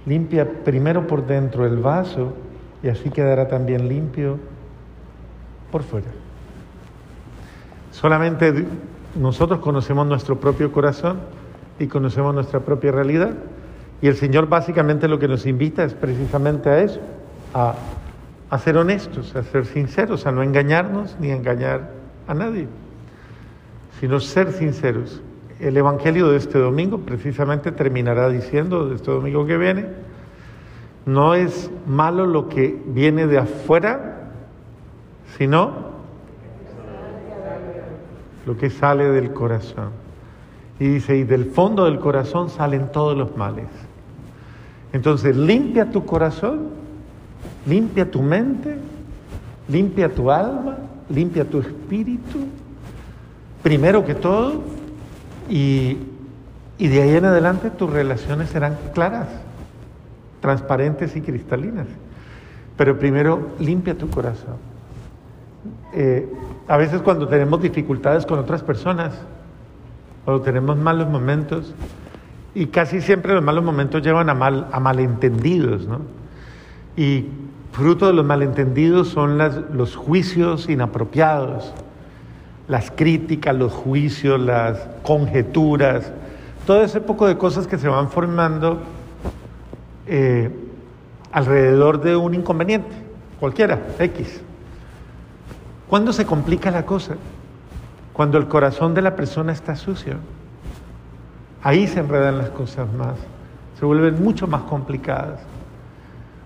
limpia 0.04 0.46
primero 0.64 1.07
por 1.07 1.26
dentro 1.26 1.64
el 1.64 1.78
vaso 1.78 2.34
y 2.82 2.88
así 2.88 3.09
quedará 3.09 3.48
también 3.48 3.88
limpio 3.88 4.38
por 5.72 5.82
fuera. 5.82 6.09
Solamente 7.90 8.66
nosotros 9.18 9.61
conocemos 9.61 10.07
nuestro 10.07 10.38
propio 10.38 10.70
corazón 10.72 11.20
y 11.78 11.86
conocemos 11.86 12.34
nuestra 12.34 12.61
propia 12.61 12.92
realidad. 12.92 13.32
Y 14.02 14.09
el 14.09 14.16
Señor 14.16 14.50
básicamente 14.50 15.09
lo 15.09 15.18
que 15.18 15.26
nos 15.26 15.46
invita 15.46 15.84
es 15.84 15.94
precisamente 15.94 16.68
a 16.68 16.80
eso, 16.82 17.00
a, 17.54 18.59
ser 18.59 18.76
honestos, 18.76 19.34
a 19.34 19.42
ser 19.42 19.64
sinceros, 19.64 20.26
a 20.26 20.32
no 20.32 20.42
engañarnos 20.42 21.16
ni 21.18 21.30
engañar 21.30 21.92
a 22.28 22.34
nadie, 22.34 22.68
sino 23.98 24.20
ser 24.20 24.52
sinceros. 24.52 25.22
El 25.59 25.76
Evangelio 25.76 26.28
de 26.28 26.36
este 26.36 26.59
domingo 26.59 26.98
precisamente 26.98 27.72
terminará 27.72 28.28
diciendo, 28.28 28.88
de 28.88 28.96
este 28.96 29.11
domingo 29.11 29.46
que 29.46 29.57
viene, 29.57 29.86
no 31.07 31.34
es 31.34 31.70
malo 31.86 32.26
lo 32.26 32.48
que 32.48 32.78
viene 32.86 33.26
de 33.26 33.38
afuera, 33.38 34.30
sino 35.38 35.96
lo 38.44 38.57
que 38.59 38.70
sale 38.70 39.11
del 39.11 39.32
corazón. 39.32 39.90
Y 40.78 40.88
dice, 40.88 41.16
y 41.16 41.24
del 41.24 41.46
fondo 41.46 41.86
del 41.86 42.00
corazón 42.00 42.50
salen 42.50 42.92
todos 42.92 43.16
los 43.16 43.36
males. 43.36 43.68
Entonces, 44.92 45.36
limpia 45.36 45.90
tu 45.90 46.04
corazón, 46.04 46.68
limpia 47.66 48.11
tu 48.11 48.20
mente, 48.20 48.76
limpia 49.68 50.14
tu 50.14 50.30
alma, 50.30 50.76
limpia 51.09 51.44
tu 51.44 51.61
espíritu, 51.61 52.38
primero 53.62 54.04
que 54.04 54.14
todo, 54.14 54.62
y, 55.49 55.99
y 56.78 56.88
de 56.88 57.03
ahí 57.03 57.16
en 57.16 57.24
adelante 57.24 57.70
tus 57.70 57.90
relaciones 57.90 58.51
serán 58.51 58.76
claras, 58.94 59.28
transparentes 60.40 61.16
y 61.16 61.20
cristalinas. 61.20 61.86
Pero 62.76 62.99
primero 62.99 63.49
limpia 63.59 63.97
tu 63.97 64.09
corazón. 64.11 64.57
Eh, 65.92 66.28
a 66.68 66.76
veces 66.76 67.01
cuando 67.01 67.28
tenemos 67.28 67.62
dificultades 67.62 68.26
con 68.26 68.38
otras 68.38 68.62
personas, 68.62 69.14
cuando 70.24 70.42
tenemos 70.42 70.76
malos 70.76 71.09
momentos, 71.09 71.74
y 72.55 72.66
casi 72.66 73.01
siempre 73.01 73.34
los 73.34 73.42
malos 73.42 73.64
momentos 73.64 74.03
llevan 74.03 74.28
a, 74.30 74.34
mal, 74.34 74.68
a 74.72 74.80
malentendidos, 74.80 75.86
¿no? 75.86 76.01
Y 76.97 77.26
fruto 77.72 78.07
de 78.07 78.14
los 78.14 78.24
malentendidos 78.24 79.09
son 79.09 79.38
los 79.38 79.94
juicios 79.94 80.68
inapropiados, 80.68 81.72
las 82.68 82.90
críticas, 82.90 83.54
los 83.54 83.72
juicios, 83.72 84.40
las 84.40 84.78
conjeturas, 85.02 86.12
todo 86.66 86.82
ese 86.82 87.00
poco 87.00 87.26
de 87.26 87.38
cosas 87.38 87.66
que 87.66 87.78
se 87.78 87.88
van 87.88 88.10
formando 88.10 88.80
eh, 90.06 90.50
alrededor 91.30 92.00
de 92.00 92.16
un 92.16 92.34
inconveniente, 92.34 92.94
cualquiera, 93.38 93.78
X. 93.98 94.40
¿Cuándo 95.88 96.12
se 96.12 96.26
complica 96.26 96.70
la 96.70 96.84
cosa? 96.84 97.14
Cuando 98.12 98.38
el 98.38 98.48
corazón 98.48 98.94
de 98.94 99.02
la 99.02 99.14
persona 99.14 99.52
está 99.52 99.76
sucio. 99.76 100.14
Ahí 101.62 101.86
se 101.86 102.00
enredan 102.00 102.38
las 102.38 102.50
cosas 102.50 102.92
más, 102.92 103.14
se 103.78 103.84
vuelven 103.84 104.22
mucho 104.22 104.46
más 104.46 104.62
complicadas, 104.62 105.40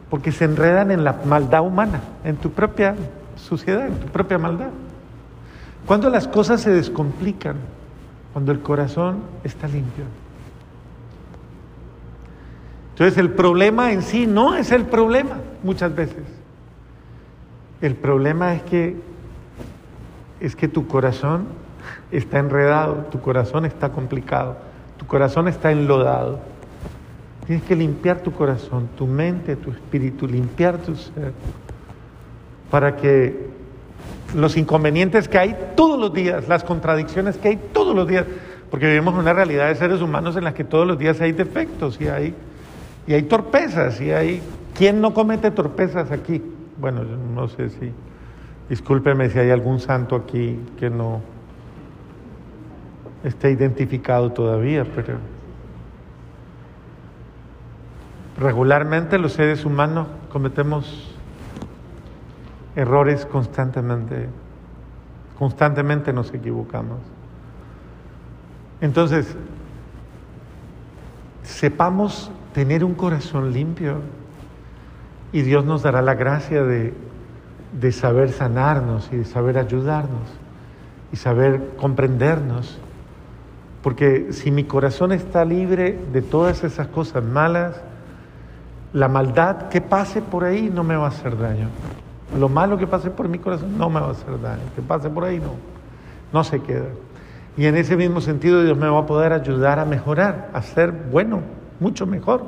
porque 0.09 0.33
se 0.33 0.45
enredan 0.45 0.91
en 0.91 1.05
la 1.05 1.15
maldad 1.25 1.63
humana, 1.63 2.01
en 2.25 2.37
tu 2.37 2.51
propia 2.51 2.95
suciedad, 3.37 3.87
en 3.87 3.95
tu 3.95 4.07
propia 4.09 4.39
maldad. 4.39 4.71
Cuando 5.87 6.09
las 6.11 6.29
cosas 6.29 6.61
se 6.61 6.71
descomplican, 6.71 7.57
cuando 8.33 8.53
el 8.53 8.61
corazón 8.61 9.21
está 9.45 9.67
limpio. 9.67 10.05
Entonces 12.93 13.19
el 13.19 13.31
problema 13.31 13.93
en 13.93 14.03
sí 14.03 14.27
no 14.27 14.55
es 14.55 14.73
el 14.73 14.85
problema 14.85 15.39
muchas 15.63 15.95
veces. 15.95 16.23
El 17.81 17.95
problema 17.95 18.55
es 18.55 18.63
que 18.63 18.97
es 20.39 20.57
que 20.57 20.69
tu 20.69 20.87
corazón 20.87 21.47
está 22.11 22.39
enredado, 22.39 23.07
tu 23.11 23.21
corazón 23.21 23.65
está 23.65 23.91
complicado, 23.91 24.57
tu 24.99 25.07
corazón 25.07 25.49
está 25.49 25.71
enlodado. 25.73 26.41
Tienes 27.47 27.65
que 27.65 27.75
limpiar 27.75 28.21
tu 28.21 28.33
corazón, 28.33 28.89
tu 28.97 29.07
mente, 29.07 29.57
tu 29.57 29.71
espíritu, 29.71 30.27
limpiar 30.27 30.79
tu 30.79 30.95
ser, 30.95 31.33
para 32.71 32.97
que 32.97 33.49
los 34.35 34.57
inconvenientes 34.57 35.29
que 35.29 35.39
hay 35.39 35.57
todos 35.77 35.99
los 35.99 36.13
días, 36.13 36.49
las 36.49 36.65
contradicciones 36.65 37.37
que 37.37 37.49
hay 37.49 37.57
todos 37.73 37.95
los 37.95 38.07
días, 38.07 38.27
porque 38.71 38.87
vivimos 38.87 39.15
una 39.15 39.33
realidad 39.33 39.69
de 39.69 39.75
seres 39.75 40.01
humanos 40.01 40.37
en 40.37 40.45
la 40.45 40.55
que 40.55 40.65
todos 40.65 40.87
los 40.87 40.99
días 40.99 41.21
hay 41.21 41.33
defectos 41.33 42.01
y 42.01 42.09
hay, 42.09 42.35
y 43.07 43.15
hay 43.15 43.23
torpezas 43.23 44.01
y 44.01 44.13
hay... 44.13 44.43
¿Quién 44.75 45.01
no 45.01 45.13
comete 45.13 45.51
torpezas 45.51 46.11
aquí? 46.13 46.41
Bueno, 46.79 47.03
no 47.03 47.49
sé 47.49 47.71
si... 47.71 47.93
Discúlpeme 48.69 49.29
si 49.31 49.39
hay 49.41 49.51
algún 49.51 49.81
santo 49.81 50.15
aquí 50.15 50.61
que 50.79 50.89
no 50.89 51.21
esté 53.25 53.51
identificado 53.51 54.31
todavía, 54.31 54.87
pero 54.95 55.19
regularmente 58.39 59.19
los 59.19 59.33
seres 59.33 59.65
humanos 59.65 60.07
cometemos 60.33 61.10
errores 62.77 63.27
constantemente, 63.27 64.29
constantemente 65.39 66.13
nos 66.13 66.33
equivocamos. 66.33 66.99
Entonces, 68.81 69.37
sepamos 71.43 72.31
tener 72.55 72.85
un 72.85 72.95
corazón 72.95 73.53
limpio 73.53 73.99
y 75.33 75.43
Dios 75.43 75.65
nos 75.65 75.83
dará 75.83 76.03
la 76.03 76.15
gracia 76.15 76.63
de 76.63 76.95
de 77.73 77.93
saber 77.93 78.33
sanarnos 78.33 79.09
y 79.13 79.19
de 79.19 79.25
saber 79.25 79.59
ayudarnos 79.59 80.29
y 81.13 81.17
saber 81.17 81.75
comprendernos. 81.77 82.79
Porque 83.83 84.33
si 84.33 84.51
mi 84.51 84.65
corazón 84.65 85.13
está 85.13 85.45
libre 85.45 85.99
de 86.13 86.23
todas 86.23 86.65
esas 86.65 86.89
cosas 86.89 87.25
malas, 87.25 87.81
la 88.93 89.09
maldad 89.09 89.69
que 89.69 89.81
pase 89.81 90.21
por 90.21 90.45
ahí 90.45 90.71
no 90.73 90.85
me 90.85 90.97
va 90.97 91.07
a 91.07 91.09
hacer 91.09 91.39
daño. 91.39 91.69
Lo 92.39 92.49
malo 92.49 92.79
que 92.79 92.87
pase 92.87 93.11
por 93.11 93.29
mi 93.29 93.39
corazón 93.39 93.77
no 93.77 93.91
me 93.91 94.01
va 94.01 94.09
a 94.09 94.11
hacer 94.13 94.41
daño. 94.41 94.63
Que 94.75 94.83
pase 94.83 95.11
por 95.11 95.25
ahí 95.25 95.39
no. 95.39 95.55
No 96.33 96.45
se 96.45 96.61
queda. 96.61 96.87
Y 97.57 97.67
en 97.67 97.77
ese 97.77 97.97
mismo 97.97 98.21
sentido 98.21 98.63
Dios 98.63 98.79
me 98.79 98.89
va 98.89 99.01
a 99.01 99.07
poder 99.07 99.33
ayudar 99.33 99.79
a 99.79 99.85
mejorar, 99.85 100.51
a 100.53 100.63
ser 100.63 100.93
bueno, 100.93 101.41
mucho 101.81 102.07
mejor. 102.07 102.45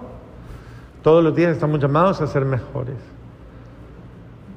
Todos 1.02 1.24
los 1.24 1.34
días 1.34 1.52
estamos 1.52 1.80
llamados 1.80 2.20
a 2.20 2.26
ser 2.26 2.44
mejores. 2.44 2.96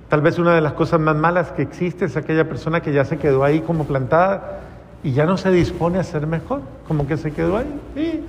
Tal 0.09 0.21
vez 0.21 0.37
una 0.37 0.53
de 0.53 0.61
las 0.61 0.73
cosas 0.73 0.99
más 0.99 1.15
malas 1.15 1.51
que 1.51 1.63
existe 1.63 2.05
es 2.05 2.15
aquella 2.15 2.47
persona 2.47 2.81
que 2.81 2.93
ya 2.93 3.03
se 3.05 3.17
quedó 3.17 3.43
ahí 3.43 3.61
como 3.61 3.85
plantada 3.85 4.59
y 5.03 5.13
ya 5.13 5.25
no 5.25 5.37
se 5.37 5.49
dispone 5.49 5.97
a 5.97 6.03
ser 6.03 6.27
mejor, 6.27 6.61
como 6.87 7.07
que 7.07 7.17
se 7.17 7.31
quedó 7.31 7.57
ahí 7.57 7.81
y 7.95 8.21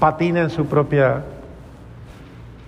patina 0.00 0.40
en 0.40 0.50
su 0.50 0.66
propia... 0.66 1.22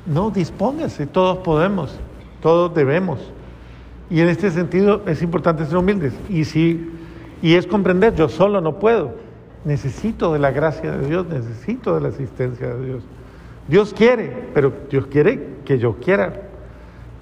No, 0.06 0.30
dispóngase, 0.30 1.06
todos 1.06 1.38
podemos, 1.38 1.98
todos 2.44 2.74
debemos. 2.74 3.32
Y 4.10 4.20
en 4.20 4.28
este 4.28 4.50
sentido 4.50 5.00
es 5.06 5.22
importante 5.22 5.64
ser 5.64 5.78
humildes. 5.78 6.12
Y, 6.28 6.44
si, 6.44 6.90
y 7.40 7.54
es 7.54 7.66
comprender, 7.66 8.14
yo 8.14 8.28
solo 8.28 8.60
no 8.60 8.78
puedo. 8.78 9.14
Necesito 9.64 10.30
de 10.34 10.40
la 10.40 10.50
gracia 10.50 10.92
de 10.92 11.08
Dios, 11.08 11.26
necesito 11.26 11.94
de 11.94 12.02
la 12.02 12.08
asistencia 12.08 12.66
de 12.66 12.84
Dios. 12.84 13.02
Dios 13.66 13.94
quiere, 13.94 14.50
pero 14.52 14.74
Dios 14.90 15.06
quiere 15.06 15.54
que 15.64 15.78
yo 15.78 15.94
quiera. 15.94 16.42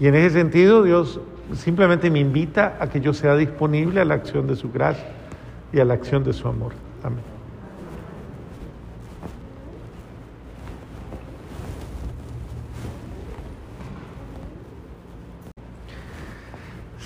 Y 0.01 0.09
en 0.09 0.17
ese 0.17 0.31
sentido 0.31 0.83
Dios 0.83 1.21
simplemente 1.55 2.11
me 2.11 2.19
invita 2.19 2.77
a 2.81 2.89
que 2.89 3.01
yo 3.01 3.15
sea 3.15 3.37
disponible 3.37 4.01
a 4.01 4.05
la 4.05 4.15
acción 4.15 4.49
de 4.49 4.57
su 4.57 4.73
gracia 4.73 5.07
y 5.73 5.79
a 5.79 5.85
la 5.85 5.95
acción 5.95 6.25
de 6.25 6.33
su 6.33 6.49
amor. 6.49 6.73
Amén. 7.05 7.32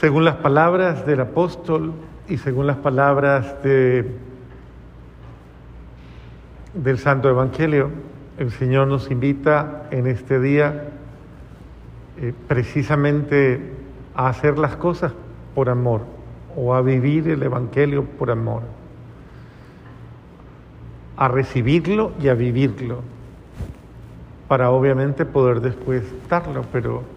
Según 0.01 0.27
las 0.27 0.37
palabras 0.37 1.07
del 1.07 1.21
apóstol 1.21 1.95
y 2.29 2.37
según 2.37 2.67
las 2.67 2.77
palabras 2.77 3.63
de, 3.63 4.05
del 6.75 6.99
Santo 6.99 7.31
Evangelio, 7.31 7.89
el 8.37 8.51
Señor 8.51 8.89
nos 8.89 9.11
invita 9.11 9.87
en 9.91 10.07
este 10.07 10.39
día 10.39 10.91
eh, 12.21 12.35
precisamente 12.47 13.73
a 14.15 14.29
hacer 14.29 14.59
las 14.59 14.77
cosas 14.77 15.15
por 15.55 15.71
amor 15.71 16.03
o 16.55 16.75
a 16.75 16.83
vivir 16.83 17.27
el 17.31 17.43
Evangelio 17.43 18.05
por 18.05 18.31
amor, 18.31 18.65
a 21.17 21.27
recibirlo 21.29 22.13
y 22.21 22.29
a 22.29 22.35
vivirlo, 22.35 23.01
para 24.47 24.71
obviamente 24.71 25.25
poder 25.25 25.63
después 25.63 26.03
darlo, 26.29 26.67
pero, 26.71 27.16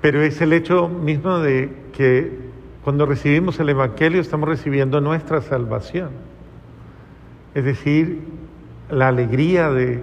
pero 0.00 0.22
es 0.22 0.40
el 0.40 0.52
hecho 0.52 0.88
mismo 0.88 1.38
de 1.38 1.70
que 1.92 2.50
cuando 2.84 3.06
recibimos 3.06 3.60
el 3.60 3.68
Evangelio 3.68 4.20
estamos 4.20 4.48
recibiendo 4.48 5.00
nuestra 5.00 5.42
salvación, 5.42 6.10
es 7.54 7.64
decir, 7.64 8.20
la 8.90 9.08
alegría 9.08 9.70
de, 9.70 10.02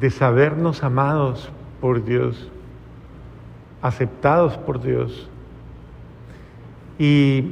de 0.00 0.10
sabernos 0.10 0.82
amados 0.82 1.50
por 1.80 2.04
Dios 2.04 2.50
aceptados 3.86 4.56
por 4.58 4.82
Dios. 4.82 5.28
Y 6.98 7.44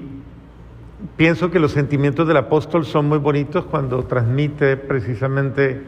pienso 1.16 1.50
que 1.50 1.58
los 1.58 1.72
sentimientos 1.72 2.26
del 2.26 2.36
apóstol 2.36 2.84
son 2.84 3.08
muy 3.08 3.18
bonitos 3.18 3.64
cuando 3.64 4.04
transmite 4.04 4.76
precisamente 4.76 5.82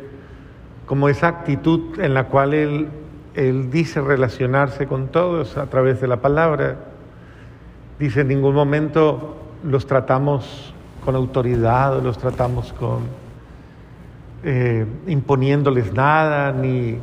como 0.86 1.08
esa 1.08 1.28
actitud 1.28 1.98
en 1.98 2.14
la 2.14 2.24
cual 2.24 2.54
él, 2.54 2.88
él 3.36 3.70
dice 3.70 4.00
relacionarse 4.00 4.86
con 4.86 5.08
todos 5.08 5.56
a 5.56 5.66
través 5.66 6.00
de 6.00 6.08
la 6.08 6.16
palabra. 6.16 6.76
Dice, 7.98 8.22
en 8.22 8.28
ningún 8.28 8.54
momento 8.54 9.36
los 9.62 9.86
tratamos 9.86 10.72
con 11.04 11.14
autoridad 11.14 12.02
los 12.02 12.18
tratamos 12.18 12.72
con 12.72 13.02
eh, 14.42 14.84
imponiéndoles 15.06 15.92
nada, 15.92 16.50
ni 16.52 16.98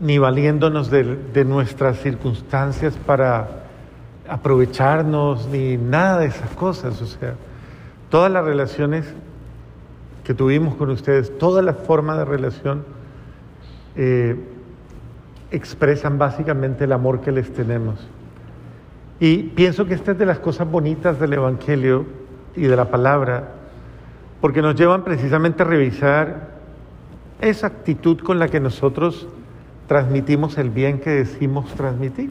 ni 0.00 0.16
valiéndonos 0.16 0.90
de, 0.90 1.44
nuestras 1.44 1.98
circunstancias 1.98 2.96
para 3.06 3.64
aprovecharnos, 4.28 5.46
ni 5.48 5.76
nada 5.76 6.20
de 6.20 6.26
esas 6.26 6.50
cosas. 6.50 7.00
O 7.02 7.06
sea, 7.06 7.34
todas 8.08 8.32
las 8.32 8.44
relaciones 8.44 9.12
que 10.24 10.32
tuvimos 10.32 10.74
con 10.76 10.90
ustedes, 10.90 11.36
toda 11.38 11.60
la 11.60 11.74
forma 11.74 12.16
de 12.16 12.24
relación 12.24 12.84
eh, 13.96 14.36
expresan 15.50 16.18
básicamente 16.18 16.84
el 16.84 16.92
amor 16.92 17.20
que 17.20 17.32
les 17.32 17.52
tenemos. 17.52 18.06
Y 19.18 19.42
pienso 19.42 19.86
que 19.86 19.94
esta 19.94 20.12
es 20.12 20.18
de 20.18 20.26
las 20.26 20.38
cosas 20.38 20.70
bonitas 20.70 21.20
del 21.20 21.34
Evangelio 21.34 22.06
y 22.56 22.62
de 22.62 22.76
la 22.76 22.90
palabra, 22.90 23.48
porque 24.40 24.62
nos 24.62 24.74
llevan 24.74 25.04
precisamente 25.04 25.62
a 25.62 25.66
revisar 25.66 26.50
esa 27.40 27.66
actitud 27.66 28.18
con 28.20 28.38
la 28.38 28.48
que 28.48 28.60
nosotros 28.60 29.28
transmitimos 29.86 30.56
el 30.56 30.70
bien 30.70 31.00
que 31.00 31.10
decimos 31.10 31.74
transmitir. 31.74 32.30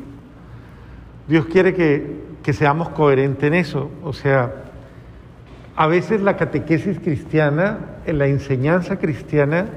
Dios 1.28 1.46
quiere 1.46 1.74
que, 1.74 2.24
que 2.42 2.54
seamos 2.54 2.90
coherentes 2.90 3.44
en 3.44 3.54
eso, 3.54 3.92
o 4.04 4.14
sea, 4.14 4.52
a 5.76 5.88
veces 5.88 6.22
la 6.22 6.36
catequesis 6.36 7.00
cristiana, 7.00 7.78
la 8.06 8.28
enseñanza 8.28 8.98
cristiana, 8.98 9.68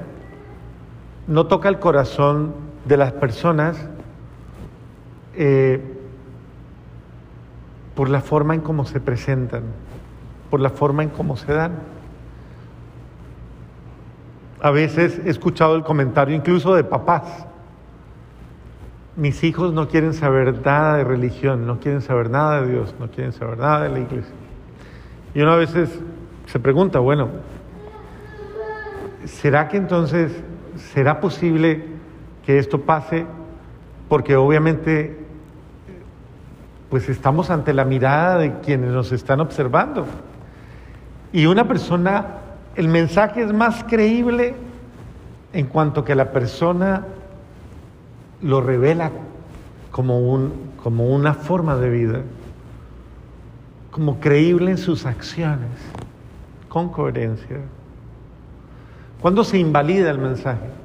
no 1.27 1.45
toca 1.45 1.69
el 1.69 1.79
corazón 1.79 2.53
de 2.85 2.97
las 2.97 3.13
personas 3.13 3.77
eh, 5.35 5.81
por 7.95 8.09
la 8.09 8.21
forma 8.21 8.55
en 8.55 8.61
cómo 8.61 8.85
se 8.85 8.99
presentan, 8.99 9.63
por 10.49 10.59
la 10.59 10.69
forma 10.69 11.03
en 11.03 11.09
cómo 11.09 11.37
se 11.37 11.53
dan. 11.53 11.73
A 14.61 14.71
veces 14.71 15.19
he 15.25 15.29
escuchado 15.29 15.75
el 15.75 15.83
comentario 15.83 16.35
incluso 16.35 16.73
de 16.73 16.83
papás. 16.83 17.45
Mis 19.15 19.43
hijos 19.43 19.73
no 19.73 19.87
quieren 19.87 20.13
saber 20.13 20.65
nada 20.65 20.97
de 20.97 21.03
religión, 21.03 21.67
no 21.67 21.79
quieren 21.79 22.01
saber 22.01 22.29
nada 22.29 22.61
de 22.61 22.71
Dios, 22.71 22.95
no 22.99 23.09
quieren 23.11 23.31
saber 23.31 23.59
nada 23.59 23.81
de 23.81 23.89
la 23.89 23.99
iglesia. 23.99 24.33
Y 25.35 25.41
uno 25.41 25.51
a 25.51 25.57
veces 25.57 25.99
se 26.47 26.59
pregunta, 26.59 26.99
bueno, 26.99 27.29
¿será 29.25 29.67
que 29.67 29.77
entonces 29.77 30.31
será 30.93 31.19
posible 31.19 31.92
que 32.45 32.57
esto 32.57 32.81
pase? 32.81 33.25
Porque 34.09 34.35
obviamente 34.35 35.23
pues 36.93 37.09
estamos 37.09 37.49
ante 37.49 37.73
la 37.73 37.85
mirada 37.85 38.37
de 38.37 38.59
quienes 38.59 38.91
nos 38.91 39.11
están 39.11 39.39
observando. 39.39 40.05
Y 41.31 41.47
una 41.47 41.67
persona, 41.67 42.37
el 42.75 42.87
mensaje 42.87 43.41
es 43.41 43.51
más 43.51 43.83
creíble 43.85 44.53
en 45.53 45.65
cuanto 45.65 46.05
que 46.05 46.13
la 46.13 46.31
persona 46.31 47.03
lo 48.43 48.61
revela 48.61 49.09
como, 49.89 50.19
un, 50.19 50.73
como 50.83 51.07
una 51.07 51.33
forma 51.33 51.77
de 51.77 51.89
vida, 51.89 52.21
como 53.89 54.19
creíble 54.19 54.69
en 54.69 54.77
sus 54.77 55.07
acciones, 55.07 55.71
con 56.69 56.89
coherencia. 56.89 57.57
¿Cuándo 59.19 59.43
se 59.43 59.57
invalida 59.57 60.11
el 60.11 60.19
mensaje? 60.19 60.82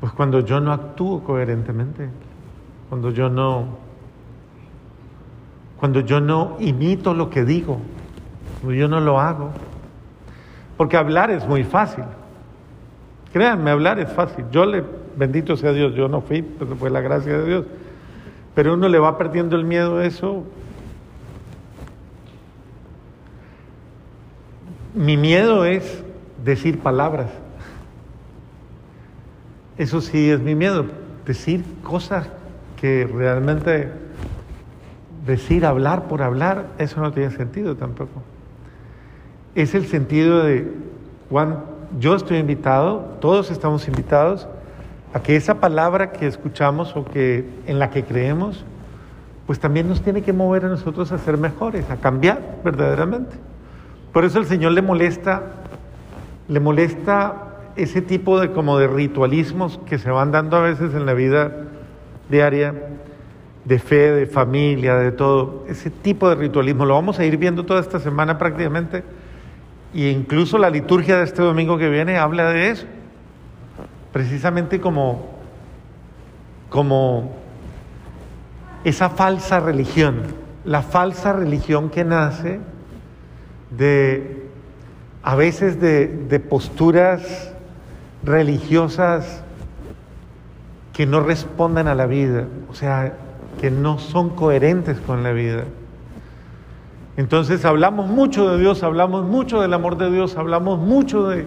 Pues 0.00 0.12
cuando 0.12 0.40
yo 0.40 0.60
no 0.60 0.72
actúo 0.72 1.22
coherentemente, 1.24 2.08
cuando 2.88 3.10
yo 3.10 3.28
no 3.28 3.86
cuando 5.78 6.00
yo 6.00 6.20
no 6.20 6.56
imito 6.58 7.12
lo 7.12 7.28
que 7.28 7.44
digo, 7.44 7.78
cuando 8.60 8.74
yo 8.74 8.88
no 8.88 9.00
lo 9.00 9.20
hago. 9.20 9.50
Porque 10.76 10.96
hablar 10.96 11.30
es 11.30 11.46
muy 11.46 11.64
fácil. 11.64 12.04
Créanme, 13.32 13.70
hablar 13.70 13.98
es 13.98 14.10
fácil. 14.10 14.46
Yo 14.50 14.64
le, 14.64 14.82
bendito 15.16 15.56
sea 15.56 15.72
Dios, 15.72 15.94
yo 15.94 16.08
no 16.08 16.22
fui, 16.22 16.42
pero 16.42 16.76
fue 16.76 16.90
la 16.90 17.00
gracia 17.00 17.38
de 17.38 17.46
Dios. 17.46 17.64
Pero 18.54 18.74
uno 18.74 18.88
le 18.88 18.98
va 18.98 19.18
perdiendo 19.18 19.56
el 19.56 19.64
miedo 19.64 19.98
a 19.98 20.06
eso. 20.06 20.44
Mi 24.94 25.18
miedo 25.18 25.66
es 25.66 26.02
decir 26.42 26.78
palabras. 26.78 27.30
Eso 29.78 30.00
sí 30.00 30.30
es 30.30 30.40
mi 30.40 30.54
miedo, 30.54 30.86
decir 31.26 31.64
cosas 31.82 32.28
que 32.80 33.06
realmente 33.12 33.90
decir 35.26 35.66
hablar 35.66 36.04
por 36.04 36.22
hablar, 36.22 36.66
eso 36.78 37.00
no 37.00 37.12
tiene 37.12 37.30
sentido 37.30 37.76
tampoco. 37.76 38.22
Es 39.54 39.74
el 39.74 39.86
sentido 39.86 40.42
de 40.44 40.72
cuando 41.28 41.64
yo 41.98 42.14
estoy 42.14 42.38
invitado, 42.38 43.16
todos 43.20 43.50
estamos 43.50 43.88
invitados 43.88 44.48
a 45.12 45.20
que 45.20 45.36
esa 45.36 45.60
palabra 45.60 46.12
que 46.12 46.26
escuchamos 46.26 46.96
o 46.96 47.04
que 47.04 47.48
en 47.66 47.78
la 47.78 47.90
que 47.90 48.04
creemos, 48.04 48.64
pues 49.46 49.60
también 49.60 49.88
nos 49.88 50.02
tiene 50.02 50.22
que 50.22 50.32
mover 50.32 50.64
a 50.64 50.68
nosotros 50.68 51.12
a 51.12 51.18
ser 51.18 51.38
mejores, 51.38 51.88
a 51.90 51.96
cambiar 51.96 52.58
verdaderamente. 52.64 53.36
Por 54.12 54.24
eso 54.24 54.38
el 54.38 54.46
Señor 54.46 54.72
le 54.72 54.82
molesta, 54.82 55.42
le 56.48 56.60
molesta 56.60 57.45
ese 57.76 58.02
tipo 58.02 58.40
de 58.40 58.52
como 58.52 58.78
de 58.78 58.88
ritualismos 58.88 59.78
que 59.86 59.98
se 59.98 60.10
van 60.10 60.32
dando 60.32 60.56
a 60.56 60.60
veces 60.60 60.94
en 60.94 61.06
la 61.06 61.14
vida 61.14 61.52
diaria 62.28 62.74
de 63.64 63.78
fe, 63.78 64.12
de 64.12 64.26
familia, 64.26 64.94
de 64.94 65.12
todo, 65.12 65.64
ese 65.68 65.90
tipo 65.90 66.28
de 66.28 66.36
ritualismo. 66.36 66.84
Lo 66.84 66.94
vamos 66.94 67.18
a 67.18 67.24
ir 67.24 67.36
viendo 67.36 67.66
toda 67.66 67.80
esta 67.80 67.98
semana 67.98 68.38
prácticamente. 68.38 69.02
Y 69.92 70.08
incluso 70.08 70.56
la 70.56 70.70
liturgia 70.70 71.18
de 71.18 71.24
este 71.24 71.42
domingo 71.42 71.76
que 71.76 71.88
viene 71.88 72.16
habla 72.16 72.50
de 72.50 72.70
eso. 72.70 72.86
Precisamente 74.12 74.80
como, 74.80 75.26
como 76.70 77.36
esa 78.84 79.10
falsa 79.10 79.58
religión. 79.58 80.22
La 80.64 80.82
falsa 80.82 81.32
religión 81.32 81.90
que 81.90 82.04
nace 82.04 82.60
de, 83.70 84.48
a 85.24 85.34
veces 85.34 85.80
de, 85.80 86.06
de 86.06 86.40
posturas 86.40 87.52
religiosas 88.22 89.42
que 90.92 91.06
no 91.06 91.20
responden 91.20 91.88
a 91.88 91.94
la 91.94 92.06
vida. 92.06 92.46
O 92.70 92.74
sea, 92.74 93.12
que 93.60 93.70
no 93.70 93.98
son 93.98 94.30
coherentes 94.30 94.98
con 95.00 95.22
la 95.22 95.32
vida. 95.32 95.64
Entonces 97.16 97.64
hablamos 97.64 98.08
mucho 98.08 98.50
de 98.50 98.58
Dios, 98.58 98.82
hablamos 98.82 99.24
mucho 99.24 99.60
del 99.60 99.72
amor 99.72 99.96
de 99.96 100.10
Dios, 100.10 100.36
hablamos 100.36 100.78
mucho 100.78 101.28
de, 101.28 101.46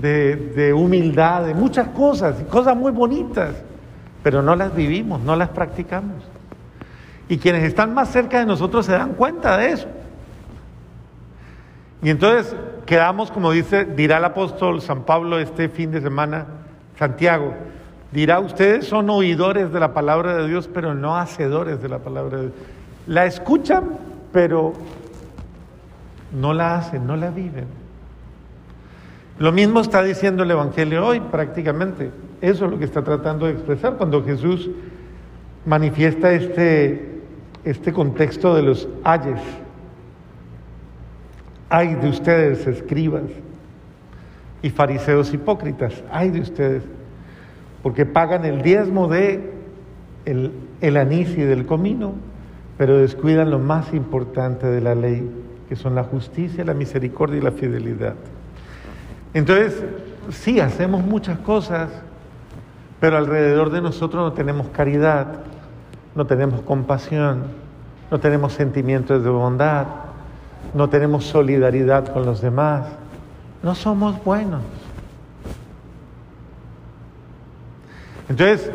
de, 0.00 0.72
humildad, 0.72 1.44
de 1.44 1.54
muchas 1.54 1.88
cosas, 1.88 2.36
cosas 2.48 2.76
muy 2.76 2.92
bonitas, 2.92 3.56
pero 4.22 4.42
no 4.42 4.54
las 4.54 4.74
vivimos, 4.74 5.20
no 5.22 5.34
las 5.34 5.48
practicamos. 5.48 6.22
Y 7.28 7.38
quienes 7.38 7.64
están 7.64 7.94
más 7.94 8.10
cerca 8.10 8.38
de 8.38 8.46
nosotros 8.46 8.86
se 8.86 8.92
dan 8.92 9.14
cuenta 9.14 9.56
de 9.56 9.72
eso. 9.72 9.88
Y 12.02 12.10
entonces 12.10 12.54
quedamos, 12.86 13.30
como 13.30 13.52
dice, 13.52 13.84
dirá 13.84 14.18
el 14.18 14.24
apóstol 14.24 14.80
San 14.80 15.04
Pablo 15.04 15.38
este 15.38 15.68
fin 15.68 15.90
de 15.90 16.00
semana, 16.00 16.46
Santiago, 16.98 17.54
Dirá, 18.12 18.40
ustedes 18.40 18.86
son 18.86 19.08
oidores 19.08 19.72
de 19.72 19.78
la 19.78 19.94
palabra 19.94 20.36
de 20.36 20.48
Dios, 20.48 20.68
pero 20.72 20.94
no 20.94 21.16
hacedores 21.16 21.80
de 21.80 21.88
la 21.88 22.00
palabra 22.00 22.38
de 22.38 22.42
Dios. 22.44 22.54
La 23.06 23.24
escuchan, 23.24 23.84
pero 24.32 24.72
no 26.32 26.52
la 26.52 26.76
hacen, 26.76 27.06
no 27.06 27.16
la 27.16 27.30
viven. 27.30 27.66
Lo 29.38 29.52
mismo 29.52 29.80
está 29.80 30.02
diciendo 30.02 30.42
el 30.42 30.50
Evangelio 30.50 31.06
hoy 31.06 31.20
prácticamente. 31.20 32.10
Eso 32.40 32.64
es 32.64 32.70
lo 32.72 32.78
que 32.78 32.84
está 32.84 33.02
tratando 33.02 33.46
de 33.46 33.52
expresar 33.52 33.94
cuando 33.94 34.24
Jesús 34.24 34.68
manifiesta 35.64 36.32
este, 36.32 37.22
este 37.64 37.92
contexto 37.92 38.56
de 38.56 38.62
los 38.62 38.88
ayes. 39.04 39.40
Ay 41.70 41.94
de 41.94 42.08
ustedes, 42.10 42.66
escribas 42.66 43.22
y 44.60 44.68
fariseos 44.68 45.32
hipócritas, 45.32 46.04
ay 46.12 46.30
de 46.30 46.40
ustedes 46.40 46.82
porque 47.82 48.06
pagan 48.06 48.44
el 48.44 48.62
diezmo 48.62 49.08
de 49.08 49.52
el, 50.26 50.96
anís 50.96 51.30
y 51.36 51.42
del 51.42 51.66
comino, 51.66 52.12
pero 52.76 52.98
descuidan 52.98 53.50
lo 53.50 53.58
más 53.58 53.92
importante 53.94 54.66
de 54.66 54.80
la 54.80 54.94
ley, 54.94 55.28
que 55.68 55.76
son 55.76 55.94
la 55.94 56.04
justicia, 56.04 56.64
la 56.64 56.74
misericordia 56.74 57.38
y 57.38 57.40
la 57.40 57.52
fidelidad. 57.52 58.14
Entonces, 59.32 59.82
sí, 60.30 60.60
hacemos 60.60 61.04
muchas 61.04 61.38
cosas, 61.38 61.90
pero 63.00 63.16
alrededor 63.16 63.70
de 63.70 63.80
nosotros 63.80 64.22
no 64.22 64.32
tenemos 64.34 64.68
caridad, 64.68 65.26
no 66.14 66.26
tenemos 66.26 66.60
compasión, 66.60 67.44
no 68.10 68.20
tenemos 68.20 68.52
sentimientos 68.52 69.24
de 69.24 69.30
bondad, 69.30 69.86
no 70.74 70.88
tenemos 70.88 71.24
solidaridad 71.24 72.12
con 72.12 72.24
los 72.24 72.40
demás, 72.40 72.86
no 73.62 73.74
somos 73.74 74.22
buenos. 74.24 74.62
Entonces, 78.28 78.70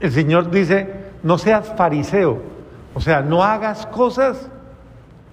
el 0.00 0.12
Señor 0.12 0.50
dice, 0.50 1.04
no 1.22 1.38
seas 1.38 1.72
fariseo, 1.76 2.42
o 2.94 3.00
sea, 3.00 3.20
no 3.20 3.42
hagas 3.42 3.86
cosas 3.86 4.48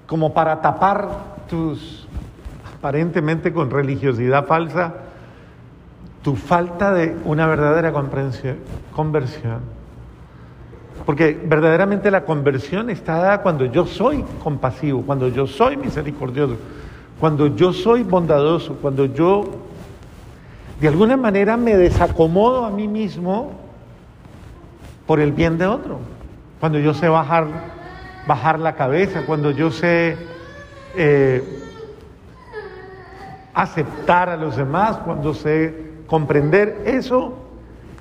como 0.07 0.33
para 0.33 0.61
tapar 0.61 1.07
tus, 1.49 2.07
aparentemente 2.77 3.53
con 3.53 3.71
religiosidad 3.71 4.45
falsa, 4.45 4.93
tu 6.21 6.35
falta 6.35 6.91
de 6.91 7.15
una 7.23 7.47
verdadera 7.47 7.93
conversión. 7.93 9.80
Porque 11.05 11.39
verdaderamente 11.43 12.11
la 12.11 12.25
conversión 12.25 12.89
está 12.89 13.17
dada 13.17 13.41
cuando 13.41 13.65
yo 13.65 13.85
soy 13.85 14.23
compasivo, 14.43 15.01
cuando 15.01 15.27
yo 15.27 15.47
soy 15.47 15.77
misericordioso, 15.77 16.57
cuando 17.19 17.47
yo 17.55 17.73
soy 17.73 18.03
bondadoso, 18.03 18.75
cuando 18.75 19.05
yo 19.05 19.49
de 20.79 20.87
alguna 20.87 21.17
manera 21.17 21.57
me 21.57 21.77
desacomodo 21.77 22.65
a 22.65 22.71
mí 22.71 22.87
mismo 22.87 23.51
por 25.05 25.19
el 25.19 25.31
bien 25.31 25.57
de 25.57 25.67
otro. 25.67 25.99
Cuando 26.59 26.79
yo 26.79 26.93
sé 26.93 27.07
bajar, 27.07 27.47
bajar 28.27 28.59
la 28.59 28.75
cabeza, 28.75 29.23
cuando 29.25 29.51
yo 29.51 29.71
sé 29.71 30.17
eh, 30.95 31.43
aceptar 33.53 34.29
a 34.29 34.37
los 34.37 34.55
demás, 34.55 34.97
cuando 34.97 35.33
sé 35.33 35.91
comprender 36.07 36.81
eso, 36.85 37.33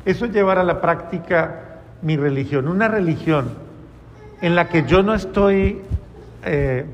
eso 0.05 0.25
es 0.25 0.33
llevar 0.33 0.59
a 0.59 0.65
la 0.65 0.81
práctica 0.81 1.70
mi 2.03 2.17
religión, 2.17 2.69
una 2.69 2.89
religión 2.89 3.51
en 4.41 4.55
la 4.55 4.69
que 4.69 4.85
yo 4.85 5.03
no 5.03 5.15
estoy 5.15 5.83
eh, 6.45 6.87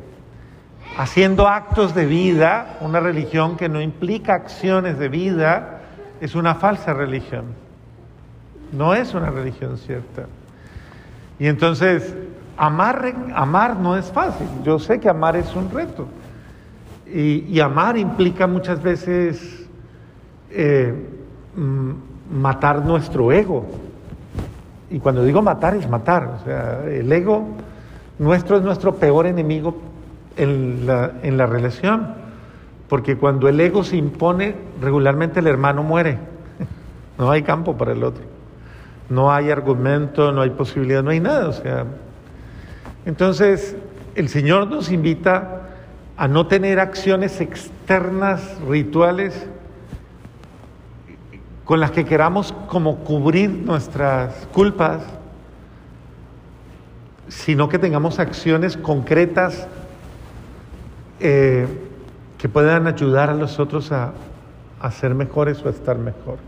haciendo 0.96 1.46
actos 1.46 1.94
de 1.94 2.06
vida, 2.06 2.78
una 2.80 3.00
religión 3.00 3.56
que 3.56 3.68
no 3.68 3.80
implica 3.80 4.34
acciones 4.34 4.98
de 4.98 5.08
vida, 5.08 5.80
es 6.20 6.34
una 6.34 6.54
falsa 6.54 6.94
religión. 6.94 7.44
No 8.72 8.94
es 8.94 9.14
una 9.14 9.30
religión 9.30 9.78
cierta. 9.78 10.26
Y 11.38 11.46
entonces, 11.46 12.16
amar, 12.56 13.14
amar 13.34 13.76
no 13.76 13.96
es 13.96 14.10
fácil. 14.10 14.48
Yo 14.64 14.78
sé 14.78 14.98
que 14.98 15.08
amar 15.08 15.36
es 15.36 15.54
un 15.54 15.70
reto. 15.70 16.08
Y, 17.06 17.60
amar 17.60 17.96
implica 17.96 18.48
muchas 18.48 18.82
veces 18.82 19.68
eh, 20.50 20.92
matar 22.30 22.84
nuestro 22.84 23.30
ego. 23.30 23.64
Y 24.90 24.98
cuando 24.98 25.24
digo 25.24 25.42
matar 25.42 25.74
es 25.74 25.88
matar. 25.88 26.38
O 26.40 26.44
sea, 26.44 26.84
el 26.84 27.10
ego 27.10 27.44
nuestro 28.18 28.56
es 28.56 28.62
nuestro 28.62 28.96
peor 28.96 29.26
enemigo 29.26 29.76
en 30.36 30.86
la, 30.86 31.12
en 31.22 31.36
la 31.36 31.46
relación, 31.46 32.14
porque 32.88 33.16
cuando 33.16 33.48
el 33.48 33.60
ego 33.60 33.84
se 33.84 33.96
impone, 33.96 34.54
regularmente 34.80 35.40
el 35.40 35.46
hermano 35.46 35.82
muere, 35.82 36.18
no 37.18 37.30
hay 37.30 37.42
campo 37.42 37.76
para 37.76 37.92
el 37.92 38.04
otro, 38.04 38.22
no 39.10 39.32
hay 39.32 39.50
argumento, 39.50 40.32
no 40.32 40.42
hay 40.42 40.50
posibilidad, 40.50 41.02
no 41.02 41.10
hay 41.10 41.20
nada, 41.20 41.48
o 41.48 41.52
sea, 41.52 41.84
entonces 43.04 43.76
el 44.14 44.28
Señor 44.28 44.68
nos 44.68 44.90
invita 44.90 45.62
a 46.16 46.28
no 46.28 46.46
tener 46.46 46.80
acciones 46.80 47.40
externas, 47.40 48.56
rituales, 48.66 49.46
con 51.66 51.80
las 51.80 51.90
que 51.90 52.04
queramos 52.04 52.54
como 52.68 52.98
cubrir 52.98 53.50
nuestras 53.50 54.46
culpas, 54.52 55.02
sino 57.28 57.68
que 57.68 57.80
tengamos 57.80 58.20
acciones 58.20 58.76
concretas 58.76 59.66
eh, 61.18 61.66
que 62.38 62.48
puedan 62.48 62.86
ayudar 62.86 63.30
a 63.30 63.34
los 63.34 63.58
otros 63.58 63.90
a, 63.90 64.12
a 64.80 64.90
ser 64.92 65.16
mejores 65.16 65.60
o 65.64 65.66
a 65.66 65.72
estar 65.72 65.98
mejor. 65.98 66.38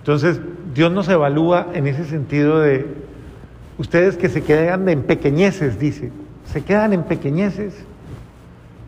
Entonces, 0.00 0.42
Dios 0.74 0.92
nos 0.92 1.08
evalúa 1.08 1.68
en 1.72 1.86
ese 1.86 2.04
sentido 2.04 2.60
de 2.60 2.86
ustedes 3.78 4.18
que 4.18 4.28
se 4.28 4.42
quedan 4.42 4.90
en 4.90 5.04
pequeñeces, 5.04 5.78
dice, 5.78 6.12
se 6.44 6.62
quedan 6.62 6.92
en 6.92 7.04
pequeñeces 7.04 7.74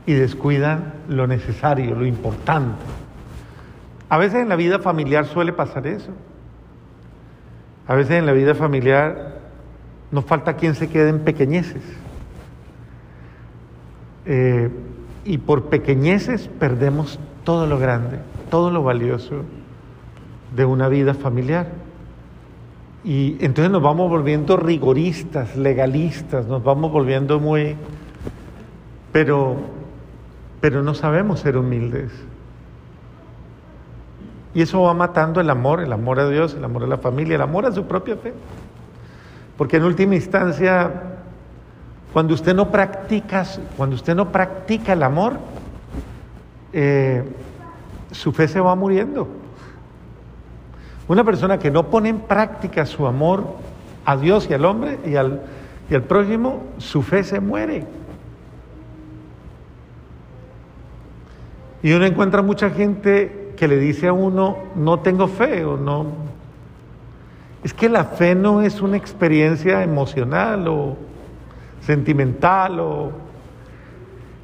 y 0.04 0.12
descuidan 0.12 0.92
lo 1.08 1.26
necesario, 1.26 1.94
lo 1.94 2.04
importante. 2.04 2.76
A 4.08 4.16
veces 4.18 4.40
en 4.40 4.48
la 4.48 4.56
vida 4.56 4.78
familiar 4.78 5.26
suele 5.26 5.52
pasar 5.52 5.86
eso. 5.86 6.12
A 7.86 7.94
veces 7.94 8.16
en 8.16 8.26
la 8.26 8.32
vida 8.32 8.54
familiar 8.54 9.38
nos 10.10 10.24
falta 10.24 10.56
quien 10.56 10.74
se 10.74 10.88
quede 10.88 11.10
en 11.10 11.20
pequeñeces. 11.20 11.82
Eh, 14.24 14.70
y 15.24 15.38
por 15.38 15.64
pequeñeces 15.64 16.48
perdemos 16.58 17.18
todo 17.44 17.66
lo 17.66 17.78
grande, 17.78 18.18
todo 18.50 18.70
lo 18.70 18.82
valioso 18.82 19.42
de 20.54 20.64
una 20.64 20.88
vida 20.88 21.14
familiar. 21.14 21.68
Y 23.04 23.36
entonces 23.40 23.70
nos 23.70 23.82
vamos 23.82 24.10
volviendo 24.10 24.56
rigoristas, 24.56 25.56
legalistas, 25.56 26.46
nos 26.46 26.62
vamos 26.62 26.92
volviendo 26.92 27.38
muy... 27.40 27.76
Pero, 29.12 29.56
pero 30.60 30.82
no 30.82 30.94
sabemos 30.94 31.40
ser 31.40 31.56
humildes. 31.56 32.10
Y 34.54 34.62
eso 34.62 34.82
va 34.82 34.94
matando 34.94 35.40
el 35.40 35.50
amor, 35.50 35.80
el 35.80 35.92
amor 35.92 36.20
a 36.20 36.28
Dios, 36.28 36.54
el 36.54 36.64
amor 36.64 36.84
a 36.84 36.86
la 36.86 36.98
familia, 36.98 37.36
el 37.36 37.42
amor 37.42 37.66
a 37.66 37.72
su 37.72 37.84
propia 37.86 38.16
fe. 38.16 38.32
Porque 39.56 39.76
en 39.76 39.84
última 39.84 40.14
instancia 40.14 40.90
cuando 42.12 42.34
usted 42.34 42.54
no 42.54 42.70
practica, 42.70 43.44
cuando 43.76 43.96
usted 43.96 44.14
no 44.14 44.32
practica 44.32 44.94
el 44.94 45.02
amor, 45.02 45.38
eh, 46.72 47.22
su 48.10 48.32
fe 48.32 48.48
se 48.48 48.60
va 48.60 48.74
muriendo. 48.74 49.28
Una 51.06 51.24
persona 51.24 51.58
que 51.58 51.70
no 51.70 51.88
pone 51.90 52.08
en 52.08 52.20
práctica 52.20 52.86
su 52.86 53.06
amor 53.06 53.44
a 54.04 54.16
Dios 54.16 54.48
y 54.50 54.54
al 54.54 54.64
hombre 54.64 54.98
y 55.04 55.16
al, 55.16 55.42
y 55.90 55.94
al 55.94 56.02
prójimo, 56.02 56.64
su 56.78 57.02
fe 57.02 57.24
se 57.24 57.40
muere. 57.40 57.84
Y 61.82 61.92
uno 61.92 62.06
encuentra 62.06 62.42
mucha 62.42 62.70
gente 62.70 63.47
que 63.58 63.66
le 63.66 63.78
dice 63.78 64.06
a 64.06 64.12
uno, 64.12 64.56
no 64.76 65.00
tengo 65.00 65.26
fe 65.26 65.64
o 65.64 65.76
no. 65.76 66.06
Es 67.64 67.74
que 67.74 67.88
la 67.88 68.04
fe 68.04 68.36
no 68.36 68.62
es 68.62 68.80
una 68.80 68.96
experiencia 68.96 69.82
emocional 69.82 70.68
o 70.68 70.96
sentimental 71.80 72.78
o 72.78 73.10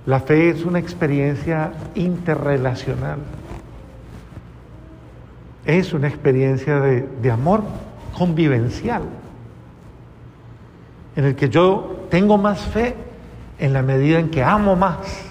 la 0.07 0.19
fe 0.19 0.51
es 0.51 0.65
una 0.65 0.81
experiencia 0.81 1.73
interrelacional. 1.95 3.19
Es 5.65 5.93
una 5.93 6.09
experiencia 6.09 6.81
de, 6.81 7.09
de 7.23 7.31
amor 7.31 7.63
convivencial, 8.19 9.03
en 11.17 11.25
el 11.25 11.37
que 11.37 11.49
yo 11.49 12.07
tengo 12.11 12.37
más 12.37 12.61
fe 12.61 12.95
en 13.59 13.73
la 13.73 13.83
medida 13.83 14.19
en 14.19 14.29
que 14.29 14.43
amo 14.43 14.77
más. 14.77 15.24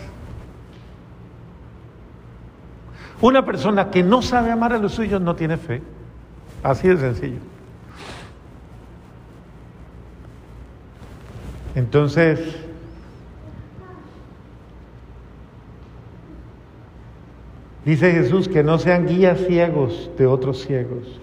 Una 3.22 3.46
persona 3.46 3.90
que 3.90 4.04
no 4.04 4.22
sabe 4.22 4.52
amar 4.52 4.74
a 4.74 4.78
los 4.78 4.94
suyos 4.94 5.22
no 5.22 5.36
tiene 5.36 5.58
fe. 5.58 5.82
Así 6.62 6.88
de 6.88 6.98
sencillo. 6.98 7.40
Entonces, 11.76 12.40
dice 17.84 18.12
Jesús 18.12 18.48
que 18.48 18.64
no 18.64 18.78
sean 18.78 19.08
guías 19.08 19.40
ciegos 19.48 20.12
de 20.18 20.28
otros 20.28 20.62
ciegos. 20.62 21.20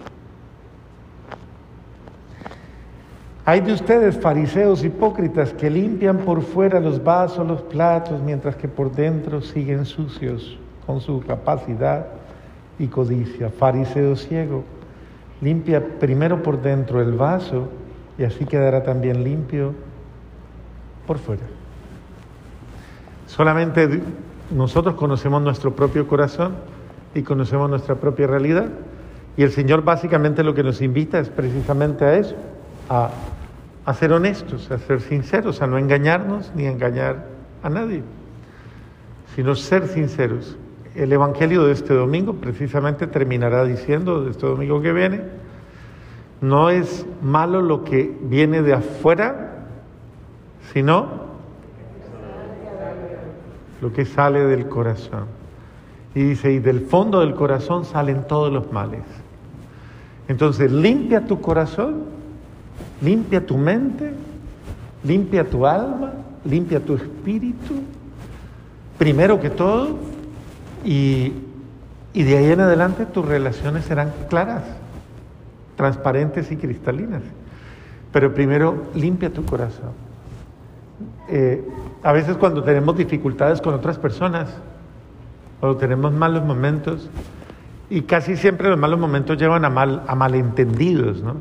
Hay 3.45 3.61
de 3.61 3.73
ustedes, 3.73 4.19
fariseos 4.19 4.83
hipócritas, 4.83 5.53
que 5.53 5.69
limpian 5.69 6.19
por 6.19 6.41
fuera 6.41 6.79
los 6.79 7.03
vasos, 7.03 7.47
los 7.47 7.61
platos, 7.63 8.21
mientras 8.21 8.55
que 8.55 8.67
por 8.67 8.91
dentro 8.91 9.41
siguen 9.41 9.85
sucios 9.85 10.59
con 10.85 11.01
su 11.01 11.21
capacidad 11.21 12.07
y 12.79 12.87
codicia. 12.87 13.49
Fariseo 13.49 14.15
ciego, 14.15 14.63
limpia 15.41 15.99
primero 15.99 16.41
por 16.41 16.61
dentro 16.61 17.01
el 17.01 17.13
vaso 17.13 17.69
y 18.17 18.23
así 18.23 18.45
quedará 18.45 18.83
también 18.83 19.23
limpio 19.23 19.73
por 21.07 21.17
fuera. 21.17 21.43
Solamente 23.27 24.01
nosotros 24.51 24.95
conocemos 24.95 25.41
nuestro 25.41 25.75
propio 25.75 26.07
corazón 26.07 26.55
y 27.15 27.21
conocemos 27.21 27.69
nuestra 27.69 27.95
propia 27.95 28.27
realidad. 28.27 28.69
Y 29.37 29.43
el 29.43 29.51
Señor 29.51 29.83
básicamente 29.83 30.43
lo 30.43 30.53
que 30.53 30.63
nos 30.63 30.81
invita 30.81 31.19
es 31.19 31.29
precisamente 31.29 32.03
a 32.03 32.15
eso, 32.15 32.35
a, 32.89 33.09
a 33.85 33.93
ser 33.93 34.11
honestos, 34.11 34.69
a 34.71 34.77
ser 34.77 35.01
sinceros, 35.01 35.61
a 35.61 35.67
no 35.67 35.77
engañarnos 35.77 36.51
ni 36.55 36.65
engañar 36.65 37.25
a 37.63 37.69
nadie, 37.69 38.03
sino 39.35 39.55
ser 39.55 39.87
sinceros. 39.87 40.57
El 40.95 41.13
Evangelio 41.13 41.63
de 41.63 41.73
este 41.73 41.93
domingo 41.93 42.33
precisamente 42.33 43.07
terminará 43.07 43.63
diciendo, 43.63 44.23
de 44.23 44.31
este 44.31 44.45
domingo 44.45 44.81
que 44.81 44.91
viene, 44.91 45.21
no 46.41 46.69
es 46.69 47.05
malo 47.21 47.61
lo 47.61 47.83
que 47.83 48.17
viene 48.23 48.61
de 48.61 48.73
afuera, 48.73 49.65
sino 50.73 51.31
lo 53.81 53.93
que 53.93 54.05
sale 54.05 54.45
del 54.45 54.67
corazón. 54.67 55.25
Y 56.13 56.23
dice, 56.23 56.51
y 56.51 56.59
del 56.59 56.81
fondo 56.81 57.21
del 57.21 57.35
corazón 57.35 57.85
salen 57.85 58.27
todos 58.27 58.51
los 58.51 58.71
males. 58.73 59.03
Entonces, 60.27 60.71
limpia 60.71 61.25
tu 61.25 61.39
corazón, 61.39 62.03
limpia 63.01 63.45
tu 63.45 63.57
mente, 63.57 64.11
limpia 65.03 65.49
tu 65.49 65.65
alma, 65.65 66.13
limpia 66.43 66.79
tu 66.79 66.95
espíritu, 66.95 67.75
primero 68.97 69.39
que 69.39 69.49
todo, 69.49 69.97
y, 70.83 71.33
y 72.13 72.23
de 72.23 72.37
ahí 72.37 72.51
en 72.51 72.61
adelante 72.61 73.05
tus 73.05 73.25
relaciones 73.25 73.85
serán 73.85 74.11
claras, 74.29 74.63
transparentes 75.75 76.51
y 76.51 76.57
cristalinas. 76.57 77.21
Pero 78.11 78.33
primero, 78.33 78.85
limpia 78.93 79.31
tu 79.31 79.45
corazón. 79.45 79.91
Eh, 81.29 81.63
a 82.03 82.11
veces 82.11 82.35
cuando 82.37 82.63
tenemos 82.63 82.97
dificultades 82.97 83.61
con 83.61 83.73
otras 83.73 83.97
personas, 83.97 84.49
cuando 85.59 85.77
tenemos 85.77 86.11
malos 86.11 86.43
momentos, 86.43 87.09
Y 87.91 88.03
casi 88.03 88.37
siempre 88.37 88.69
los 88.69 88.79
malos 88.79 88.97
momentos 88.97 89.37
llevan 89.37 89.65
a, 89.65 89.69
mal, 89.69 90.03
a 90.07 90.15
malentendidos, 90.15 91.21
¿no? 91.21 91.35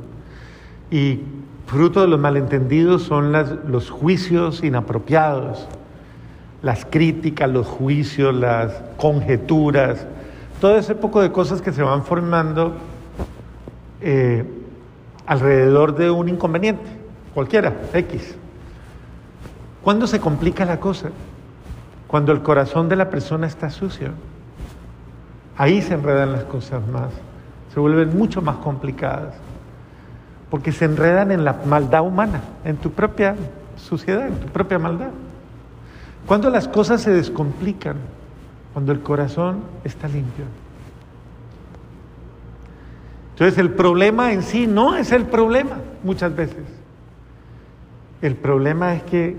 Y 0.90 1.20
fruto 1.68 2.00
de 2.00 2.08
los 2.08 2.18
malentendidos 2.18 3.04
son 3.04 3.32
los 3.32 3.88
juicios 3.88 4.64
inapropiados, 4.64 5.68
las 6.62 6.84
críticas, 6.84 7.48
los 7.50 7.66
juicios, 7.66 8.34
las 8.34 8.72
conjeturas, 8.96 10.06
todo 10.60 10.76
ese 10.76 10.94
poco 10.94 11.22
de 11.22 11.32
cosas 11.32 11.62
que 11.62 11.72
se 11.72 11.82
van 11.82 12.04
formando 12.04 12.74
eh, 14.00 14.44
alrededor 15.26 15.96
de 15.96 16.10
un 16.10 16.28
inconveniente, 16.28 16.84
cualquiera, 17.34 17.72
X. 17.94 18.36
¿Cuándo 19.82 20.06
se 20.06 20.20
complica 20.20 20.64
la 20.64 20.78
cosa? 20.78 21.10
Cuando 22.06 22.32
el 22.32 22.42
corazón 22.42 22.88
de 22.88 22.96
la 22.96 23.08
persona 23.08 23.46
está 23.46 23.70
sucio. 23.70 24.10
Ahí 25.56 25.80
se 25.80 25.94
enredan 25.94 26.32
las 26.32 26.44
cosas 26.44 26.86
más, 26.88 27.10
se 27.72 27.80
vuelven 27.80 28.16
mucho 28.16 28.42
más 28.42 28.56
complicadas, 28.56 29.34
porque 30.50 30.72
se 30.72 30.86
enredan 30.86 31.30
en 31.30 31.44
la 31.44 31.54
maldad 31.64 32.02
humana, 32.02 32.40
en 32.64 32.76
tu 32.76 32.90
propia 32.90 33.36
suciedad, 33.76 34.26
en 34.26 34.34
tu 34.34 34.46
propia 34.48 34.78
maldad. 34.78 35.10
Cuando 36.26 36.50
las 36.50 36.68
cosas 36.68 37.02
se 37.02 37.10
descomplican, 37.10 37.96
cuando 38.72 38.92
el 38.92 39.00
corazón 39.00 39.60
está 39.84 40.06
limpio. 40.08 40.44
Entonces 43.32 43.58
el 43.58 43.70
problema 43.70 44.32
en 44.32 44.42
sí 44.42 44.66
no 44.66 44.96
es 44.96 45.12
el 45.12 45.24
problema 45.24 45.78
muchas 46.04 46.34
veces. 46.36 46.64
El 48.22 48.36
problema 48.36 48.94
es 48.94 49.02
que 49.04 49.36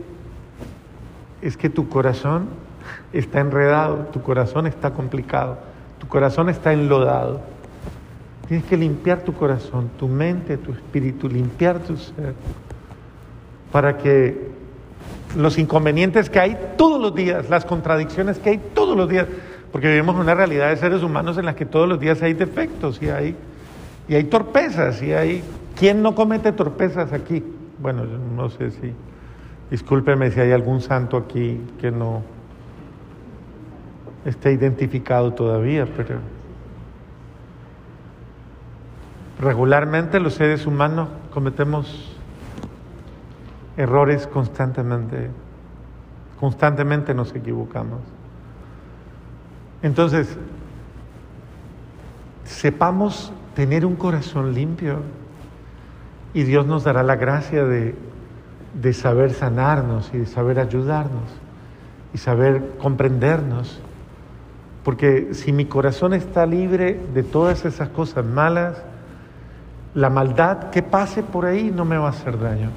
es 1.41 1.57
que 1.57 1.69
tu 1.69 1.87
corazón 1.87 2.47
está 3.13 3.39
enredado, 3.39 4.07
tu 4.11 4.21
corazón 4.21 4.67
está 4.67 4.91
complicado. 4.91 5.57
Tu 5.99 6.07
corazón 6.07 6.49
está 6.49 6.73
enlodado. 6.73 7.41
Tienes 8.47 8.65
que 8.65 8.75
limpiar 8.75 9.21
tu 9.21 9.33
corazón, 9.33 9.89
tu 9.97 10.07
mente, 10.07 10.57
tu 10.57 10.71
espíritu, 10.73 11.29
limpiar 11.29 11.79
tu 11.79 11.95
ser, 11.95 12.33
para 13.71 13.97
que 13.97 14.49
los 15.35 15.57
inconvenientes 15.57 16.29
que 16.29 16.39
hay 16.39 16.57
todos 16.77 17.01
los 17.01 17.15
días, 17.15 17.49
las 17.49 17.65
contradicciones 17.65 18.39
que 18.39 18.51
hay 18.51 18.57
todos 18.73 18.97
los 18.97 19.09
días, 19.09 19.27
porque 19.71 19.87
vivimos 19.87 20.15
una 20.15 20.35
realidad 20.35 20.69
de 20.69 20.77
seres 20.77 21.03
humanos 21.03 21.37
en 21.37 21.45
la 21.45 21.55
que 21.55 21.65
todos 21.65 21.87
los 21.87 21.99
días 21.99 22.21
hay 22.21 22.33
defectos 22.33 23.01
y 23.01 23.09
hay, 23.09 23.35
y 24.07 24.15
hay 24.15 24.25
torpezas 24.25 25.01
y 25.01 25.13
hay... 25.13 25.43
¿Quién 25.75 26.01
no 26.03 26.13
comete 26.13 26.51
torpezas 26.51 27.13
aquí? 27.13 27.43
Bueno, 27.79 28.03
no 28.05 28.49
sé 28.49 28.71
si... 28.71 28.93
Discúlpeme 29.71 30.29
si 30.31 30.41
hay 30.41 30.51
algún 30.51 30.81
santo 30.81 31.15
aquí 31.15 31.61
que 31.79 31.91
no 31.91 32.23
está 34.25 34.51
identificado 34.51 35.33
todavía, 35.33 35.87
pero 35.95 36.19
regularmente 39.39 40.19
los 40.19 40.33
seres 40.33 40.67
humanos 40.67 41.07
cometemos 41.33 42.10
errores 43.77 44.27
constantemente, 44.27 45.29
constantemente 46.39 47.13
nos 47.13 47.33
equivocamos. 47.35 47.99
Entonces, 49.81 50.37
sepamos 52.43 53.31
tener 53.55 53.85
un 53.85 53.95
corazón 53.95 54.53
limpio 54.53 54.99
y 56.33 56.43
Dios 56.43 56.65
nos 56.65 56.83
dará 56.83 57.03
la 57.03 57.15
gracia 57.15 57.65
de, 57.65 57.95
de 58.73 58.93
saber 58.93 59.33
sanarnos 59.33 60.11
y 60.13 60.19
de 60.19 60.25
saber 60.25 60.59
ayudarnos 60.59 61.29
y 62.13 62.17
saber 62.17 62.77
comprendernos 62.79 63.81
porque 64.83 65.33
si 65.33 65.51
mi 65.51 65.65
corazón 65.65 66.13
está 66.13 66.45
libre 66.45 66.99
de 67.13 67.23
todas 67.23 67.65
esas 67.65 67.89
cosas 67.89 68.25
malas, 68.25 68.81
la 69.93 70.09
maldad 70.09 70.71
que 70.71 70.81
pase 70.81 71.21
por 71.21 71.45
ahí 71.45 71.71
no 71.73 71.85
me 71.85 71.97
va 71.97 72.07
a 72.07 72.09
hacer 72.09 72.39
daño. 72.39 72.69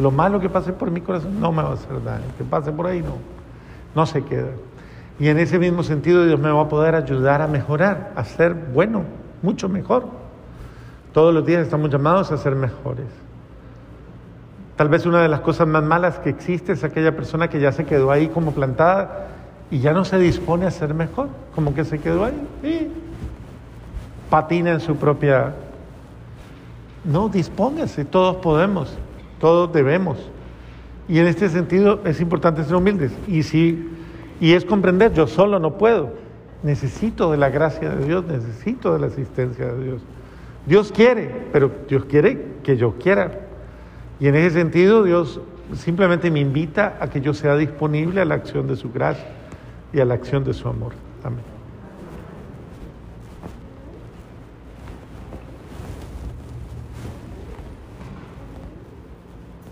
Lo 0.00 0.10
malo 0.10 0.40
que 0.40 0.48
pase 0.48 0.72
por 0.72 0.90
mi 0.90 1.00
corazón 1.00 1.40
no 1.40 1.52
me 1.52 1.62
va 1.62 1.70
a 1.70 1.74
hacer 1.74 2.02
daño. 2.02 2.24
Que 2.38 2.44
pase 2.44 2.72
por 2.72 2.86
ahí 2.86 3.02
no. 3.02 3.18
No 3.94 4.06
se 4.06 4.22
queda. 4.24 4.50
Y 5.18 5.28
en 5.28 5.38
ese 5.38 5.58
mismo 5.58 5.82
sentido 5.82 6.24
Dios 6.24 6.40
me 6.40 6.50
va 6.50 6.62
a 6.62 6.68
poder 6.68 6.94
ayudar 6.94 7.42
a 7.42 7.46
mejorar, 7.46 8.12
a 8.16 8.24
ser 8.24 8.54
bueno, 8.54 9.02
mucho 9.42 9.68
mejor. 9.68 10.06
Todos 11.12 11.34
los 11.34 11.44
días 11.44 11.62
estamos 11.62 11.90
llamados 11.90 12.32
a 12.32 12.38
ser 12.38 12.56
mejores. 12.56 13.06
Tal 14.76 14.88
vez 14.88 15.04
una 15.04 15.22
de 15.22 15.28
las 15.28 15.40
cosas 15.40 15.68
más 15.68 15.84
malas 15.84 16.18
que 16.18 16.30
existe 16.30 16.72
es 16.72 16.82
aquella 16.82 17.14
persona 17.14 17.48
que 17.48 17.60
ya 17.60 17.72
se 17.72 17.84
quedó 17.84 18.10
ahí 18.10 18.28
como 18.28 18.52
plantada 18.52 19.28
y 19.70 19.80
ya 19.80 19.92
no 19.92 20.04
se 20.04 20.18
dispone 20.18 20.66
a 20.66 20.70
ser 20.70 20.94
mejor, 20.94 21.28
como 21.54 21.74
que 21.74 21.84
se 21.84 21.98
quedó 21.98 22.24
ahí 22.24 22.48
y 22.62 22.88
patina 24.30 24.72
en 24.72 24.80
su 24.80 24.96
propia... 24.96 25.54
No, 27.04 27.28
dispóngase, 27.28 28.04
todos 28.04 28.36
podemos, 28.36 28.96
todos 29.42 29.72
debemos. 29.72 30.30
Y 31.08 31.18
en 31.18 31.26
este 31.26 31.48
sentido 31.48 32.00
es 32.04 32.20
importante 32.20 32.62
ser 32.62 32.76
humildes. 32.76 33.10
Y, 33.26 33.42
si, 33.42 33.88
y 34.40 34.52
es 34.52 34.64
comprender, 34.64 35.12
yo 35.12 35.26
solo 35.26 35.58
no 35.58 35.78
puedo. 35.78 36.12
Necesito 36.62 37.32
de 37.32 37.38
la 37.38 37.50
gracia 37.50 37.90
de 37.90 38.06
Dios, 38.06 38.24
necesito 38.24 38.92
de 38.92 39.00
la 39.00 39.08
asistencia 39.08 39.66
de 39.66 39.84
Dios. 39.84 40.02
Dios 40.64 40.92
quiere, 40.92 41.48
pero 41.52 41.72
Dios 41.88 42.04
quiere 42.04 42.52
que 42.62 42.76
yo 42.76 42.94
quiera. 43.00 43.40
Y 44.20 44.28
en 44.28 44.36
ese 44.36 44.50
sentido 44.60 45.02
Dios 45.02 45.40
simplemente 45.74 46.30
me 46.30 46.38
invita 46.38 46.96
a 47.00 47.10
que 47.10 47.20
yo 47.20 47.34
sea 47.34 47.56
disponible 47.56 48.20
a 48.20 48.24
la 48.24 48.36
acción 48.36 48.68
de 48.68 48.76
su 48.76 48.92
gracia 48.92 49.26
y 49.92 49.98
a 49.98 50.04
la 50.04 50.14
acción 50.14 50.44
de 50.44 50.54
su 50.54 50.68
amor. 50.68 50.92
Amén. 51.24 51.51